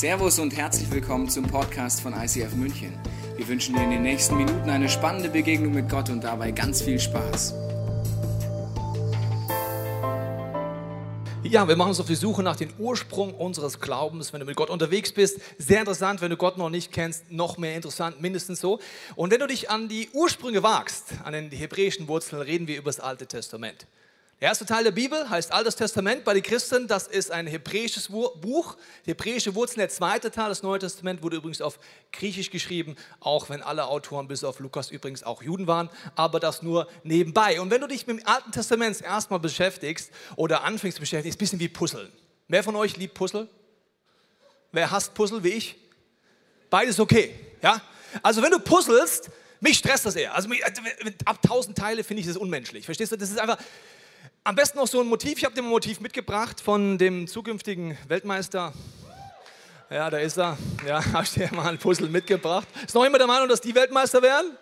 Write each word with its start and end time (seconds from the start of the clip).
Servus 0.00 0.38
und 0.38 0.56
herzlich 0.56 0.90
willkommen 0.90 1.28
zum 1.28 1.46
Podcast 1.46 2.00
von 2.00 2.14
ICF 2.14 2.54
München. 2.54 2.98
Wir 3.36 3.46
wünschen 3.46 3.74
dir 3.74 3.82
in 3.82 3.90
den 3.90 4.00
nächsten 4.00 4.34
Minuten 4.34 4.70
eine 4.70 4.88
spannende 4.88 5.28
Begegnung 5.28 5.74
mit 5.74 5.90
Gott 5.90 6.08
und 6.08 6.24
dabei 6.24 6.52
ganz 6.52 6.80
viel 6.80 6.98
Spaß. 6.98 7.52
Ja, 11.42 11.68
wir 11.68 11.76
machen 11.76 11.90
uns 11.90 12.00
auf 12.00 12.06
die 12.06 12.14
Suche 12.14 12.42
nach 12.42 12.56
dem 12.56 12.70
Ursprung 12.78 13.34
unseres 13.34 13.78
Glaubens, 13.78 14.32
wenn 14.32 14.40
du 14.40 14.46
mit 14.46 14.56
Gott 14.56 14.70
unterwegs 14.70 15.12
bist. 15.12 15.38
Sehr 15.58 15.80
interessant, 15.80 16.22
wenn 16.22 16.30
du 16.30 16.38
Gott 16.38 16.56
noch 16.56 16.70
nicht 16.70 16.92
kennst, 16.92 17.30
noch 17.30 17.58
mehr 17.58 17.76
interessant, 17.76 18.22
mindestens 18.22 18.58
so. 18.58 18.80
Und 19.16 19.30
wenn 19.30 19.40
du 19.40 19.48
dich 19.48 19.68
an 19.68 19.90
die 19.90 20.08
Ursprünge 20.14 20.62
wagst, 20.62 21.08
an 21.24 21.34
den 21.34 21.50
hebräischen 21.50 22.08
Wurzeln, 22.08 22.40
reden 22.40 22.66
wir 22.68 22.78
über 22.78 22.88
das 22.88 23.00
Alte 23.00 23.26
Testament. 23.26 23.86
Der 24.40 24.48
erste 24.48 24.64
Teil 24.64 24.84
der 24.84 24.90
Bibel 24.90 25.28
heißt 25.28 25.52
Altes 25.52 25.76
Testament 25.76 26.24
bei 26.24 26.32
den 26.32 26.42
Christen. 26.42 26.88
Das 26.88 27.06
ist 27.06 27.30
ein 27.30 27.46
hebräisches 27.46 28.08
Buch, 28.08 28.78
hebräische 29.04 29.54
Wurzeln. 29.54 29.80
Der 29.80 29.90
zweite 29.90 30.30
Teil, 30.30 30.48
das 30.48 30.62
Neue 30.62 30.78
Testament, 30.78 31.22
wurde 31.22 31.36
übrigens 31.36 31.60
auf 31.60 31.78
Griechisch 32.10 32.50
geschrieben, 32.50 32.96
auch 33.20 33.50
wenn 33.50 33.60
alle 33.60 33.84
Autoren 33.86 34.28
bis 34.28 34.42
auf 34.42 34.58
Lukas 34.58 34.90
übrigens 34.90 35.24
auch 35.24 35.42
Juden 35.42 35.66
waren, 35.66 35.90
aber 36.14 36.40
das 36.40 36.62
nur 36.62 36.88
nebenbei. 37.02 37.60
Und 37.60 37.70
wenn 37.70 37.82
du 37.82 37.86
dich 37.86 38.06
mit 38.06 38.20
dem 38.20 38.26
Alten 38.26 38.50
Testament 38.50 39.02
erstmal 39.02 39.40
beschäftigst 39.40 40.10
oder 40.36 40.64
anfängst 40.64 40.96
zu 40.96 41.02
beschäftigen, 41.02 41.28
ist 41.28 41.36
ein 41.36 41.38
bisschen 41.38 41.60
wie 41.60 41.68
Puzzeln. 41.68 42.10
Wer 42.48 42.64
von 42.64 42.74
euch 42.76 42.96
liebt 42.96 43.12
Puzzle? 43.12 43.46
Wer 44.72 44.90
hasst 44.90 45.12
Puzzle 45.12 45.44
wie 45.44 45.50
ich? 45.50 45.76
Beides 46.70 46.98
okay, 46.98 47.34
ja? 47.60 47.82
Also 48.22 48.40
wenn 48.40 48.52
du 48.52 48.58
puzzelst, 48.58 49.30
mich 49.60 49.76
stresst 49.76 50.06
das 50.06 50.16
eher. 50.16 50.34
Also 50.34 50.48
ab 51.26 51.40
1000 51.44 51.76
Teile 51.76 52.04
finde 52.04 52.22
ich 52.22 52.26
das 52.26 52.38
unmenschlich. 52.38 52.86
Verstehst 52.86 53.12
du? 53.12 53.18
Das 53.18 53.28
ist 53.28 53.38
einfach, 53.38 53.58
am 54.50 54.56
besten 54.56 54.78
noch 54.78 54.88
so 54.88 55.00
ein 55.00 55.06
Motiv. 55.06 55.38
Ich 55.38 55.44
habe 55.44 55.54
dir 55.54 55.62
ein 55.62 55.68
Motiv 55.68 56.00
mitgebracht 56.00 56.60
von 56.60 56.98
dem 56.98 57.28
zukünftigen 57.28 57.96
Weltmeister. 58.08 58.72
Ja, 59.88 60.10
da 60.10 60.18
ist 60.18 60.38
er. 60.38 60.58
Ja, 60.84 61.04
habe 61.12 61.22
ich 61.22 61.30
dir 61.30 61.48
mal 61.52 61.68
ein 61.68 61.78
Puzzle 61.78 62.08
mitgebracht. 62.08 62.66
Ist 62.84 62.92
noch 62.96 63.04
jemand 63.04 63.20
der 63.20 63.28
Meinung, 63.28 63.48
dass 63.48 63.60
die 63.60 63.72
Weltmeister 63.72 64.20
werden? 64.20 64.58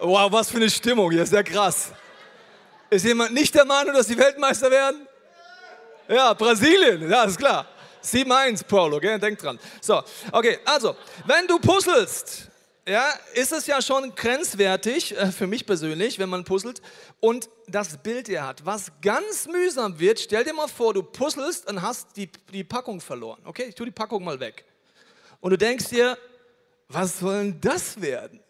Wow, 0.00 0.32
was 0.32 0.50
für 0.50 0.56
eine 0.56 0.68
Stimmung 0.68 1.12
hier, 1.12 1.24
sehr 1.24 1.44
krass. 1.44 1.92
Ist 2.90 3.04
jemand 3.04 3.32
nicht 3.32 3.54
der 3.54 3.64
Meinung, 3.64 3.94
dass 3.94 4.08
die 4.08 4.18
Weltmeister 4.18 4.72
werden? 4.72 5.06
Ja, 6.08 6.34
Brasilien, 6.34 7.08
ja, 7.08 7.22
ist 7.22 7.38
klar. 7.38 7.64
7-1, 8.02 8.64
Paulo, 8.64 8.98
gell? 8.98 9.20
denk 9.20 9.38
dran. 9.38 9.56
So, 9.80 10.02
okay, 10.32 10.58
also, 10.64 10.96
wenn 11.26 11.46
du 11.46 11.60
puzzelst, 11.60 12.48
ja, 12.88 13.12
ist 13.34 13.52
es 13.52 13.66
ja 13.66 13.82
schon 13.82 14.14
grenzwertig, 14.14 15.16
äh, 15.16 15.32
für 15.32 15.46
mich 15.46 15.66
persönlich, 15.66 16.18
wenn 16.18 16.28
man 16.28 16.44
puzzelt. 16.44 16.80
Und 17.20 17.48
das 17.66 17.96
Bild 17.98 18.28
ihr 18.28 18.46
hat, 18.46 18.64
was 18.64 18.92
ganz 19.02 19.46
mühsam 19.48 19.98
wird, 19.98 20.20
stell 20.20 20.44
dir 20.44 20.54
mal 20.54 20.68
vor, 20.68 20.94
du 20.94 21.02
puzzelst 21.02 21.68
und 21.68 21.82
hast 21.82 22.16
die, 22.16 22.30
die 22.52 22.64
Packung 22.64 23.00
verloren. 23.00 23.40
Okay, 23.44 23.64
ich 23.64 23.74
tue 23.74 23.86
die 23.86 23.92
Packung 23.92 24.22
mal 24.22 24.38
weg. 24.38 24.64
Und 25.40 25.50
du 25.50 25.58
denkst 25.58 25.88
dir, 25.88 26.16
was 26.88 27.18
soll 27.18 27.38
denn 27.38 27.60
das 27.60 28.00
werden? 28.00 28.40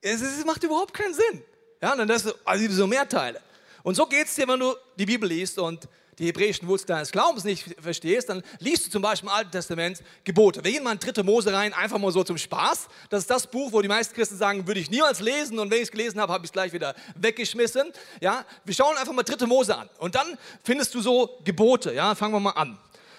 Es, 0.00 0.22
es 0.22 0.44
macht 0.44 0.62
überhaupt 0.64 0.94
keinen 0.94 1.14
Sinn. 1.14 1.42
Ja, 1.82 1.94
dann 1.94 2.10
hast 2.10 2.26
du 2.26 2.32
also 2.44 2.70
so 2.70 2.86
mehr 2.86 3.06
Teile. 3.06 3.40
Und 3.82 3.94
so 3.94 4.06
geht 4.06 4.26
es 4.26 4.34
dir, 4.34 4.48
wenn 4.48 4.60
du 4.60 4.74
die 4.96 5.04
Bibel 5.04 5.28
liest 5.28 5.58
und 5.58 5.86
die 6.18 6.26
hebräischen 6.26 6.68
Wurzeln 6.68 6.88
deines 6.88 7.12
Glaubens 7.12 7.44
nicht 7.44 7.76
verstehst, 7.80 8.28
dann 8.28 8.42
liest 8.58 8.86
du 8.86 8.90
zum 8.90 9.02
Beispiel 9.02 9.28
im 9.28 9.34
Alten 9.34 9.50
Testament 9.50 10.02
Gebote. 10.24 10.62
Wir 10.62 10.72
gehen 10.72 10.84
mal 10.84 10.92
in 10.92 10.98
3. 10.98 11.22
Mose 11.22 11.52
rein, 11.52 11.72
einfach 11.72 11.98
mal 11.98 12.12
so 12.12 12.24
zum 12.24 12.38
Spaß. 12.38 12.88
Das 13.10 13.20
ist 13.20 13.30
das 13.30 13.46
Buch, 13.46 13.72
wo 13.72 13.82
die 13.82 13.88
meisten 13.88 14.14
Christen 14.14 14.36
sagen, 14.36 14.66
würde 14.66 14.80
ich 14.80 14.90
niemals 14.90 15.20
lesen 15.20 15.58
und 15.58 15.70
wenn 15.70 15.78
ich 15.78 15.84
es 15.84 15.90
gelesen 15.90 16.20
habe, 16.20 16.32
habe 16.32 16.44
ich 16.44 16.48
es 16.50 16.52
gleich 16.52 16.72
wieder 16.72 16.94
weggeschmissen. 17.16 17.92
Ja, 18.20 18.44
wir 18.64 18.74
schauen 18.74 18.96
einfach 18.96 19.12
mal 19.12 19.22
3. 19.22 19.46
Mose 19.46 19.76
an 19.76 19.88
und 19.98 20.14
dann 20.14 20.38
findest 20.62 20.94
du 20.94 21.00
so 21.00 21.38
Gebote. 21.44 21.92
Ja, 21.92 22.14
fangen 22.14 22.34
wir 22.34 22.40
mal 22.40 22.50
an. 22.50 22.78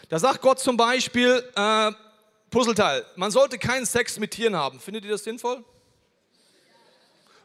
Da 0.09 0.19
sagt 0.19 0.41
Gott 0.41 0.59
zum 0.59 0.77
Beispiel, 0.77 1.43
äh, 1.55 1.91
Puzzleteil, 2.49 3.05
man 3.15 3.31
sollte 3.31 3.57
keinen 3.57 3.85
Sex 3.85 4.19
mit 4.19 4.31
Tieren 4.31 4.55
haben. 4.55 4.79
Findet 4.79 5.03
ihr 5.03 5.11
das 5.11 5.23
sinnvoll? 5.23 5.63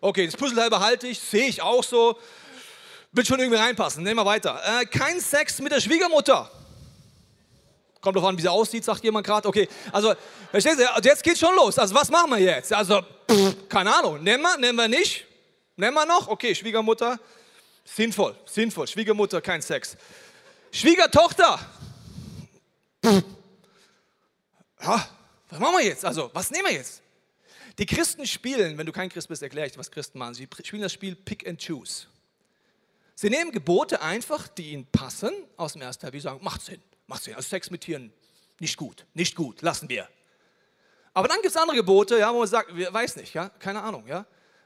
Okay, 0.03 0.27
das 0.27 0.37
Puzzleteil 0.37 0.71
behalte 0.71 1.09
ich, 1.09 1.19
sehe 1.19 1.47
ich 1.47 1.61
auch 1.63 1.83
so. 1.85 2.17
Wird 3.13 3.27
schon 3.27 3.41
irgendwie 3.41 3.59
reinpassen. 3.59 4.05
Nehmen 4.05 4.21
wir 4.21 4.25
weiter. 4.25 4.61
Äh, 4.65 4.87
kein 4.87 5.21
Sex 5.21 5.61
mit 5.61 5.73
der 5.73 5.81
Schwiegermutter. 5.81 6.51
Kommt 8.01 8.17
doch 8.17 8.25
an, 8.25 8.37
wie 8.39 8.43
sie 8.43 8.51
aussieht, 8.51 8.85
sagt 8.85 9.05
jemand 9.05 9.27
gerade. 9.27 9.47
Okay, 9.47 9.69
also, 9.93 10.15
verstehst 10.51 10.79
du, 10.79 10.91
also 10.91 11.09
jetzt 11.09 11.23
geht's 11.23 11.41
schon 11.41 11.55
los. 11.55 11.79
Also, 11.79 11.95
was 11.95 12.09
machen 12.09 12.31
wir 12.31 12.39
jetzt? 12.39 12.73
Also, 12.73 13.03
pff, 13.31 13.69
keine 13.69 13.95
Ahnung. 13.95 14.23
Nehmen 14.23 14.43
wir, 14.43 14.57
nehmen 14.57 14.77
wir 14.77 14.89
nicht? 14.89 15.27
Nehmen 15.77 15.95
wir 15.95 16.07
noch? 16.07 16.29
Okay, 16.29 16.55
Schwiegermutter. 16.55 17.19
Sinnvoll, 17.85 18.37
sinnvoll. 18.47 18.87
Schwiegermutter, 18.87 19.41
kein 19.41 19.61
Sex. 19.61 19.97
Schwiegertochter. 20.71 21.59
Pff. 23.05 23.23
Ja, 24.83 25.09
was 25.51 25.59
machen 25.59 25.77
wir 25.77 25.85
jetzt? 25.85 26.05
Also, 26.05 26.31
was 26.33 26.51
nehmen 26.51 26.67
wir 26.67 26.75
jetzt? 26.75 27.03
Die 27.79 27.87
Christen 27.87 28.27
spielen, 28.27 28.79
wenn 28.79 28.87
du 28.87 28.93
kein 28.93 29.11
Christ 29.11 29.29
bist, 29.29 29.43
erkläre 29.43 29.67
ich 29.67 29.77
was 29.77 29.91
Christen 29.91 30.19
machen. 30.19 30.35
Sie 30.35 30.49
spielen 30.63 30.83
das 30.83 30.93
Spiel 30.93 31.17
Pick 31.17 31.47
and 31.47 31.63
Choose. 31.63 32.07
Sie 33.21 33.29
nehmen 33.29 33.53
Gebote 33.53 34.01
einfach, 34.01 34.49
die 34.49 34.73
ihnen 34.73 34.87
passen, 34.87 35.31
aus 35.59 35.75
dem 35.75 35.83
ersten 35.83 36.11
wie 36.11 36.21
sagen, 36.21 36.43
macht 36.43 36.63
Sinn, 36.63 36.81
macht 37.07 37.23
Sinn. 37.23 37.35
Also 37.35 37.51
Sex 37.51 37.71
mit 37.71 37.83
Tieren, 37.83 38.11
nicht 38.61 38.79
gut, 38.79 39.05
nicht 39.13 39.37
gut, 39.37 39.61
lassen 39.61 39.91
wir. 39.91 40.09
Aber 41.13 41.29
dann 41.29 41.37
gibt 41.43 41.55
es 41.55 41.57
andere 41.59 41.77
Gebote, 41.77 42.19
ja, 42.19 42.33
wo 42.33 42.39
man 42.39 42.49
sagt, 42.49 42.71
weiß 42.75 43.17
nicht, 43.17 43.35
ja, 43.35 43.51
keine 43.51 43.83
Ahnung, 43.83 44.07
ja. 44.07 44.25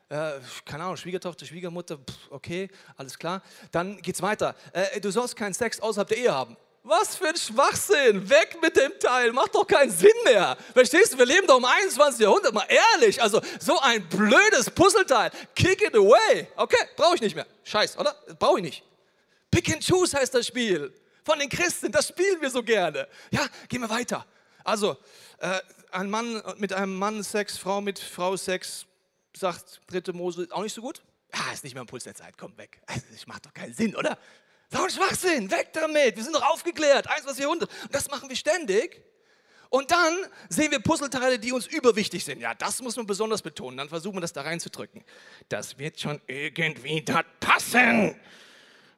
Äh, 0.09 0.35
keine 0.65 0.85
Ahnung, 0.85 0.97
Schwiegertochter, 0.97 1.45
Schwiegermutter, 1.45 1.99
pff, 1.99 2.31
okay, 2.31 2.71
alles 2.97 3.19
klar. 3.19 3.43
Dann 3.73 4.01
geht 4.01 4.15
es 4.15 4.23
weiter. 4.23 4.55
Äh, 4.73 5.01
du 5.01 5.11
sollst 5.11 5.35
keinen 5.35 5.55
Sex 5.55 5.81
außerhalb 5.81 6.07
der 6.07 6.19
Ehe 6.19 6.33
haben. 6.33 6.57
Was 6.87 7.17
für 7.17 7.29
ein 7.29 7.37
Schwachsinn! 7.37 8.29
Weg 8.29 8.59
mit 8.61 8.77
dem 8.77 8.93
Teil! 9.01 9.33
Macht 9.33 9.55
doch 9.55 9.67
keinen 9.67 9.91
Sinn 9.91 10.13
mehr! 10.23 10.55
Verstehst 10.75 11.15
du? 11.15 11.19
Wir 11.19 11.25
leben 11.25 11.47
doch 11.47 11.57
im 11.57 11.65
21. 11.65 12.21
Jahrhundert, 12.21 12.53
mal 12.53 12.67
ehrlich! 12.69 13.23
Also, 13.23 13.41
so 13.59 13.81
ein 13.81 14.07
blödes 14.11 14.71
Puzzleteil. 14.71 15.31
Kick 15.55 15.81
it 15.81 15.95
away! 15.95 16.47
Okay, 16.57 16.77
brauche 16.95 17.15
ich 17.15 17.23
nicht 17.23 17.35
mehr. 17.35 17.47
Scheiß, 17.65 17.97
oder? 17.97 18.15
Brauche 18.39 18.59
ich 18.59 18.65
nicht. 18.65 18.85
Pick 19.51 19.73
and 19.73 19.83
choose 19.83 20.15
heißt 20.15 20.35
das 20.35 20.47
Spiel. 20.47 20.93
Von 21.25 21.39
den 21.39 21.49
Christen, 21.49 21.91
das 21.91 22.09
spielen 22.09 22.43
wir 22.43 22.51
so 22.51 22.63
gerne. 22.63 23.09
Ja, 23.31 23.47
gehen 23.71 23.81
wir 23.81 23.89
weiter. 23.89 24.27
Also, 24.63 24.99
äh, 25.39 25.61
ein 25.91 26.11
Mann 26.11 26.43
mit 26.59 26.75
einem 26.75 26.99
Mann 26.99 27.23
Sex, 27.23 27.57
Frau 27.57 27.81
mit 27.81 27.99
Frau 27.99 28.37
Sex, 28.37 28.85
sagt 29.35 29.81
dritte 29.87 30.13
Mose, 30.13 30.49
auch 30.51 30.63
nicht 30.63 30.75
so 30.75 30.83
gut? 30.83 31.03
Ah, 31.33 31.51
ist 31.55 31.65
nicht 31.65 31.73
mehr 31.73 31.81
im 31.81 31.87
Puls 31.87 32.05
der 32.05 32.15
Zeit, 32.15 32.37
komm 32.37 32.55
weg. 32.59 32.83
Das 33.11 33.27
macht 33.27 33.47
doch 33.47 33.55
keinen 33.55 33.73
Sinn, 33.73 33.97
oder? 33.97 34.19
Ein 34.75 34.91
Schwachsinn, 34.91 35.51
weg 35.51 35.73
damit. 35.73 36.17
Wir 36.17 36.23
sind 36.25 36.35
doch 36.35 36.43
aufgeklärt. 36.43 37.09
Eins, 37.09 37.25
was 37.25 37.39
wir 37.39 37.49
Und 37.49 37.67
das 37.91 38.11
machen 38.11 38.29
wir 38.29 38.37
ständig. 38.37 39.03
Und 39.71 39.91
dann 39.91 40.17
sehen 40.49 40.71
wir 40.71 40.79
Puzzleteile, 40.79 41.39
die 41.39 41.53
uns 41.53 41.67
überwichtig 41.67 42.25
sind. 42.25 42.41
Ja, 42.41 42.55
das 42.55 42.81
muss 42.81 42.97
man 42.97 43.07
besonders 43.07 43.43
betonen. 43.43 43.77
Dann 43.77 43.89
versuchen 43.89 44.17
wir 44.17 44.21
das 44.21 44.33
da 44.33 44.43
reinzudrücken. 44.43 45.05
Das 45.49 45.79
wird 45.79 45.99
schon 45.99 46.21
irgendwie 46.27 47.03
dort 47.03 47.27
passen. 47.41 48.15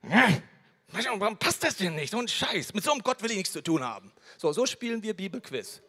Warum 0.03 1.39
passt 1.39 1.65
das 1.65 1.77
denn 1.77 1.95
nicht? 1.95 2.11
So 2.11 2.19
ein 2.19 2.29
Scheiß. 2.29 2.75
Mit 2.75 2.85
so 2.85 2.93
einem 2.93 3.03
Gott 3.03 3.23
will 3.23 3.31
ich 3.31 3.37
nichts 3.39 3.53
zu 3.53 3.63
tun 3.63 3.83
haben. 3.83 4.13
So, 4.37 4.53
so 4.53 4.67
spielen 4.67 5.03
wir 5.03 5.15
Bibelquiz. 5.15 5.83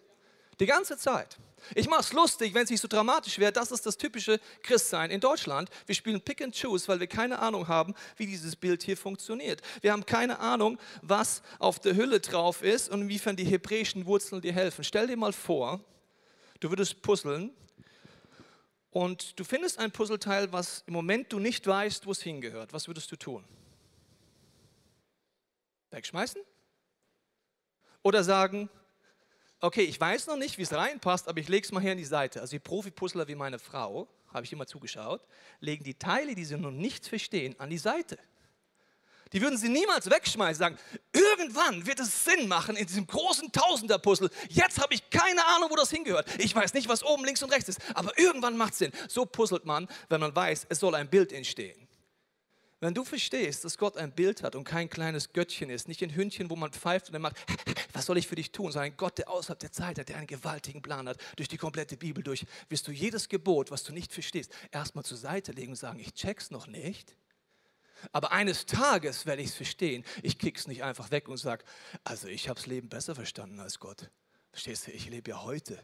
Die 0.60 0.66
ganze 0.66 0.98
Zeit. 0.98 1.38
Ich 1.76 1.88
mache 1.88 2.02
es 2.02 2.14
lustig, 2.14 2.54
wenn 2.54 2.64
es 2.64 2.70
nicht 2.70 2.82
so 2.82 2.88
dramatisch 2.88 3.40
wäre. 3.40 3.52
Das 3.52 3.72
ist 3.72 3.86
das 3.86 3.98
typische 3.98 4.40
Christsein 4.64 5.12
in 5.12 5.20
Deutschland. 5.20 5.70
Wir 5.86 5.96
spielen 5.96 6.22
Pick 6.22 6.42
and 6.42 6.56
Choose, 6.60 6.88
weil 6.88 7.00
wir 7.00 7.08
keine 7.08 7.40
Ahnung 7.40 7.68
haben, 7.68 7.94
wie 8.16 8.26
dieses 8.26 8.56
Bild 8.56 8.84
hier 8.84 8.96
funktioniert. 8.96 9.62
Wir 9.82 9.92
haben 9.92 10.06
keine 10.06 10.40
Ahnung, 10.40 10.80
was 11.02 11.42
auf 11.60 11.80
der 11.80 11.96
Hülle 11.96 12.20
drauf 12.20 12.62
ist 12.62 12.90
und 12.90 13.02
inwiefern 13.02 13.36
die 13.36 13.44
hebräischen 13.44 14.06
Wurzeln 14.06 14.42
dir 14.42 14.54
helfen. 14.54 14.84
Stell 14.84 15.08
dir 15.08 15.18
mal 15.18 15.34
vor, 15.34 15.82
du 16.60 16.70
würdest 16.70 17.02
puzzeln 17.02 17.52
und 18.92 19.38
du 19.40 19.44
findest 19.44 19.80
ein 19.80 19.92
Puzzleteil, 19.92 20.52
was 20.54 20.84
im 20.88 20.94
Moment 20.94 21.34
du 21.34 21.40
nicht 21.40 21.68
weißt, 21.68 22.06
wo 22.06 22.12
es 22.12 22.22
hingehört. 22.22 22.72
Was 22.74 22.88
würdest 22.88 23.12
du 23.12 23.16
tun? 23.16 23.44
Wegschmeißen? 25.92 26.42
Oder 28.04 28.24
sagen, 28.24 28.70
okay, 29.62 29.84
ich 29.84 30.00
weiß 30.00 30.28
noch 30.28 30.38
nicht, 30.38 30.58
wie 30.58 30.64
es 30.64 30.74
reinpasst, 30.74 31.28
aber 31.28 31.40
ich 31.40 31.48
lege 31.48 31.66
es 31.66 31.72
mal 31.72 31.82
hier 31.82 31.92
an 31.92 31.98
die 31.98 32.06
Seite. 32.06 32.42
Also 32.42 32.52
die 32.52 32.60
Profipuzzler 32.60 33.28
wie 33.28 33.36
meine 33.36 33.60
Frau, 33.60 34.08
habe 34.34 34.46
ich 34.46 34.54
immer 34.54 34.68
zugeschaut, 34.68 35.22
legen 35.60 35.84
die 35.84 35.94
Teile, 35.94 36.36
die 36.36 36.46
sie 36.46 36.58
noch 36.58 36.72
nicht 36.72 37.08
verstehen, 37.08 37.56
an 37.60 37.70
die 37.70 37.78
Seite. 37.78 38.18
Die 39.34 39.42
würden 39.42 39.58
sie 39.58 39.68
niemals 39.68 40.10
wegschmeißen, 40.10 40.60
sagen, 40.60 40.78
irgendwann 41.12 41.86
wird 41.86 42.00
es 42.00 42.24
Sinn 42.24 42.48
machen 42.48 42.78
in 42.78 42.86
diesem 42.88 43.06
großen 43.06 43.52
Tausender-Puzzle. 43.52 44.30
Jetzt 44.50 44.80
habe 44.80 44.94
ich 44.94 45.10
keine 45.10 45.46
Ahnung, 45.48 45.70
wo 45.70 45.76
das 45.76 45.90
hingehört. 45.90 46.28
Ich 46.40 46.56
weiß 46.56 46.74
nicht, 46.74 46.88
was 46.88 47.04
oben, 47.04 47.26
links 47.26 47.44
und 47.44 47.52
rechts 47.52 47.70
ist, 47.70 47.80
aber 47.94 48.18
irgendwann 48.18 48.56
macht 48.56 48.74
es 48.74 48.80
Sinn. 48.80 48.92
So 49.10 49.26
puzzelt 49.26 49.66
man, 49.66 49.88
wenn 50.08 50.22
man 50.22 50.34
weiß, 50.34 50.68
es 50.70 50.80
soll 50.80 50.96
ein 50.96 51.10
Bild 51.10 51.34
entstehen. 51.34 51.87
Wenn 52.80 52.94
du 52.94 53.04
verstehst, 53.04 53.66
dass 53.66 53.78
Gott 53.80 53.98
ein 53.98 54.12
Bild 54.12 54.44
hat 54.44 54.56
und 54.56 54.64
kein 54.64 54.88
kleines 54.88 55.34
Göttchen 55.34 55.72
ist, 55.72 55.88
nicht 55.88 56.04
ein 56.04 56.14
Hündchen, 56.14 56.52
wo 56.52 56.56
man 56.56 56.72
pfeift 56.72 57.08
und 57.08 57.14
dann 57.14 57.24
macht, 57.24 57.36
was 57.94 58.06
soll 58.06 58.20
ich 58.20 58.28
für 58.28 58.36
dich 58.36 58.52
tun, 58.52 58.72
sondern 58.72 58.92
ein 58.92 58.98
Gott, 58.98 59.18
der 59.18 59.30
außerhalb 59.30 59.60
der 59.60 59.72
Zeit 59.72 59.98
hat, 59.98 60.10
der 60.10 60.18
einen 60.18 60.28
gewaltigen 60.28 60.84
Plan 60.84 61.10
hat, 61.10 61.18
durch 61.38 61.50
die 61.50 61.58
komplette 61.58 61.98
Bibel 61.98 62.24
durch, 62.24 62.46
wirst 62.70 62.88
du 62.88 62.92
jedes 62.92 63.30
Gebot, 63.30 63.72
was 63.72 63.84
du 63.84 63.94
nicht 63.94 64.14
verstehst, 64.14 64.52
erstmal 64.72 65.04
zur 65.04 65.18
Seite 65.18 65.54
legen 65.54 65.72
und 65.72 65.76
sagen, 65.76 66.00
ich 66.00 66.14
check's 66.14 66.52
noch 66.52 66.68
nicht. 66.68 67.16
Aber 68.12 68.32
eines 68.32 68.68
Tages 68.68 69.26
werde 69.26 69.42
ich 69.42 69.50
es 69.50 69.56
verstehen. 69.56 70.04
Ich 70.22 70.38
kick's 70.38 70.68
nicht 70.68 70.84
einfach 70.84 71.10
weg 71.10 71.30
und 71.30 71.38
sage, 71.38 71.66
also 72.04 72.28
ich 72.28 72.48
habe 72.48 72.60
das 72.60 72.68
Leben 72.68 72.90
besser 72.90 73.16
verstanden 73.16 73.60
als 73.60 73.80
Gott. 73.80 74.12
Verstehst 74.52 74.86
du, 74.86 74.92
ich 74.92 75.10
lebe 75.10 75.32
ja 75.32 75.42
heute. 75.42 75.84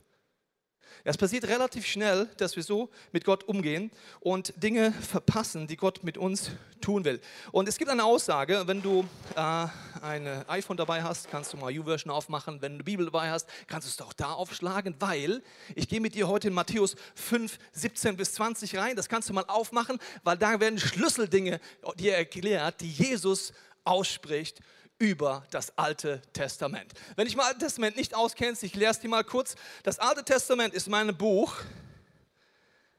Es 1.03 1.17
passiert 1.17 1.45
relativ 1.47 1.85
schnell, 1.85 2.29
dass 2.37 2.55
wir 2.55 2.63
so 2.63 2.89
mit 3.11 3.25
Gott 3.25 3.43
umgehen 3.43 3.91
und 4.21 4.53
Dinge 4.61 4.91
verpassen, 4.93 5.67
die 5.67 5.75
Gott 5.75 6.03
mit 6.03 6.17
uns 6.17 6.51
tun 6.79 7.03
will. 7.03 7.19
Und 7.51 7.67
es 7.67 7.77
gibt 7.77 7.91
eine 7.91 8.03
Aussage, 8.03 8.63
wenn 8.67 8.81
du 8.81 9.05
äh, 9.35 9.67
ein 10.01 10.27
iPhone 10.47 10.77
dabei 10.77 11.03
hast, 11.03 11.29
kannst 11.29 11.51
du 11.51 11.57
mal 11.57 11.71
YouVersion 11.71 12.11
aufmachen. 12.11 12.61
Wenn 12.61 12.73
du 12.73 12.75
eine 12.75 12.83
Bibel 12.83 13.05
dabei 13.05 13.31
hast, 13.31 13.49
kannst 13.67 13.87
du 13.87 13.89
es 13.89 13.97
doch 13.97 14.13
da 14.13 14.31
aufschlagen, 14.31 14.95
weil 14.99 15.41
ich 15.75 15.89
gehe 15.89 15.99
mit 15.99 16.15
dir 16.15 16.27
heute 16.27 16.47
in 16.47 16.53
Matthäus 16.53 16.95
5, 17.15 17.57
17 17.73 18.15
bis 18.15 18.33
20 18.33 18.77
rein. 18.77 18.95
Das 18.95 19.09
kannst 19.09 19.29
du 19.29 19.33
mal 19.33 19.45
aufmachen, 19.47 19.99
weil 20.23 20.37
da 20.37 20.59
werden 20.59 20.79
Schlüsseldinge 20.79 21.59
dir 21.95 22.15
erklärt, 22.15 22.81
die 22.81 22.91
Jesus 22.91 23.53
ausspricht 23.83 24.59
über 25.03 25.45
das 25.51 25.77
Alte 25.77 26.21
Testament. 26.31 26.93
Wenn 27.17 27.27
ich 27.27 27.35
mal 27.35 27.47
Alte 27.47 27.59
Testament 27.59 27.97
nicht 27.97 28.15
auskennst, 28.15 28.63
ich 28.63 28.73
lehre 28.73 28.91
es 28.91 29.01
dir 29.01 29.09
mal 29.09 29.25
kurz. 29.25 29.55
Das 29.83 29.99
Alte 29.99 30.23
Testament 30.23 30.73
ist 30.73 30.87
mein 30.87 31.15
Buch, 31.17 31.57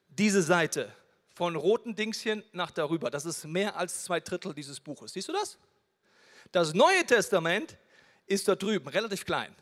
diese 0.08 0.42
Seite, 0.42 0.92
von 1.34 1.56
roten 1.56 1.96
Dingschen 1.96 2.44
nach 2.52 2.70
darüber. 2.70 3.10
Das 3.10 3.24
ist 3.24 3.46
mehr 3.46 3.76
als 3.76 4.04
zwei 4.04 4.20
Drittel 4.20 4.52
dieses 4.52 4.80
Buches. 4.80 5.14
Siehst 5.14 5.28
du 5.28 5.32
das? 5.32 5.56
Das 6.52 6.74
Neue 6.74 7.06
Testament 7.06 7.78
ist 8.26 8.46
da 8.48 8.54
drüben, 8.54 8.86
relativ 8.88 9.24
klein. 9.24 9.56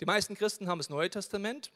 Die 0.00 0.06
meisten 0.06 0.34
Christen 0.34 0.66
haben 0.66 0.78
das 0.78 0.88
Neue 0.88 1.10
Testament. 1.10 1.70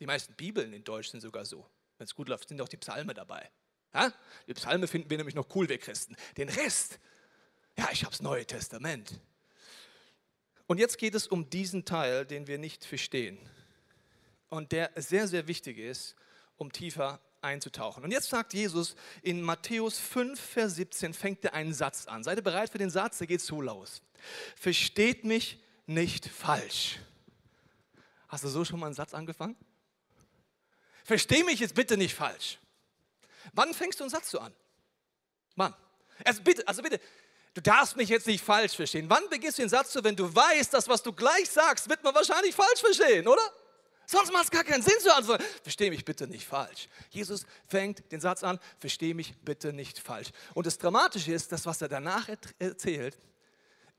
Die 0.00 0.06
meisten 0.06 0.34
Bibeln 0.34 0.72
in 0.72 0.82
Deutsch 0.82 1.10
sind 1.10 1.20
sogar 1.20 1.44
so. 1.44 1.64
Wenn 1.96 2.06
es 2.06 2.14
gut 2.14 2.28
läuft, 2.28 2.48
sind 2.48 2.60
auch 2.60 2.68
die 2.68 2.76
Psalme 2.76 3.14
dabei. 3.14 3.48
Ja? 3.94 4.12
Die 4.48 4.54
Psalme 4.54 4.88
finden 4.88 5.08
wir 5.08 5.16
nämlich 5.16 5.36
noch 5.36 5.46
cool, 5.54 5.68
wir 5.68 5.78
Christen. 5.78 6.16
Den 6.36 6.48
Rest 6.48 6.98
ja, 7.76 7.88
ich 7.92 8.02
habe 8.02 8.12
das 8.12 8.22
Neue 8.22 8.46
Testament. 8.46 9.20
Und 10.66 10.78
jetzt 10.78 10.98
geht 10.98 11.14
es 11.14 11.26
um 11.26 11.50
diesen 11.50 11.84
Teil, 11.84 12.24
den 12.24 12.46
wir 12.46 12.58
nicht 12.58 12.84
verstehen 12.84 13.38
und 14.48 14.72
der 14.72 14.90
sehr, 14.96 15.28
sehr 15.28 15.46
wichtig 15.46 15.78
ist, 15.78 16.14
um 16.56 16.72
tiefer 16.72 17.20
einzutauchen. 17.42 18.04
Und 18.04 18.10
jetzt 18.10 18.30
sagt 18.30 18.54
Jesus 18.54 18.96
in 19.22 19.42
Matthäus 19.42 19.98
5, 19.98 20.40
Vers 20.40 20.76
17, 20.76 21.12
fängt 21.12 21.44
er 21.44 21.54
einen 21.54 21.74
Satz 21.74 22.06
an. 22.06 22.24
Seid 22.24 22.38
ihr 22.38 22.42
bereit 22.42 22.70
für 22.70 22.78
den 22.78 22.90
Satz? 22.90 23.18
Der 23.18 23.26
geht 23.26 23.40
so 23.40 23.60
los. 23.60 24.00
Versteht 24.56 25.24
mich 25.24 25.58
nicht 25.86 26.26
falsch. 26.26 26.98
Hast 28.28 28.44
du 28.44 28.48
so 28.48 28.64
schon 28.64 28.80
mal 28.80 28.86
einen 28.86 28.94
Satz 28.94 29.12
angefangen? 29.12 29.56
Versteh 31.04 31.44
mich 31.44 31.60
jetzt 31.60 31.74
bitte 31.74 31.96
nicht 31.96 32.14
falsch. 32.14 32.58
Wann 33.52 33.74
fängst 33.74 34.00
du 34.00 34.04
einen 34.04 34.10
Satz 34.10 34.30
so 34.30 34.38
an? 34.38 34.54
Wann? 35.54 35.74
Also 36.24 36.42
bitte, 36.42 36.66
also 36.66 36.80
bitte, 36.82 37.00
du 37.54 37.60
darfst 37.60 37.96
mich 37.96 38.08
jetzt 38.08 38.26
nicht 38.26 38.44
falsch 38.44 38.74
verstehen. 38.74 39.06
Wann 39.08 39.28
beginnst 39.30 39.58
du 39.58 39.62
den 39.62 39.68
Satz 39.68 39.92
so, 39.92 40.04
wenn 40.04 40.16
du 40.16 40.32
weißt, 40.34 40.74
dass 40.74 40.88
was 40.88 41.02
du 41.02 41.12
gleich 41.12 41.48
sagst, 41.48 41.88
wird 41.88 42.02
man 42.04 42.14
wahrscheinlich 42.14 42.54
falsch 42.54 42.80
verstehen, 42.80 43.26
oder? 43.26 43.42
Sonst 44.06 44.32
macht 44.32 44.44
es 44.44 44.50
gar 44.50 44.64
keinen 44.64 44.82
Sinn 44.82 45.00
zu 45.00 45.14
antworten. 45.14 45.44
Versteh 45.62 45.88
mich 45.88 46.04
bitte 46.04 46.26
nicht 46.26 46.46
falsch. 46.46 46.88
Jesus 47.10 47.46
fängt 47.66 48.12
den 48.12 48.20
Satz 48.20 48.42
an, 48.42 48.58
versteh 48.78 49.14
mich 49.14 49.34
bitte 49.42 49.72
nicht 49.72 49.98
falsch. 49.98 50.28
Und 50.52 50.66
das 50.66 50.76
Dramatische 50.76 51.32
ist, 51.32 51.52
das, 51.52 51.64
was 51.64 51.80
er 51.80 51.88
danach 51.88 52.28
erzählt, 52.58 53.16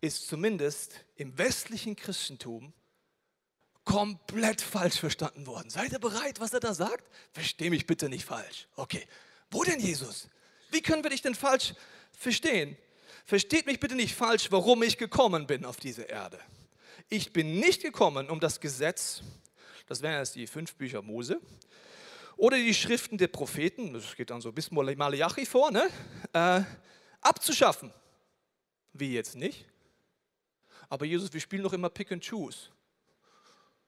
ist 0.01 0.27
zumindest 0.27 1.03
im 1.15 1.35
westlichen 1.37 1.95
Christentum 1.95 2.73
komplett 3.83 4.61
falsch 4.61 4.99
verstanden 4.99 5.47
worden. 5.47 5.69
Seid 5.69 5.91
ihr 5.91 5.99
bereit, 5.99 6.39
was 6.39 6.53
er 6.53 6.59
da 6.59 6.73
sagt? 6.73 7.05
Versteh 7.31 7.69
mich 7.69 7.87
bitte 7.87 8.09
nicht 8.09 8.25
falsch. 8.25 8.67
Okay, 8.75 9.07
wo 9.49 9.63
denn 9.63 9.79
Jesus? 9.79 10.27
Wie 10.71 10.81
können 10.81 11.03
wir 11.03 11.09
dich 11.09 11.21
denn 11.21 11.35
falsch 11.35 11.73
verstehen? 12.11 12.77
Versteht 13.25 13.65
mich 13.65 13.79
bitte 13.79 13.95
nicht 13.95 14.13
falsch, 14.13 14.51
warum 14.51 14.83
ich 14.83 14.99
gekommen 14.99 15.47
bin 15.47 15.65
auf 15.65 15.77
diese 15.77 16.03
Erde. 16.03 16.39
Ich 17.09 17.33
bin 17.33 17.59
nicht 17.59 17.81
gekommen, 17.81 18.29
um 18.29 18.39
das 18.39 18.59
Gesetz, 18.59 19.23
das 19.87 20.03
wären 20.03 20.19
jetzt 20.19 20.35
die 20.35 20.45
fünf 20.45 20.75
Bücher 20.75 21.01
Mose, 21.01 21.41
oder 22.37 22.57
die 22.57 22.73
Schriften 22.73 23.17
der 23.17 23.27
Propheten, 23.27 23.93
das 23.93 24.15
geht 24.15 24.29
dann 24.29 24.41
so 24.41 24.51
bis 24.51 24.69
Malachi 24.69 25.45
vor, 25.47 25.71
ne, 25.71 25.89
äh, 26.33 26.61
abzuschaffen. 27.21 27.91
Wie 28.93 29.13
jetzt 29.13 29.35
nicht? 29.35 29.65
Aber 30.87 31.05
Jesus, 31.05 31.33
wir 31.33 31.41
spielen 31.41 31.63
noch 31.63 31.73
immer 31.73 31.89
Pick 31.89 32.11
and 32.11 32.23
Choose. 32.23 32.69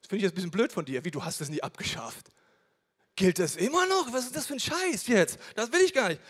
Das 0.02 0.10
finde 0.10 0.18
ich 0.18 0.24
jetzt 0.24 0.32
ein 0.32 0.36
bisschen 0.36 0.52
blöd 0.52 0.72
von 0.72 0.84
dir. 0.84 1.06
Wie, 1.06 1.12
du 1.12 1.24
hast 1.24 1.42
es 1.42 1.50
nie 1.50 1.62
abgeschafft. 1.62 2.30
Gilt 3.16 3.38
das 3.38 3.56
immer 3.56 3.86
noch? 3.86 4.12
Was 4.12 4.26
ist 4.26 4.36
das 4.36 4.48
für 4.48 4.54
ein 4.54 4.60
Scheiß 4.60 5.08
jetzt? 5.08 5.38
Das 5.56 5.72
will 5.72 5.82
ich 5.82 5.94
gar 5.94 6.10
nicht. 6.10 6.22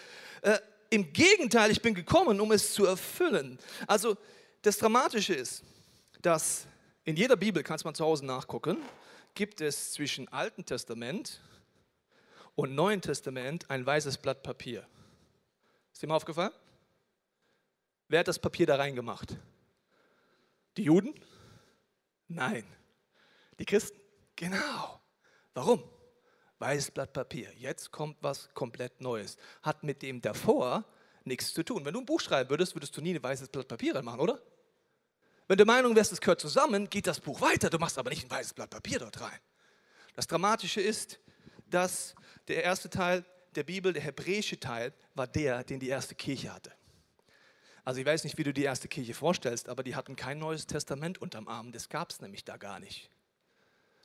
Äh, 0.41 0.59
im 0.89 1.11
Gegenteil, 1.13 1.71
ich 1.71 1.81
bin 1.81 1.93
gekommen, 1.93 2.39
um 2.39 2.51
es 2.51 2.73
zu 2.73 2.85
erfüllen. 2.85 3.59
Also 3.87 4.17
das 4.61 4.77
Dramatische 4.77 5.33
ist, 5.33 5.63
dass 6.21 6.67
in 7.03 7.15
jeder 7.15 7.35
Bibel, 7.35 7.63
kannst 7.63 7.85
mal 7.85 7.93
zu 7.93 8.03
Hause 8.03 8.25
nachgucken, 8.25 8.77
gibt 9.33 9.61
es 9.61 9.93
zwischen 9.93 10.27
Alten 10.29 10.65
Testament 10.65 11.41
und 12.55 12.75
Neuen 12.75 13.01
Testament 13.01 13.69
ein 13.69 13.85
weißes 13.85 14.17
Blatt 14.17 14.43
Papier. 14.43 14.85
Ist 15.93 16.01
dir 16.01 16.07
mal 16.07 16.15
aufgefallen? 16.15 16.51
Wer 18.07 18.19
hat 18.19 18.27
das 18.27 18.39
Papier 18.39 18.65
da 18.65 18.75
reingemacht? 18.75 19.37
Die 20.77 20.83
Juden? 20.83 21.13
Nein. 22.27 22.65
Die 23.59 23.65
Christen? 23.65 23.99
Genau. 24.35 25.01
Warum? 25.53 25.83
Weißes 26.59 26.91
Blatt 26.91 27.13
Papier. 27.13 27.51
Jetzt 27.55 27.91
kommt 27.91 28.17
was 28.21 28.49
komplett 28.53 29.01
Neues. 29.01 29.37
Hat 29.61 29.83
mit 29.83 30.01
dem 30.01 30.21
davor 30.21 30.85
nichts 31.23 31.53
zu 31.53 31.63
tun. 31.63 31.85
Wenn 31.85 31.93
du 31.93 31.99
ein 31.99 32.05
Buch 32.05 32.21
schreiben 32.21 32.49
würdest, 32.49 32.75
würdest 32.75 32.95
du 32.97 33.01
nie 33.01 33.15
ein 33.15 33.23
weißes 33.23 33.49
Blatt 33.49 33.67
Papier 33.67 33.95
reinmachen, 33.95 34.19
oder? 34.19 34.41
Wenn 35.47 35.57
du 35.57 35.65
der 35.65 35.73
Meinung 35.73 35.95
wärst, 35.95 36.11
es 36.11 36.19
gehört 36.19 36.41
zusammen, 36.41 36.89
geht 36.89 37.07
das 37.07 37.19
Buch 37.19 37.39
weiter. 37.41 37.69
Du 37.69 37.77
machst 37.77 37.97
aber 37.97 38.09
nicht 38.09 38.25
ein 38.25 38.31
weißes 38.31 38.53
Blatt 38.53 38.69
Papier 38.69 38.99
dort 38.99 39.21
rein. 39.21 39.39
Das 40.15 40.27
Dramatische 40.27 40.81
ist, 40.81 41.19
dass 41.69 42.15
der 42.47 42.63
erste 42.63 42.89
Teil 42.89 43.23
der 43.55 43.63
Bibel, 43.63 43.93
der 43.93 44.01
hebräische 44.01 44.59
Teil, 44.59 44.93
war 45.15 45.27
der, 45.27 45.63
den 45.63 45.79
die 45.79 45.89
erste 45.89 46.15
Kirche 46.15 46.53
hatte. 46.53 46.71
Also 47.85 48.01
ich 48.01 48.05
weiß 48.05 48.25
nicht, 48.25 48.37
wie 48.37 48.43
du 48.43 48.51
die 48.51 48.63
erste 48.63 48.89
Kirche 48.89 49.13
vorstellst, 49.13 49.69
aber 49.69 49.83
die 49.83 49.95
hatten 49.95 50.17
kein 50.17 50.39
neues 50.39 50.67
Testament 50.67 51.19
unterm 51.19 51.47
Arm. 51.47 51.71
Das 51.71 51.87
gab 51.87 52.11
es 52.11 52.19
nämlich 52.19 52.43
da 52.43 52.57
gar 52.57 52.79
nicht. 52.79 53.09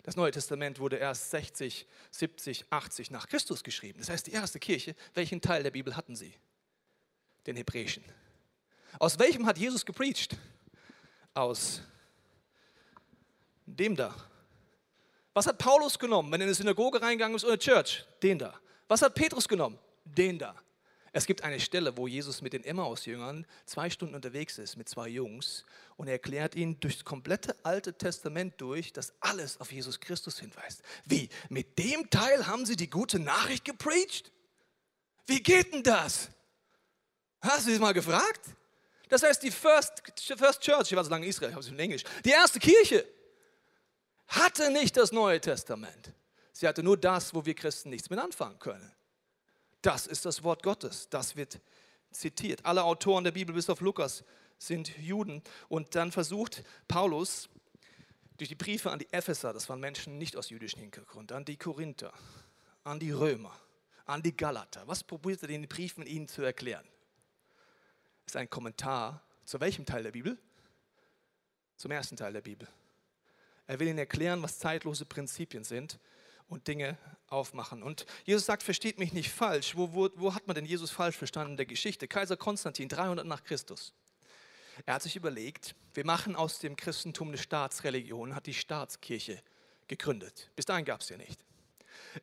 Das 0.02 0.16
Neue 0.16 0.32
Testament 0.32 0.80
wurde 0.80 0.96
erst 0.96 1.30
60, 1.30 1.86
70, 2.10 2.64
80 2.70 3.10
nach 3.10 3.28
Christus 3.28 3.62
geschrieben. 3.62 4.00
Das 4.00 4.10
heißt, 4.10 4.26
die 4.26 4.32
erste 4.32 4.58
Kirche, 4.58 4.96
welchen 5.14 5.40
Teil 5.40 5.62
der 5.62 5.70
Bibel 5.70 5.96
hatten 5.96 6.16
sie? 6.16 6.34
Den 7.46 7.56
hebräischen. 7.56 8.04
Aus 8.98 9.18
welchem 9.18 9.46
hat 9.46 9.58
Jesus 9.58 9.86
gepreacht? 9.86 10.36
Aus 11.34 11.82
dem 13.64 13.96
da. 13.96 14.14
Was 15.34 15.46
hat 15.46 15.58
Paulus 15.58 15.98
genommen, 15.98 16.30
wenn 16.30 16.40
er 16.40 16.44
in 16.44 16.48
eine 16.48 16.54
Synagoge 16.54 17.00
reingegangen 17.00 17.36
ist 17.36 17.44
oder 17.44 17.58
Church? 17.58 18.04
Den 18.22 18.38
da. 18.38 18.54
Was 18.88 19.02
hat 19.02 19.14
Petrus 19.14 19.48
genommen? 19.48 19.78
Den 20.04 20.38
da. 20.38 20.54
Es 21.14 21.26
gibt 21.26 21.44
eine 21.44 21.60
Stelle, 21.60 21.98
wo 21.98 22.08
Jesus 22.08 22.40
mit 22.40 22.54
den 22.54 22.64
Emmaus-Jüngern 22.64 23.46
zwei 23.66 23.90
Stunden 23.90 24.14
unterwegs 24.14 24.56
ist 24.56 24.76
mit 24.76 24.88
zwei 24.88 25.08
Jungs 25.08 25.66
und 25.96 26.06
er 26.06 26.14
erklärt 26.14 26.54
ihnen 26.54 26.80
durch 26.80 26.96
das 26.96 27.04
komplette 27.04 27.54
Alte 27.64 27.92
Testament 27.92 28.54
durch, 28.56 28.94
dass 28.94 29.12
alles 29.20 29.60
auf 29.60 29.70
Jesus 29.70 30.00
Christus 30.00 30.38
hinweist. 30.38 30.80
Wie? 31.04 31.28
Mit 31.50 31.78
dem 31.78 32.08
Teil 32.08 32.46
haben 32.46 32.64
sie 32.64 32.76
die 32.76 32.88
gute 32.88 33.18
Nachricht 33.18 33.66
gepreacht? 33.66 34.32
Wie 35.26 35.42
geht 35.42 35.74
denn 35.74 35.82
das? 35.82 36.30
Hast 37.42 37.66
du 37.66 37.72
das 37.72 37.80
mal 37.80 37.92
gefragt? 37.92 38.40
Das 39.10 39.22
heißt, 39.22 39.42
die 39.42 39.50
First, 39.50 40.02
First 40.38 40.62
Church, 40.62 40.90
ich 40.90 40.96
war 40.96 41.04
so 41.04 41.10
lange 41.10 41.26
in 41.26 41.30
Israel, 41.30 41.50
ich 41.50 41.54
habe 41.54 41.64
es 41.64 41.70
in 41.70 41.78
Englisch, 41.78 42.04
die 42.24 42.30
erste 42.30 42.58
Kirche 42.58 43.06
hatte 44.28 44.70
nicht 44.70 44.96
das 44.96 45.12
Neue 45.12 45.38
Testament. 45.42 46.14
Sie 46.52 46.66
hatte 46.66 46.82
nur 46.82 46.96
das, 46.96 47.34
wo 47.34 47.44
wir 47.44 47.54
Christen 47.54 47.90
nichts 47.90 48.08
mit 48.08 48.18
anfangen 48.18 48.58
können. 48.58 48.90
Das 49.82 50.06
ist 50.06 50.24
das 50.24 50.42
Wort 50.44 50.62
Gottes. 50.62 51.08
Das 51.10 51.36
wird 51.36 51.60
zitiert. 52.12 52.64
Alle 52.64 52.84
Autoren 52.84 53.24
der 53.24 53.32
Bibel 53.32 53.54
bis 53.54 53.68
auf 53.68 53.80
Lukas 53.80 54.24
sind 54.58 54.96
Juden. 54.98 55.42
Und 55.68 55.94
dann 55.94 56.12
versucht 56.12 56.62
Paulus 56.88 57.48
durch 58.36 58.48
die 58.48 58.54
Briefe 58.54 58.90
an 58.90 58.98
die 58.98 59.12
Epheser, 59.12 59.52
das 59.52 59.68
waren 59.68 59.80
Menschen 59.80 60.18
nicht 60.18 60.36
aus 60.36 60.50
jüdischem 60.50 60.80
Hintergrund, 60.80 61.32
an 61.32 61.44
die 61.44 61.56
Korinther, 61.56 62.12
an 62.82 62.98
die 62.98 63.10
Römer, 63.10 63.56
an 64.06 64.22
die 64.22 64.36
Galater. 64.36 64.82
Was 64.86 65.04
probiert 65.04 65.42
er 65.42 65.48
den 65.48 65.68
Briefen 65.68 66.06
ihnen 66.06 66.28
zu 66.28 66.42
erklären? 66.42 66.86
Ist 68.26 68.36
ein 68.36 68.48
Kommentar 68.48 69.22
zu 69.44 69.60
welchem 69.60 69.84
Teil 69.84 70.02
der 70.02 70.12
Bibel? 70.12 70.38
Zum 71.76 71.90
ersten 71.90 72.16
Teil 72.16 72.32
der 72.32 72.40
Bibel. 72.40 72.68
Er 73.66 73.78
will 73.78 73.88
ihnen 73.88 73.98
erklären, 73.98 74.42
was 74.42 74.58
zeitlose 74.58 75.04
Prinzipien 75.04 75.64
sind 75.64 75.98
und 76.52 76.68
Dinge 76.68 76.98
aufmachen. 77.28 77.82
Und 77.82 78.06
Jesus 78.24 78.46
sagt, 78.46 78.62
versteht 78.62 78.98
mich 78.98 79.12
nicht 79.12 79.30
falsch. 79.30 79.76
Wo, 79.76 79.92
wo, 79.94 80.10
wo 80.16 80.34
hat 80.34 80.46
man 80.46 80.54
denn 80.54 80.66
Jesus 80.66 80.90
falsch 80.90 81.16
verstanden 81.16 81.52
in 81.52 81.56
der 81.56 81.66
Geschichte? 81.66 82.06
Kaiser 82.06 82.36
Konstantin, 82.36 82.88
300 82.88 83.26
nach 83.26 83.42
Christus. 83.42 83.94
Er 84.86 84.94
hat 84.94 85.02
sich 85.02 85.16
überlegt, 85.16 85.74
wir 85.94 86.04
machen 86.04 86.36
aus 86.36 86.58
dem 86.58 86.76
Christentum 86.76 87.28
eine 87.28 87.38
Staatsreligion, 87.38 88.34
hat 88.34 88.46
die 88.46 88.54
Staatskirche 88.54 89.42
gegründet. 89.88 90.50
Bis 90.56 90.64
dahin 90.64 90.84
gab 90.84 91.00
es 91.00 91.08
ja 91.08 91.16
nicht. 91.16 91.44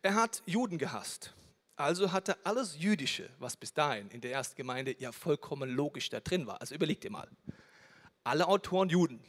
Er 0.02 0.16
hat 0.16 0.42
Juden 0.46 0.78
gehasst. 0.78 1.34
Also 1.76 2.12
hat 2.12 2.28
er 2.28 2.38
alles 2.44 2.78
Jüdische, 2.78 3.30
was 3.40 3.56
bis 3.56 3.74
dahin 3.74 4.10
in 4.10 4.20
der 4.20 4.34
ersten 4.34 4.56
Gemeinde 4.58 4.96
ja 5.00 5.14
vollkommen 5.14 5.70
logisch 5.70 6.10
da 6.10 6.20
drin 6.20 6.46
war. 6.46 6.60
Also 6.60 6.76
überlegt 6.76 7.06
ihr 7.06 7.12
mal. 7.12 7.30
Alle 8.24 8.48
Autoren 8.48 8.90
Juden. 8.90 9.24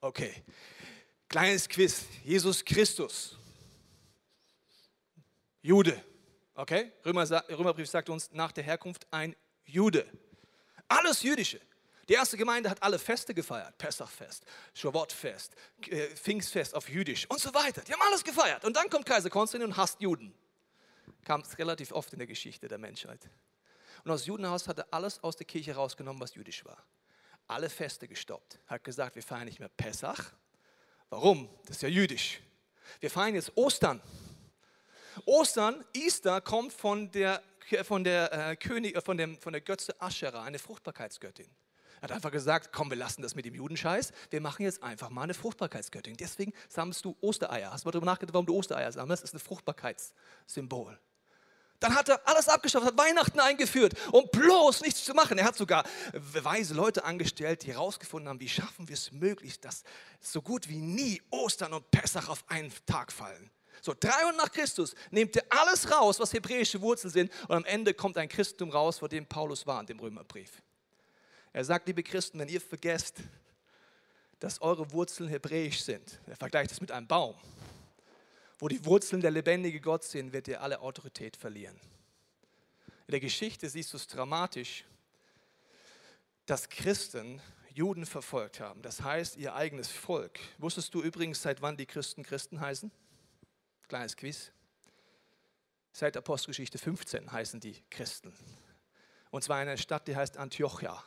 Okay. 0.00 0.34
Kleines 1.28 1.68
Quiz. 1.68 2.06
Jesus 2.24 2.64
Christus. 2.64 3.38
Jude. 5.66 6.00
Okay? 6.54 6.92
Römer, 7.04 7.28
Römerbrief 7.48 7.90
sagt 7.90 8.08
uns 8.08 8.30
nach 8.30 8.52
der 8.52 8.62
Herkunft 8.62 9.04
ein 9.10 9.34
Jude. 9.64 10.06
Alles 10.86 11.24
Jüdische. 11.24 11.60
Die 12.08 12.12
erste 12.12 12.36
Gemeinde 12.36 12.70
hat 12.70 12.80
alle 12.84 13.00
Feste 13.00 13.34
gefeiert. 13.34 13.76
Pessachfest, 13.76 14.44
Shavuot-Fest, 14.74 15.56
äh, 15.88 16.06
Pfingstfest 16.10 16.72
auf 16.72 16.88
Jüdisch 16.88 17.28
und 17.28 17.40
so 17.40 17.52
weiter. 17.52 17.82
Die 17.82 17.92
haben 17.92 18.02
alles 18.02 18.22
gefeiert. 18.22 18.64
Und 18.64 18.76
dann 18.76 18.88
kommt 18.88 19.06
Kaiser 19.06 19.28
Konstantin 19.28 19.68
und 19.68 19.76
hasst 19.76 20.00
Juden. 20.00 20.32
Kam 21.24 21.40
es 21.40 21.58
relativ 21.58 21.90
oft 21.90 22.12
in 22.12 22.20
der 22.20 22.28
Geschichte 22.28 22.68
der 22.68 22.78
Menschheit. 22.78 23.28
Und 24.04 24.12
aus 24.12 24.24
Judenhaus 24.24 24.68
hat 24.68 24.78
er 24.78 24.86
alles 24.92 25.20
aus 25.24 25.34
der 25.34 25.46
Kirche 25.46 25.74
rausgenommen, 25.74 26.22
was 26.22 26.36
jüdisch 26.36 26.64
war. 26.64 26.80
Alle 27.48 27.68
Feste 27.68 28.06
gestoppt. 28.06 28.60
Hat 28.68 28.84
gesagt, 28.84 29.16
wir 29.16 29.22
feiern 29.24 29.46
nicht 29.46 29.58
mehr 29.58 29.70
Pessach. 29.70 30.32
Warum? 31.10 31.48
Das 31.64 31.78
ist 31.78 31.82
ja 31.82 31.88
jüdisch. 31.88 32.40
Wir 33.00 33.10
feiern 33.10 33.34
jetzt 33.34 33.50
Ostern. 33.56 34.00
Ostern, 35.24 35.84
Easter 35.94 36.40
kommt 36.40 36.72
von 36.72 37.10
der, 37.10 37.42
von 37.84 38.04
der, 38.04 38.32
äh, 38.32 38.56
König, 38.56 38.96
äh, 38.96 39.00
von, 39.00 39.16
dem, 39.16 39.38
von 39.40 39.52
der 39.52 39.62
Götze 39.62 40.00
Aschera, 40.00 40.42
eine 40.42 40.58
Fruchtbarkeitsgöttin. 40.58 41.48
Er 42.00 42.02
hat 42.02 42.12
einfach 42.12 42.30
gesagt, 42.30 42.72
komm, 42.72 42.90
wir 42.90 42.96
lassen 42.96 43.22
das 43.22 43.34
mit 43.34 43.46
dem 43.46 43.54
Judenscheiß, 43.54 44.12
wir 44.30 44.40
machen 44.40 44.62
jetzt 44.62 44.82
einfach 44.82 45.08
mal 45.08 45.22
eine 45.22 45.34
Fruchtbarkeitsgöttin. 45.34 46.16
Deswegen 46.16 46.52
sammelst 46.68 47.04
du 47.04 47.16
Ostereier. 47.20 47.72
Hast 47.72 47.84
du 47.84 47.88
mal 47.88 47.92
darüber 47.92 48.06
nachgedacht, 48.06 48.34
warum 48.34 48.46
du 48.46 48.54
Ostereier 48.54 48.92
sammelst? 48.92 49.22
Das 49.22 49.30
ist 49.30 49.34
ein 49.34 49.40
Fruchtbarkeitssymbol. 49.40 50.98
Dann 51.80 51.94
hat 51.94 52.08
er 52.08 52.26
alles 52.26 52.48
abgeschafft, 52.48 52.86
hat 52.86 52.96
Weihnachten 52.96 53.38
eingeführt, 53.38 53.94
um 54.12 54.26
bloß 54.30 54.80
nichts 54.80 55.04
zu 55.04 55.12
machen. 55.14 55.36
Er 55.38 55.44
hat 55.44 55.56
sogar 55.56 55.84
weise 56.12 56.74
Leute 56.74 57.04
angestellt, 57.04 57.64
die 57.64 57.72
herausgefunden 57.72 58.28
haben, 58.28 58.40
wie 58.40 58.48
schaffen 58.48 58.88
wir 58.88 58.94
es 58.94 59.12
möglich, 59.12 59.60
dass 59.60 59.82
so 60.20 60.40
gut 60.40 60.68
wie 60.68 60.78
nie 60.78 61.22
Ostern 61.30 61.74
und 61.74 61.90
Pessach 61.90 62.28
auf 62.28 62.44
einen 62.48 62.72
Tag 62.86 63.12
fallen. 63.12 63.50
So 63.80 63.94
300 63.98 64.36
nach 64.36 64.50
Christus 64.50 64.94
nehmt 65.10 65.36
ihr 65.36 65.44
alles 65.50 65.90
raus, 65.90 66.18
was 66.18 66.32
hebräische 66.32 66.80
Wurzeln 66.80 67.12
sind, 67.12 67.32
und 67.48 67.56
am 67.56 67.64
Ende 67.64 67.94
kommt 67.94 68.16
ein 68.18 68.28
Christentum 68.28 68.70
raus, 68.70 68.98
vor 68.98 69.08
dem 69.08 69.26
Paulus 69.26 69.66
war 69.66 69.80
in 69.80 69.86
dem 69.86 70.00
Römerbrief. 70.00 70.62
Er 71.52 71.64
sagt, 71.64 71.86
liebe 71.86 72.02
Christen, 72.02 72.38
wenn 72.38 72.48
ihr 72.48 72.60
vergesst, 72.60 73.18
dass 74.40 74.60
eure 74.60 74.90
Wurzeln 74.92 75.28
hebräisch 75.28 75.82
sind, 75.82 76.20
er 76.26 76.36
vergleicht 76.36 76.70
es 76.70 76.80
mit 76.80 76.90
einem 76.92 77.06
Baum, 77.06 77.34
wo 78.58 78.68
die 78.68 78.84
Wurzeln 78.84 79.22
der 79.22 79.30
lebendige 79.30 79.80
Gott 79.80 80.04
sind, 80.04 80.32
wird 80.32 80.48
ihr 80.48 80.60
alle 80.60 80.80
Autorität 80.80 81.36
verlieren. 81.36 81.78
In 83.06 83.12
der 83.12 83.20
Geschichte 83.20 83.68
siehst 83.68 83.92
du 83.92 83.98
es 83.98 84.06
dramatisch, 84.06 84.84
dass 86.46 86.68
Christen 86.68 87.40
Juden 87.76 88.06
verfolgt 88.06 88.58
haben. 88.58 88.80
Das 88.80 89.02
heißt, 89.02 89.36
ihr 89.36 89.54
eigenes 89.54 89.90
Volk. 89.90 90.38
Wusstest 90.58 90.94
du 90.94 91.02
übrigens, 91.02 91.42
seit 91.42 91.60
wann 91.60 91.76
die 91.76 91.84
Christen 91.84 92.22
Christen 92.22 92.60
heißen? 92.60 92.90
Kleines 93.88 94.16
Quiz. 94.16 94.50
Seit 95.92 96.16
Apostelgeschichte 96.16 96.78
15 96.78 97.32
heißen 97.32 97.60
die 97.60 97.82
Christen. 97.90 98.34
Und 99.30 99.42
zwar 99.42 99.62
in 99.62 99.68
einer 99.68 99.76
Stadt, 99.76 100.08
die 100.08 100.16
heißt 100.16 100.36
Antiochia. 100.36 101.02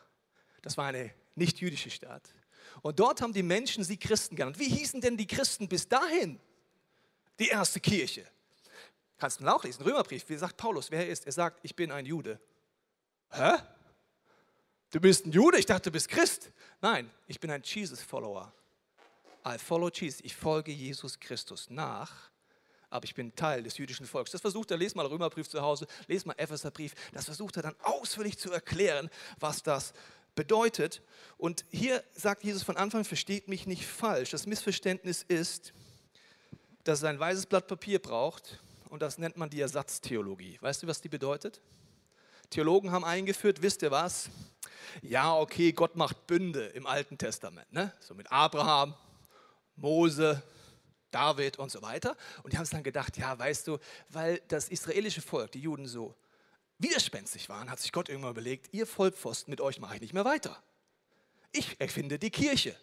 Das 0.62 0.78
war 0.78 0.88
eine 0.88 1.14
nicht-jüdische 1.36 1.92
Stadt. 1.92 2.24
Und 2.82 3.00
dort 3.00 3.22
haben 3.22 3.34
die 3.34 3.44
Menschen 3.44 3.84
sie 3.84 3.98
Christen 3.98 4.36
genannt. 4.36 4.60
Wie 4.60 4.70
hießen 4.70 5.02
denn 5.02 5.18
die 5.18 5.28
Christen 5.28 5.68
bis 5.68 5.88
dahin? 5.88 6.40
Die 7.40 7.48
erste 7.48 7.80
Kirche. 7.80 8.26
Kannst 9.18 9.42
du 9.42 9.48
auch 9.48 9.64
lesen, 9.64 9.84
Römerbrief. 9.84 10.28
Wie 10.30 10.38
sagt 10.38 10.58
Paulus, 10.58 10.92
wer 10.92 11.06
er 11.06 11.10
ist? 11.10 11.26
Er 11.26 11.34
sagt, 11.34 11.60
ich 11.64 11.76
bin 11.76 11.92
ein 11.92 12.06
Jude. 12.06 12.40
Hä? 13.32 13.58
Du 14.92 15.00
bist 15.00 15.26
ein 15.26 15.32
Jude? 15.32 15.60
Ich 15.60 15.66
dachte, 15.66 15.90
du 15.90 15.92
bist 15.92 16.08
Christ. 16.08 16.52
Nein, 16.82 17.12
ich 17.28 17.40
bin 17.40 17.52
ein 17.52 17.62
Jesus-Follower. 17.62 18.52
I 19.46 19.58
follow 19.58 19.90
Jesus. 19.90 20.22
Ich 20.22 20.36
folge 20.36 20.72
Jesus 20.72 21.20
Christus 21.20 21.70
nach, 21.70 22.32
aber 22.90 23.06
ich 23.06 23.16
bin 23.16 23.36
Teil 23.36 23.64
des 23.64 23.78
jüdischen 23.78 24.06
Volkes. 24.06 24.32
Das 24.32 24.42
versucht 24.42 24.72
er, 24.72 24.78
lest 24.78 24.96
mal 24.96 25.06
Römerbrief 25.06 25.48
zu 25.48 25.62
Hause, 25.62 25.88
lest 26.08 26.26
mal 26.26 26.36
Epheserbrief. 26.38 26.94
Das 27.14 27.26
versucht 27.26 27.58
er 27.58 27.64
dann 27.64 27.76
ausführlich 27.84 28.38
zu 28.38 28.52
erklären, 28.52 29.10
was 29.40 29.64
das 29.64 29.94
bedeutet. 30.36 31.02
Und 31.38 31.66
hier 31.70 32.04
sagt 32.16 32.44
Jesus 32.44 32.64
von 32.64 32.78
Anfang, 32.78 33.04
versteht 33.04 33.48
mich 33.48 33.68
nicht 33.68 33.86
falsch. 33.86 34.32
Das 34.32 34.46
Missverständnis 34.46 35.24
ist, 35.24 35.74
dass 36.84 37.00
es 37.00 37.06
ein 37.06 37.20
weißes 37.20 37.46
Blatt 37.46 37.68
Papier 37.68 38.00
braucht 38.00 38.60
und 38.90 39.02
das 39.02 39.18
nennt 39.18 39.38
man 39.38 39.50
die 39.50 39.62
Ersatztheologie. 39.62 40.58
Weißt 40.62 40.84
du, 40.84 40.88
was 40.88 41.02
die 41.02 41.10
bedeutet? 41.10 41.62
Theologen 42.50 42.92
haben 42.92 43.06
eingeführt, 43.06 43.62
wisst 43.62 43.84
ihr 43.84 43.92
was? 43.92 44.30
Ja, 45.04 45.36
okay, 45.36 45.72
Gott 45.72 45.96
macht 45.96 46.26
Bünde 46.26 46.66
im 46.68 46.88
Alten 46.88 47.18
Testament, 47.18 47.72
ne? 47.72 47.94
so 48.00 48.16
mit 48.16 48.32
Abraham, 48.32 48.96
Mose, 49.76 50.42
David 51.12 51.60
und 51.60 51.72
so 51.72 51.82
weiter. 51.82 52.16
Und 52.44 52.54
die 52.54 52.58
haben 52.58 52.64
es 52.64 52.70
dann 52.70 52.84
gedacht, 52.84 53.18
ja, 53.18 53.38
weißt 53.38 53.68
du, 53.68 53.78
weil 54.10 54.42
das 54.48 54.70
israelische 54.70 55.22
Volk, 55.22 55.52
die 55.52 55.62
Juden 55.62 55.88
so 55.88 56.16
widerspenstig 56.78 57.50
waren, 57.50 57.70
hat 57.70 57.80
sich 57.80 57.92
Gott 57.92 58.10
irgendwann 58.10 58.32
überlegt, 58.32 58.74
ihr 58.74 58.88
Vollpfosten, 58.88 59.52
mit 59.52 59.62
euch 59.62 59.80
mache 59.80 59.96
ich 59.96 60.02
nicht 60.02 60.14
mehr 60.14 60.26
weiter. 60.26 60.62
Ich 61.52 61.80
erfinde 61.80 62.20
die 62.20 62.30
Kirche. 62.30 62.76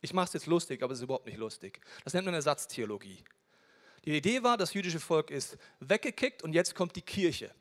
Ich 0.00 0.12
mache 0.12 0.26
es 0.26 0.32
jetzt 0.32 0.46
lustig, 0.46 0.82
aber 0.82 0.92
es 0.92 0.98
ist 0.98 1.04
überhaupt 1.04 1.26
nicht 1.26 1.38
lustig. 1.38 1.80
Das 2.04 2.14
nennt 2.14 2.24
man 2.24 2.34
Ersatztheologie. 2.34 3.22
Die 4.04 4.16
Idee 4.16 4.42
war, 4.42 4.56
das 4.56 4.72
jüdische 4.72 5.00
Volk 5.00 5.30
ist 5.30 5.58
weggekickt 5.80 6.42
und 6.42 6.54
jetzt 6.54 6.74
kommt 6.74 6.96
die 6.96 7.02
Kirche. 7.02 7.54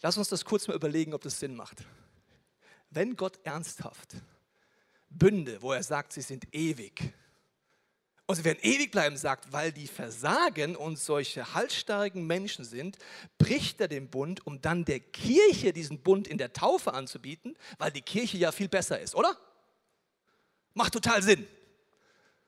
Lass 0.00 0.16
uns 0.16 0.28
das 0.28 0.44
kurz 0.44 0.68
mal 0.68 0.74
überlegen, 0.74 1.12
ob 1.12 1.22
das 1.22 1.38
Sinn 1.38 1.54
macht. 1.54 1.84
Wenn 2.90 3.16
Gott 3.16 3.38
ernsthaft 3.44 4.14
Bünde, 5.10 5.60
wo 5.60 5.72
er 5.72 5.82
sagt, 5.82 6.12
sie 6.12 6.22
sind 6.22 6.46
ewig, 6.54 7.12
und 8.26 8.34
sie 8.34 8.44
werden 8.44 8.58
ewig 8.62 8.90
bleiben, 8.90 9.16
sagt, 9.16 9.52
weil 9.52 9.70
die 9.70 9.86
versagen 9.86 10.74
und 10.74 10.98
solche 10.98 11.54
halsstarrigen 11.54 12.26
Menschen 12.26 12.64
sind, 12.64 12.98
bricht 13.38 13.80
er 13.80 13.86
den 13.86 14.10
Bund, 14.10 14.44
um 14.44 14.60
dann 14.60 14.84
der 14.84 14.98
Kirche 14.98 15.72
diesen 15.72 16.00
Bund 16.00 16.26
in 16.26 16.36
der 16.36 16.52
Taufe 16.52 16.92
anzubieten, 16.92 17.56
weil 17.78 17.92
die 17.92 18.02
Kirche 18.02 18.36
ja 18.36 18.50
viel 18.50 18.68
besser 18.68 19.00
ist, 19.00 19.14
oder? 19.14 19.36
Macht 20.74 20.92
total 20.92 21.22
Sinn. 21.22 21.46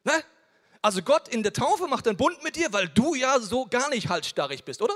Ne? 0.03 0.25
Also 0.83 1.01
Gott 1.03 1.29
in 1.29 1.45
der 1.45 1.53
Taufe 1.53 1.87
macht 1.87 2.09
einen 2.09 2.17
Bund 2.17 2.43
mit 2.43 2.57
dir, 2.57 2.73
weil 2.73 2.89
du 2.89 3.15
ja 3.15 3.39
so 3.39 3.67
gar 3.67 3.89
nicht 3.91 4.09
halsstarrig 4.09 4.65
bist, 4.65 4.83
oder? 4.83 4.95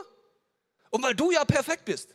Und 0.91 1.03
weil 1.03 1.15
du 1.15 1.31
ja 1.31 1.45
perfekt 1.45 1.85
bist. 1.85 2.15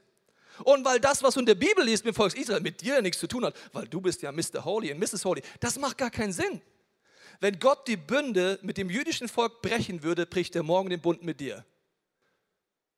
Und 0.64 0.84
weil 0.84 1.00
das, 1.00 1.24
was 1.24 1.36
du 1.36 1.40
in 1.40 1.46
der 1.46 1.56
Bibel 1.56 1.86
liest 1.86 2.04
mit 2.04 2.16
Volks 2.16 2.34
Israel, 2.34 2.62
mit 2.62 2.82
dir 2.82 3.02
nichts 3.02 3.20
zu 3.20 3.28
tun 3.28 3.46
hat, 3.46 3.56
weil 3.72 3.88
du 3.88 4.02
bist 4.02 4.22
ja 4.22 4.32
Mr. 4.32 4.66
Holy 4.66 4.92
und 4.92 5.00
Mrs. 5.00 5.24
Holy, 5.24 5.42
das 5.60 5.78
macht 5.78 5.98
gar 5.98 6.10
keinen 6.10 6.34
Sinn. 6.34 6.62
Wenn 7.40 7.60
Gott 7.60 7.88
die 7.88 7.98
Bünde 7.98 8.60
mit 8.62 8.78
dem 8.78 8.90
jüdischen 8.90 9.28
Volk 9.28 9.62
brechen 9.62 10.04
würde, 10.04 10.26
bricht 10.26 10.56
er 10.56 10.64
morgen 10.64 10.90
den 10.90 11.02
Bund 11.02 11.24
mit 11.24 11.40
dir. 11.40 11.66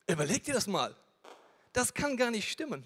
Überleg 0.08 0.44
dir 0.44 0.54
das 0.54 0.68
mal. 0.68 0.96
Das 1.74 1.94
kann 1.94 2.18
gar 2.18 2.32
nicht 2.32 2.50
stimmen. 2.50 2.86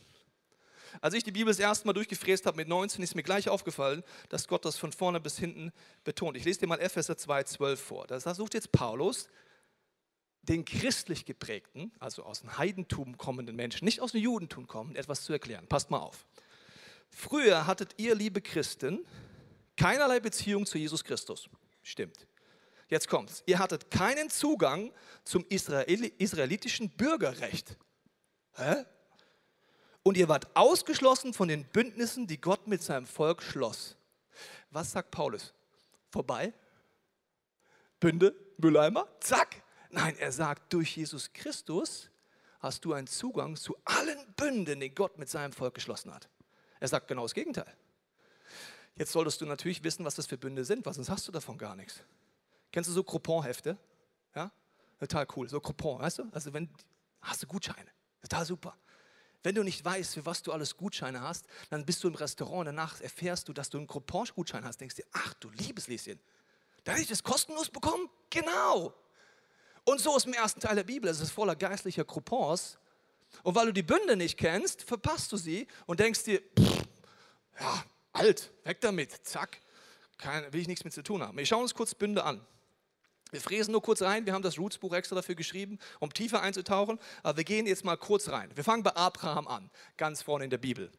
Als 1.02 1.14
ich 1.14 1.24
die 1.24 1.32
Bibel 1.32 1.52
das 1.52 1.60
erste 1.60 1.88
Mal 1.88 1.94
durchgefräst 1.94 2.46
habe 2.46 2.58
mit 2.58 2.68
19, 2.68 3.04
ist 3.04 3.16
mir 3.16 3.24
gleich 3.24 3.50
aufgefallen, 3.50 4.04
dass 4.30 4.48
Gott 4.48 4.66
das 4.66 4.78
von 4.78 4.92
vorne 4.92 5.20
bis 5.20 5.38
hinten 5.38 5.72
betont. 6.04 6.38
Ich 6.38 6.46
lese 6.46 6.60
dir 6.60 6.68
mal 6.68 6.80
Epheser 6.80 7.18
2, 7.18 7.44
12 7.44 7.82
vor. 7.82 8.08
Da 8.08 8.20
versucht 8.20 8.54
jetzt 8.54 8.72
Paulus, 8.72 9.28
den 10.44 10.66
christlich 10.66 11.26
geprägten, 11.26 11.92
also 12.00 12.24
aus 12.24 12.42
dem 12.42 12.58
Heidentum 12.58 13.18
kommenden 13.18 13.56
Menschen, 13.56 13.86
nicht 13.86 14.02
aus 14.02 14.12
dem 14.12 14.22
Judentum 14.22 14.68
kommen, 14.68 14.96
etwas 14.96 15.24
zu 15.24 15.34
erklären. 15.34 15.68
Passt 15.68 15.90
mal 15.90 16.00
auf. 16.00 16.26
Früher 17.10 17.66
hattet 17.66 17.96
ihr, 17.98 18.14
liebe 18.14 18.42
Christen, 18.42 19.06
Keinerlei 19.78 20.20
Beziehung 20.20 20.66
zu 20.66 20.78
Jesus 20.78 21.04
Christus. 21.04 21.50
Stimmt. 21.82 22.28
Jetzt 22.88 23.08
kommt's. 23.08 23.44
Ihr 23.46 23.60
hattet 23.60 23.90
keinen 23.90 24.30
Zugang 24.30 24.94
zum 25.24 25.46
Israeli 25.50 26.14
israelitischen 26.18 26.90
Bürgerrecht. 26.90 27.78
Hä? 28.56 28.86
Und 30.04 30.18
ihr 30.18 30.28
wart 30.28 30.56
ausgeschlossen 30.56 31.34
von 31.34 31.48
den 31.48 31.66
Bündnissen, 31.66 32.28
die 32.28 32.40
Gott 32.40 32.68
mit 32.68 32.84
seinem 32.84 33.06
Volk 33.06 33.42
schloss. 33.42 33.96
Was 34.70 34.92
sagt 34.92 35.12
Paulus? 35.12 35.54
Vorbei? 36.10 36.54
Bünde? 38.00 38.36
Mülleimer? 38.58 39.08
Zack! 39.20 39.64
Nein, 39.90 40.18
er 40.18 40.32
sagt, 40.32 40.74
durch 40.74 40.98
Jesus 40.98 41.32
Christus 41.34 42.10
hast 42.60 42.84
du 42.84 42.94
einen 42.94 43.08
Zugang 43.08 43.56
zu 43.56 43.78
allen 43.86 44.34
Bünden, 44.36 44.80
die 44.80 44.94
Gott 44.94 45.18
mit 45.18 45.30
seinem 45.30 45.54
Volk 45.54 45.76
geschlossen 45.76 46.14
hat. 46.14 46.30
Er 46.80 46.88
sagt 46.88 47.08
genau 47.08 47.24
das 47.24 47.34
Gegenteil. 47.34 47.74
Jetzt 48.96 49.12
solltest 49.12 49.42
du 49.42 49.46
natürlich 49.46 49.84
wissen, 49.84 50.06
was 50.06 50.16
das 50.16 50.28
für 50.28 50.38
Bünde 50.38 50.66
sind, 50.66 50.86
weil 50.86 50.94
sonst 50.94 51.10
hast 51.10 51.28
du 51.28 51.32
davon 51.32 51.58
gar 51.58 51.76
nichts. 51.76 52.02
Kennst 52.72 52.90
du 52.90 52.94
so 52.94 53.04
Coupon-Hefte? 53.04 53.78
Ja? 54.36 54.52
Total 55.00 55.28
cool, 55.36 55.50
so 55.50 55.60
Coupon, 55.60 56.00
weißt 56.00 56.20
du? 56.20 56.30
Also 56.32 56.54
wenn, 56.54 56.70
hast 57.22 57.42
du 57.44 57.48
Gutscheine, 57.48 57.90
total 58.22 58.46
super. 58.46 58.78
Wenn 59.42 59.56
du 59.56 59.64
nicht 59.64 59.84
weißt, 59.84 60.14
für 60.14 60.26
was 60.26 60.42
du 60.42 60.54
alles 60.54 60.78
Gutscheine 60.78 61.22
hast, 61.22 61.46
dann 61.70 61.86
bist 61.86 62.04
du 62.04 62.08
im 62.08 62.16
Restaurant, 62.16 62.68
danach 62.68 63.02
erfährst 63.02 63.50
du, 63.50 63.54
dass 63.54 63.70
du 63.70 63.78
einen 63.78 63.88
Coupon-Gutschein 63.88 64.64
hast, 64.64 64.80
denkst 64.80 64.96
dir, 64.96 65.06
ach 65.12 65.34
du 65.36 65.50
liebes 65.50 65.88
Lieschen, 65.88 66.20
da 66.84 66.94
hätte 66.94 67.02
ich 67.02 67.10
das 67.10 67.24
kostenlos 67.24 67.70
bekommen? 67.70 68.10
Genau. 68.30 68.94
Und 69.86 70.00
so 70.00 70.16
ist 70.16 70.26
im 70.26 70.34
ersten 70.34 70.60
Teil 70.60 70.76
der 70.76 70.84
Bibel, 70.84 71.10
es 71.10 71.20
ist 71.20 71.32
voller 71.32 71.56
geistlicher 71.56 72.06
Coupons. 72.06 72.78
Und 73.42 73.56
weil 73.56 73.68
du 73.68 73.74
die 73.74 73.84
Bünde 73.84 74.16
nicht 74.16 74.38
kennst, 74.38 74.84
verpasst 74.84 75.32
du 75.32 75.38
sie 75.38 75.68
und 75.86 76.00
denkst 76.00 76.24
dir, 76.24 76.42
pff, 76.58 76.88
ja, 77.60 77.84
alt, 78.14 78.52
weg 78.64 78.80
damit, 78.82 79.12
zack. 79.26 79.60
Kein, 80.18 80.52
will 80.54 80.62
ich 80.62 80.68
nichts 80.68 80.86
mit 80.86 80.94
zu 80.94 81.04
tun 81.04 81.22
haben. 81.22 81.38
Wir 81.38 81.46
schauen 81.46 81.64
uns 81.64 81.74
kurz 81.74 81.94
Bünde 81.96 82.24
an. 82.24 82.46
Wir 83.32 83.42
fräsen 83.42 83.72
nur 83.72 83.82
kurz 83.82 84.04
rein. 84.04 84.26
Wir 84.28 84.34
haben 84.34 84.44
das 84.44 84.60
Roots-Buch 84.60 84.94
extra 84.94 85.16
dafür 85.16 85.34
geschrieben, 85.34 85.80
um 86.00 86.14
tiefer 86.14 86.42
einzutauchen. 86.42 87.00
Aber 87.24 87.38
wir 87.38 87.44
gehen 87.44 87.66
jetzt 87.66 87.84
mal 87.84 87.98
kurz 87.98 88.30
rein. 88.30 88.52
Wir 88.56 88.64
fangen 88.64 88.84
bei 88.84 88.96
Abraham 88.96 89.48
an, 89.48 89.72
ganz 89.98 90.22
vorne 90.22 90.44
in 90.46 90.52
der 90.52 90.60
Bibel. 90.60 90.92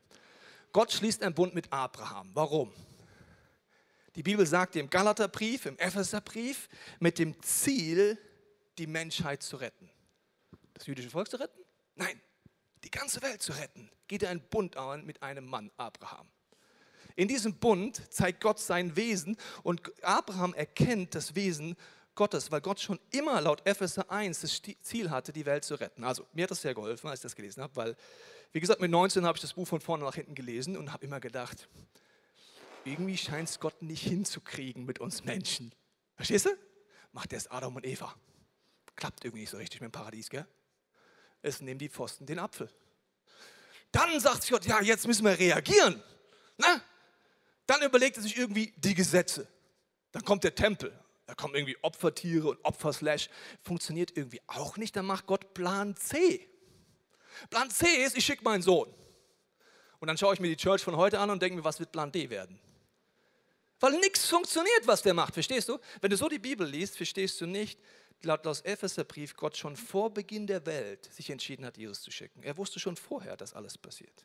Gott 0.73 0.93
schließt 0.93 1.23
einen 1.23 1.35
Bund 1.35 1.55
mit 1.55 1.73
Abraham. 1.73 2.33
Warum? 2.35 2.73
Die 4.17 4.23
Bibel 4.25 4.45
sagt 4.47 4.75
im 4.75 4.91
Galaterbrief, 4.91 5.67
im 5.67 5.79
Epheserbrief, 5.79 6.69
mit 6.99 7.19
dem 7.21 7.41
Ziel, 7.43 8.19
die 8.79 8.89
Menschheit 8.89 9.43
zu 9.43 9.57
retten. 9.57 9.89
Das 10.75 10.87
jüdische 10.87 11.11
Volk 11.11 11.31
zu 11.31 11.37
retten? 11.37 11.61
Nein, 11.95 12.21
die 12.83 12.91
ganze 12.91 13.23
Welt 13.23 13.43
zu 13.43 13.53
retten. 13.53 13.89
Geht 14.09 14.25
er 14.25 14.31
einen 14.31 14.43
Bund 14.49 14.77
an 14.77 15.07
mit 15.07 15.23
einem 15.23 15.47
Mann, 15.47 15.71
Abraham. 15.77 16.29
In 17.17 17.29
diesem 17.29 17.55
Bund 17.55 18.03
zeigt 18.13 18.41
Gott 18.41 18.59
sein 18.59 18.97
Wesen 18.97 19.37
und 19.63 19.83
Abraham 20.03 20.53
erkennt 20.55 21.15
das 21.15 21.35
Wesen 21.35 21.77
Gottes, 22.15 22.51
weil 22.51 22.61
Gott 22.61 22.81
schon 22.81 22.99
immer 23.11 23.41
laut 23.41 23.67
Epheser 23.67 24.11
1 24.11 24.41
das 24.41 24.63
Ziel 24.83 25.11
hatte, 25.11 25.33
die 25.33 25.47
Welt 25.47 25.65
zu 25.65 25.75
retten. 25.75 26.05
Also 26.05 26.27
mir 26.33 26.45
hat 26.45 26.51
das 26.51 26.63
sehr 26.63 26.75
geholfen, 26.75 27.09
als 27.09 27.21
ich 27.21 27.23
das 27.23 27.37
gelesen 27.37 27.63
habe, 27.63 27.75
weil, 27.77 27.97
wie 28.53 28.61
gesagt, 28.61 28.81
mit 28.81 28.91
19 28.91 29.25
habe 29.27 29.37
ich 29.37 29.43
das 29.43 29.55
Buch 29.55 29.67
von 29.67 29.81
vorne 29.81 30.05
nach 30.05 30.15
hinten 30.15 30.35
gelesen 30.35 30.77
und 30.77 30.93
habe 30.93 31.05
immer 31.05 31.21
gedacht, 31.21 31.69
irgendwie 32.85 33.17
scheint 33.17 33.49
es 33.49 33.61
Gott 33.61 33.83
nicht 33.83 34.03
hinzukriegen 34.03 34.85
mit 34.85 34.99
uns 35.01 35.25
Menschen. 35.25 35.75
Verstehst 36.17 36.47
du? 36.47 36.51
Macht 37.13 37.33
erst 37.33 37.51
Adam 37.51 37.75
und 37.77 37.87
Eva. 37.87 38.15
Klappt 38.97 39.25
irgendwie 39.25 39.43
nicht 39.43 39.51
so 39.51 39.57
richtig 39.57 39.81
mit 39.81 39.91
dem 39.91 39.93
Paradies, 39.93 40.31
gell? 40.31 40.47
Es 41.43 41.61
nehmen 41.61 41.79
die 41.79 41.89
Pfosten 41.89 42.27
den 42.27 42.39
Apfel. 42.39 42.71
Dann 43.93 44.19
sagt 44.21 44.43
sich 44.43 44.51
Gott, 44.51 44.65
ja, 44.67 44.81
jetzt 44.83 45.07
müssen 45.07 45.25
wir 45.25 45.39
reagieren. 45.39 46.03
Na? 46.57 46.81
Dann 47.67 47.83
überlegt 47.83 48.17
er 48.17 48.23
sich 48.23 48.37
irgendwie 48.37 48.73
die 48.77 48.95
Gesetze. 48.95 49.47
Dann 50.13 50.25
kommt 50.25 50.45
der 50.45 50.55
Tempel. 50.55 50.93
Da 51.27 51.35
kommen 51.35 51.55
irgendwie 51.55 51.77
Opfertiere 51.83 52.49
und 52.49 52.65
Opferslash. 52.65 53.31
Funktioniert 53.63 54.17
irgendwie 54.17 54.41
auch 54.47 54.77
nicht. 54.77 54.95
Dann 54.97 55.07
macht 55.07 55.27
Gott 55.27 55.55
Plan 55.55 55.97
C. 55.97 56.49
Plan 57.51 57.71
C 57.71 57.87
ist, 58.05 58.17
ich 58.17 58.25
schicke 58.25 58.45
meinen 58.45 58.63
Sohn. 58.63 58.93
Und 59.99 60.09
dann 60.09 60.19
schaue 60.19 60.35
ich 60.35 60.41
mir 60.41 60.49
die 60.49 60.57
Church 60.57 60.83
von 60.83 60.97
heute 60.97 61.19
an 61.19 61.31
und 61.31 61.41
denke 61.41 61.57
mir, 61.57 61.65
was 61.65 61.81
wird 61.81 61.91
Plan 61.91 62.13
D 62.13 62.29
werden? 62.31 62.61
Weil 63.81 63.93
nichts 63.99 64.29
funktioniert, 64.29 64.87
was 64.87 65.03
der 65.03 65.15
macht, 65.15 65.35
verstehst 65.35 65.69
du? 65.69 65.79
Wenn 66.01 66.11
du 66.11 66.17
so 66.17 66.29
die 66.29 66.39
Bibel 66.39 66.67
liest, 66.67 66.97
verstehst 66.97 67.41
du 67.41 67.47
nicht, 67.47 67.81
laut 68.23 68.47
aus 68.47 68.61
Epheserbrief 68.61 69.35
Gott 69.35 69.57
schon 69.57 69.77
vor 69.77 70.13
Beginn 70.13 70.47
der 70.47 70.65
Welt 70.67 71.13
sich 71.13 71.31
entschieden 71.31 71.65
hat, 71.65 71.77
Jesus 71.77 72.03
zu 72.03 72.11
schicken. 72.11 72.43
Er 72.43 72.57
wusste 72.57 72.79
schon 72.79 72.97
vorher, 72.97 73.37
dass 73.37 73.55
alles 73.55 73.77
passiert. 73.77 74.25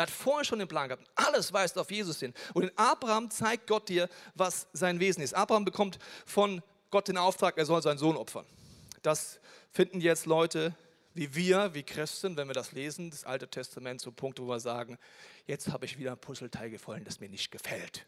Er 0.00 0.04
hat 0.04 0.10
vorher 0.10 0.46
schon 0.46 0.58
den 0.58 0.66
Plan 0.66 0.88
gehabt. 0.88 1.06
Alles 1.14 1.52
weist 1.52 1.76
auf 1.76 1.90
Jesus 1.90 2.20
hin. 2.20 2.32
Und 2.54 2.62
in 2.62 2.70
Abraham 2.78 3.30
zeigt 3.30 3.66
Gott 3.66 3.90
dir, 3.90 4.08
was 4.34 4.66
sein 4.72 4.98
Wesen 4.98 5.22
ist. 5.22 5.34
Abraham 5.34 5.66
bekommt 5.66 5.98
von 6.24 6.62
Gott 6.90 7.08
den 7.08 7.18
Auftrag, 7.18 7.58
er 7.58 7.66
soll 7.66 7.82
seinen 7.82 7.98
Sohn 7.98 8.16
opfern. 8.16 8.46
Das 9.02 9.40
finden 9.70 10.00
jetzt 10.00 10.24
Leute 10.24 10.74
wie 11.12 11.34
wir, 11.34 11.74
wie 11.74 11.82
Christen, 11.82 12.38
wenn 12.38 12.48
wir 12.48 12.54
das 12.54 12.72
lesen, 12.72 13.10
das 13.10 13.24
Alte 13.24 13.46
Testament, 13.46 14.00
zum 14.00 14.14
Punkt, 14.14 14.40
wo 14.40 14.46
wir 14.46 14.58
sagen, 14.58 14.96
jetzt 15.46 15.68
habe 15.68 15.84
ich 15.84 15.98
wieder 15.98 16.12
ein 16.12 16.18
Puzzleteil 16.18 16.70
gefunden, 16.70 17.04
das 17.04 17.20
mir 17.20 17.28
nicht 17.28 17.50
gefällt. 17.50 18.06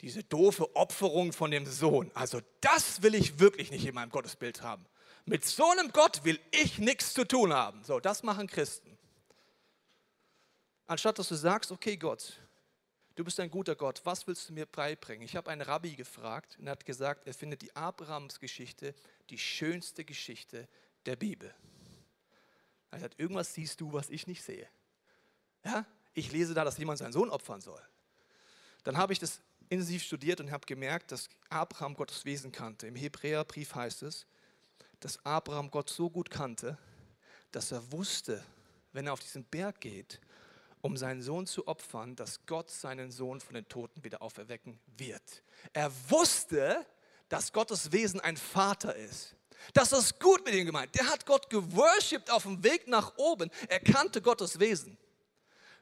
Diese 0.00 0.22
doofe 0.22 0.76
Opferung 0.76 1.32
von 1.32 1.50
dem 1.50 1.66
Sohn, 1.66 2.12
also 2.14 2.40
das 2.60 3.02
will 3.02 3.16
ich 3.16 3.40
wirklich 3.40 3.72
nicht 3.72 3.84
in 3.84 3.96
meinem 3.96 4.10
Gottesbild 4.10 4.62
haben. 4.62 4.86
Mit 5.24 5.44
so 5.44 5.68
einem 5.72 5.90
Gott 5.90 6.24
will 6.24 6.38
ich 6.52 6.78
nichts 6.78 7.14
zu 7.14 7.26
tun 7.26 7.52
haben. 7.52 7.82
So, 7.82 7.98
das 7.98 8.22
machen 8.22 8.46
Christen. 8.46 8.94
Anstatt 10.86 11.18
dass 11.18 11.28
du 11.28 11.34
sagst, 11.34 11.72
okay 11.72 11.96
Gott, 11.96 12.34
du 13.14 13.24
bist 13.24 13.40
ein 13.40 13.50
guter 13.50 13.74
Gott, 13.74 14.00
was 14.04 14.26
willst 14.26 14.48
du 14.48 14.52
mir 14.52 14.66
beibringen? 14.66 15.24
Ich 15.24 15.36
habe 15.36 15.50
einen 15.50 15.62
Rabbi 15.62 15.94
gefragt 15.94 16.56
und 16.58 16.66
er 16.66 16.72
hat 16.72 16.84
gesagt, 16.84 17.26
er 17.26 17.34
findet 17.34 17.62
die 17.62 17.74
Abrahams-Geschichte 17.74 18.94
die 19.30 19.38
schönste 19.38 20.04
Geschichte 20.04 20.68
der 21.06 21.16
Bibel. 21.16 21.54
Er 22.90 23.00
hat 23.00 23.18
irgendwas 23.18 23.54
siehst 23.54 23.80
du, 23.80 23.92
was 23.92 24.10
ich 24.10 24.26
nicht 24.26 24.42
sehe. 24.42 24.68
Ja? 25.64 25.86
Ich 26.12 26.30
lese 26.30 26.54
da, 26.54 26.64
dass 26.64 26.78
jemand 26.78 26.98
seinen 26.98 27.12
Sohn 27.12 27.30
opfern 27.30 27.60
soll. 27.60 27.80
Dann 28.84 28.96
habe 28.96 29.12
ich 29.12 29.18
das 29.18 29.40
intensiv 29.68 30.02
studiert 30.04 30.40
und 30.40 30.50
habe 30.52 30.66
gemerkt, 30.66 31.10
dass 31.10 31.28
Abraham 31.48 31.94
Gottes 31.94 32.24
Wesen 32.24 32.52
kannte. 32.52 32.86
Im 32.86 32.94
Hebräerbrief 32.94 33.74
heißt 33.74 34.02
es, 34.02 34.26
dass 35.00 35.24
Abraham 35.24 35.70
Gott 35.70 35.90
so 35.90 36.10
gut 36.10 36.30
kannte, 36.30 36.78
dass 37.50 37.72
er 37.72 37.90
wusste, 37.90 38.44
wenn 38.92 39.06
er 39.06 39.14
auf 39.14 39.20
diesen 39.20 39.44
Berg 39.44 39.80
geht, 39.80 40.20
um 40.84 40.98
seinen 40.98 41.22
Sohn 41.22 41.46
zu 41.46 41.66
opfern, 41.66 42.14
dass 42.14 42.44
Gott 42.44 42.68
seinen 42.68 43.10
Sohn 43.10 43.40
von 43.40 43.54
den 43.54 43.66
Toten 43.66 44.04
wieder 44.04 44.20
auferwecken 44.20 44.78
wird. 44.98 45.42
Er 45.72 45.90
wusste, 46.10 46.84
dass 47.30 47.54
Gottes 47.54 47.90
Wesen 47.90 48.20
ein 48.20 48.36
Vater 48.36 48.94
ist. 48.94 49.34
Das 49.72 49.92
ist 49.92 50.20
gut 50.20 50.44
mit 50.44 50.54
ihm 50.54 50.66
gemeint. 50.66 50.94
Der 50.94 51.08
hat 51.08 51.24
Gott 51.24 51.48
geworshipped 51.48 52.30
auf 52.30 52.42
dem 52.42 52.62
Weg 52.62 52.86
nach 52.86 53.16
oben. 53.16 53.50
Er 53.68 53.80
kannte 53.80 54.20
Gottes 54.20 54.60
Wesen. 54.60 54.98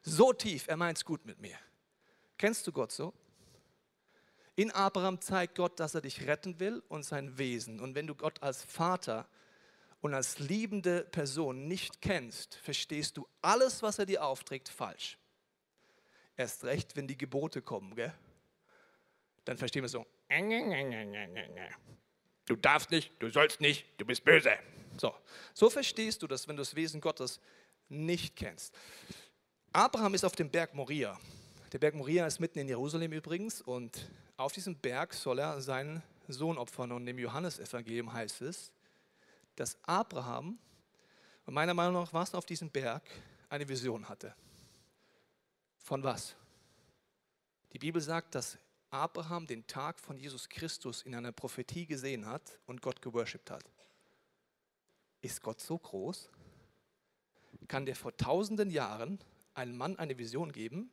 So 0.02 0.32
tief, 0.32 0.68
er 0.68 0.76
meint 0.76 0.98
es 0.98 1.04
gut 1.04 1.26
mit 1.26 1.40
mir. 1.40 1.58
Kennst 2.38 2.64
du 2.68 2.70
Gott 2.70 2.92
so? 2.92 3.12
In 4.54 4.70
Abraham 4.70 5.20
zeigt 5.20 5.56
Gott, 5.56 5.80
dass 5.80 5.96
er 5.96 6.02
dich 6.02 6.28
retten 6.28 6.60
will 6.60 6.80
und 6.88 7.02
sein 7.02 7.38
Wesen. 7.38 7.80
Und 7.80 7.96
wenn 7.96 8.06
du 8.06 8.14
Gott 8.14 8.40
als 8.40 8.62
Vater 8.62 9.26
und 10.02 10.14
als 10.14 10.38
liebende 10.38 11.04
Person 11.04 11.68
nicht 11.68 12.02
kennst, 12.02 12.56
verstehst 12.56 13.16
du 13.16 13.26
alles, 13.40 13.82
was 13.82 13.98
er 13.98 14.06
dir 14.06 14.22
aufträgt, 14.24 14.68
falsch. 14.68 15.16
Erst 16.36 16.64
recht, 16.64 16.96
wenn 16.96 17.06
die 17.06 17.16
Gebote 17.16 17.62
kommen, 17.62 17.94
gell? 17.94 18.12
dann 19.44 19.56
verstehen 19.56 19.82
wir 19.82 19.88
so. 19.88 20.06
Du 22.46 22.56
darfst 22.56 22.90
nicht, 22.90 23.12
du 23.20 23.30
sollst 23.30 23.60
nicht, 23.60 23.86
du 23.98 24.04
bist 24.04 24.24
böse. 24.24 24.52
So, 24.96 25.14
so 25.54 25.70
verstehst 25.70 26.22
du 26.22 26.26
das, 26.26 26.46
wenn 26.48 26.56
du 26.56 26.62
das 26.62 26.74
Wesen 26.74 27.00
Gottes 27.00 27.40
nicht 27.88 28.36
kennst. 28.36 28.74
Abraham 29.72 30.14
ist 30.14 30.24
auf 30.24 30.34
dem 30.34 30.50
Berg 30.50 30.74
Moria. 30.74 31.18
Der 31.72 31.78
Berg 31.78 31.94
Moria 31.94 32.26
ist 32.26 32.40
mitten 32.40 32.58
in 32.58 32.68
Jerusalem 32.68 33.12
übrigens 33.12 33.62
und 33.62 34.10
auf 34.36 34.52
diesem 34.52 34.76
Berg 34.76 35.14
soll 35.14 35.38
er 35.38 35.60
seinen 35.60 36.02
Sohn 36.28 36.58
opfern. 36.58 36.92
Und 36.92 37.06
im 37.06 37.18
Johannesevangelium 37.18 38.12
heißt 38.12 38.42
es, 38.42 38.72
dass 39.56 39.76
Abraham, 39.84 40.58
und 41.44 41.54
meiner 41.54 41.74
Meinung 41.74 41.94
nach 41.94 42.12
war 42.12 42.22
es 42.22 42.34
auf 42.34 42.46
diesem 42.46 42.70
Berg, 42.70 43.02
eine 43.48 43.68
Vision 43.68 44.08
hatte. 44.08 44.34
Von 45.78 46.02
was? 46.02 46.36
Die 47.72 47.78
Bibel 47.78 48.00
sagt, 48.00 48.34
dass 48.34 48.58
Abraham 48.90 49.46
den 49.46 49.66
Tag 49.66 49.98
von 49.98 50.18
Jesus 50.18 50.48
Christus 50.48 51.02
in 51.02 51.14
einer 51.14 51.32
Prophetie 51.32 51.86
gesehen 51.86 52.26
hat 52.26 52.58
und 52.66 52.82
Gott 52.82 53.00
geworshipped 53.00 53.50
hat. 53.50 53.64
Ist 55.22 55.40
Gott 55.40 55.60
so 55.60 55.78
groß? 55.78 56.30
Kann 57.68 57.86
der 57.86 57.96
vor 57.96 58.16
tausenden 58.16 58.70
Jahren 58.70 59.18
einem 59.54 59.76
Mann 59.76 59.98
eine 59.98 60.18
Vision 60.18 60.52
geben, 60.52 60.92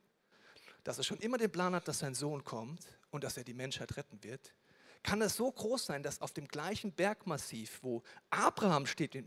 dass 0.84 0.98
er 0.98 1.04
schon 1.04 1.18
immer 1.18 1.36
den 1.36 1.52
Plan 1.52 1.74
hat, 1.74 1.88
dass 1.88 1.98
sein 1.98 2.14
Sohn 2.14 2.42
kommt 2.42 2.86
und 3.10 3.24
dass 3.24 3.36
er 3.36 3.44
die 3.44 3.54
Menschheit 3.54 3.96
retten 3.96 4.22
wird? 4.22 4.54
Kann 5.02 5.22
es 5.22 5.36
so 5.36 5.50
groß 5.50 5.86
sein, 5.86 6.02
dass 6.02 6.20
auf 6.20 6.32
dem 6.32 6.46
gleichen 6.46 6.92
Bergmassiv, 6.92 7.78
wo 7.82 8.02
Abraham 8.28 8.86
steht 8.86 9.14
mit 9.14 9.26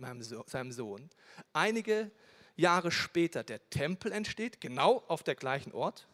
seinem 0.50 0.72
Sohn, 0.72 1.10
einige 1.52 2.12
Jahre 2.56 2.92
später 2.92 3.44
der 3.44 3.70
Tempel 3.70 4.12
entsteht, 4.12 4.62
genau 4.62 5.04
auf 5.08 5.24
der 5.24 5.36
gleichen 5.36 5.72
Ort? 5.72 6.08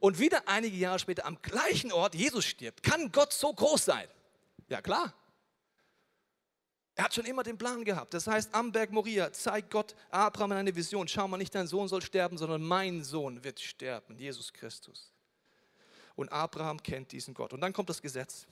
und 0.00 0.18
wieder 0.18 0.48
einige 0.48 0.76
Jahre 0.76 0.98
später 0.98 1.26
am 1.26 1.40
gleichen 1.42 1.92
Ort 1.92 2.14
Jesus 2.14 2.44
stirbt. 2.44 2.82
Kann 2.82 3.12
Gott 3.12 3.32
so 3.32 3.52
groß 3.52 3.84
sein? 3.84 4.08
Ja 4.68 4.80
klar. 4.80 5.14
Er 6.94 7.04
hat 7.04 7.14
schon 7.14 7.26
immer 7.26 7.42
den 7.42 7.58
Plan 7.58 7.84
gehabt. 7.84 8.14
Das 8.14 8.26
heißt, 8.26 8.54
am 8.54 8.72
Berg 8.72 8.90
Moria 8.90 9.30
zeigt 9.30 9.70
Gott 9.70 9.94
Abraham 10.10 10.52
eine 10.52 10.74
Vision. 10.74 11.06
Schau 11.06 11.28
mal, 11.28 11.36
nicht 11.36 11.54
dein 11.54 11.66
Sohn 11.66 11.88
soll 11.88 12.00
sterben, 12.00 12.38
sondern 12.38 12.62
mein 12.62 13.04
Sohn 13.04 13.44
wird 13.44 13.60
sterben, 13.60 14.18
Jesus 14.18 14.52
Christus. 14.52 15.12
Und 16.16 16.32
Abraham 16.32 16.82
kennt 16.82 17.12
diesen 17.12 17.34
Gott. 17.34 17.52
Und 17.52 17.60
dann 17.60 17.72
kommt 17.72 17.90
das 17.90 18.02
Gesetz. 18.02 18.46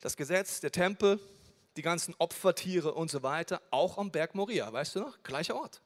Das 0.00 0.16
Gesetz, 0.16 0.60
der 0.60 0.72
Tempel, 0.72 1.18
die 1.76 1.82
ganzen 1.82 2.14
Opfertiere 2.18 2.92
und 2.92 3.10
so 3.10 3.22
weiter, 3.22 3.62
auch 3.70 3.96
am 3.96 4.10
Berg 4.10 4.34
Moria, 4.34 4.72
weißt 4.72 4.96
du 4.96 5.00
noch? 5.00 5.22
Gleicher 5.22 5.56
Ort. 5.56 5.80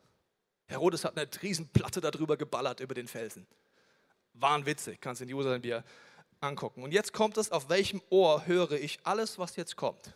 Herodes 0.67 1.05
hat 1.05 1.17
eine 1.17 1.29
Riesenplatte 1.43 2.01
darüber 2.01 2.37
geballert, 2.37 2.81
über 2.81 2.95
den 2.95 3.09
Felsen. 3.09 3.47
Wahnwitzig, 4.35 5.01
kannst 5.01 5.21
du 5.21 5.25
in 5.25 5.31
Jerusalem 5.31 5.63
dir 5.63 5.85
angucken. 6.41 6.83
Und 6.83 6.93
jetzt 6.93 7.13
kommt 7.13 7.37
es, 7.37 7.51
auf 7.51 7.69
welchem 7.69 8.03
Ohr 8.11 8.47
höre 8.47 8.73
ich 8.73 8.99
alles, 9.05 9.39
was 9.39 9.57
jetzt 9.57 9.77
kommt. 9.77 10.15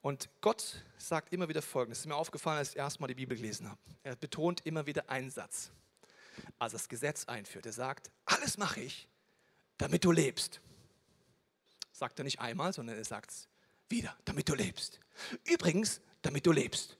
Und 0.00 0.28
Gott 0.40 0.82
sagt 0.98 1.32
immer 1.32 1.48
wieder 1.48 1.62
Folgendes. 1.62 1.98
Es 1.98 2.04
ist 2.04 2.08
mir 2.08 2.16
aufgefallen, 2.16 2.58
als 2.58 2.70
ich 2.70 2.76
erstmal 2.76 3.08
die 3.08 3.14
Bibel 3.14 3.36
gelesen 3.36 3.68
habe. 3.68 3.78
Er 4.02 4.16
betont 4.16 4.64
immer 4.66 4.86
wieder 4.86 5.08
einen 5.08 5.30
Satz. 5.30 5.70
Als 6.58 6.72
das 6.72 6.88
Gesetz 6.88 7.24
einführt. 7.26 7.66
Er 7.66 7.72
sagt, 7.72 8.10
alles 8.24 8.56
mache 8.56 8.80
ich, 8.80 9.08
damit 9.82 10.04
du 10.04 10.12
lebst. 10.12 10.60
Sagt 11.90 12.20
er 12.20 12.24
nicht 12.24 12.38
einmal, 12.40 12.72
sondern 12.72 12.96
er 12.96 13.04
sagt 13.04 13.32
es 13.32 13.48
wieder, 13.88 14.16
damit 14.24 14.48
du 14.48 14.54
lebst. 14.54 15.00
Übrigens, 15.44 16.00
damit 16.22 16.46
du 16.46 16.52
lebst. 16.52 16.96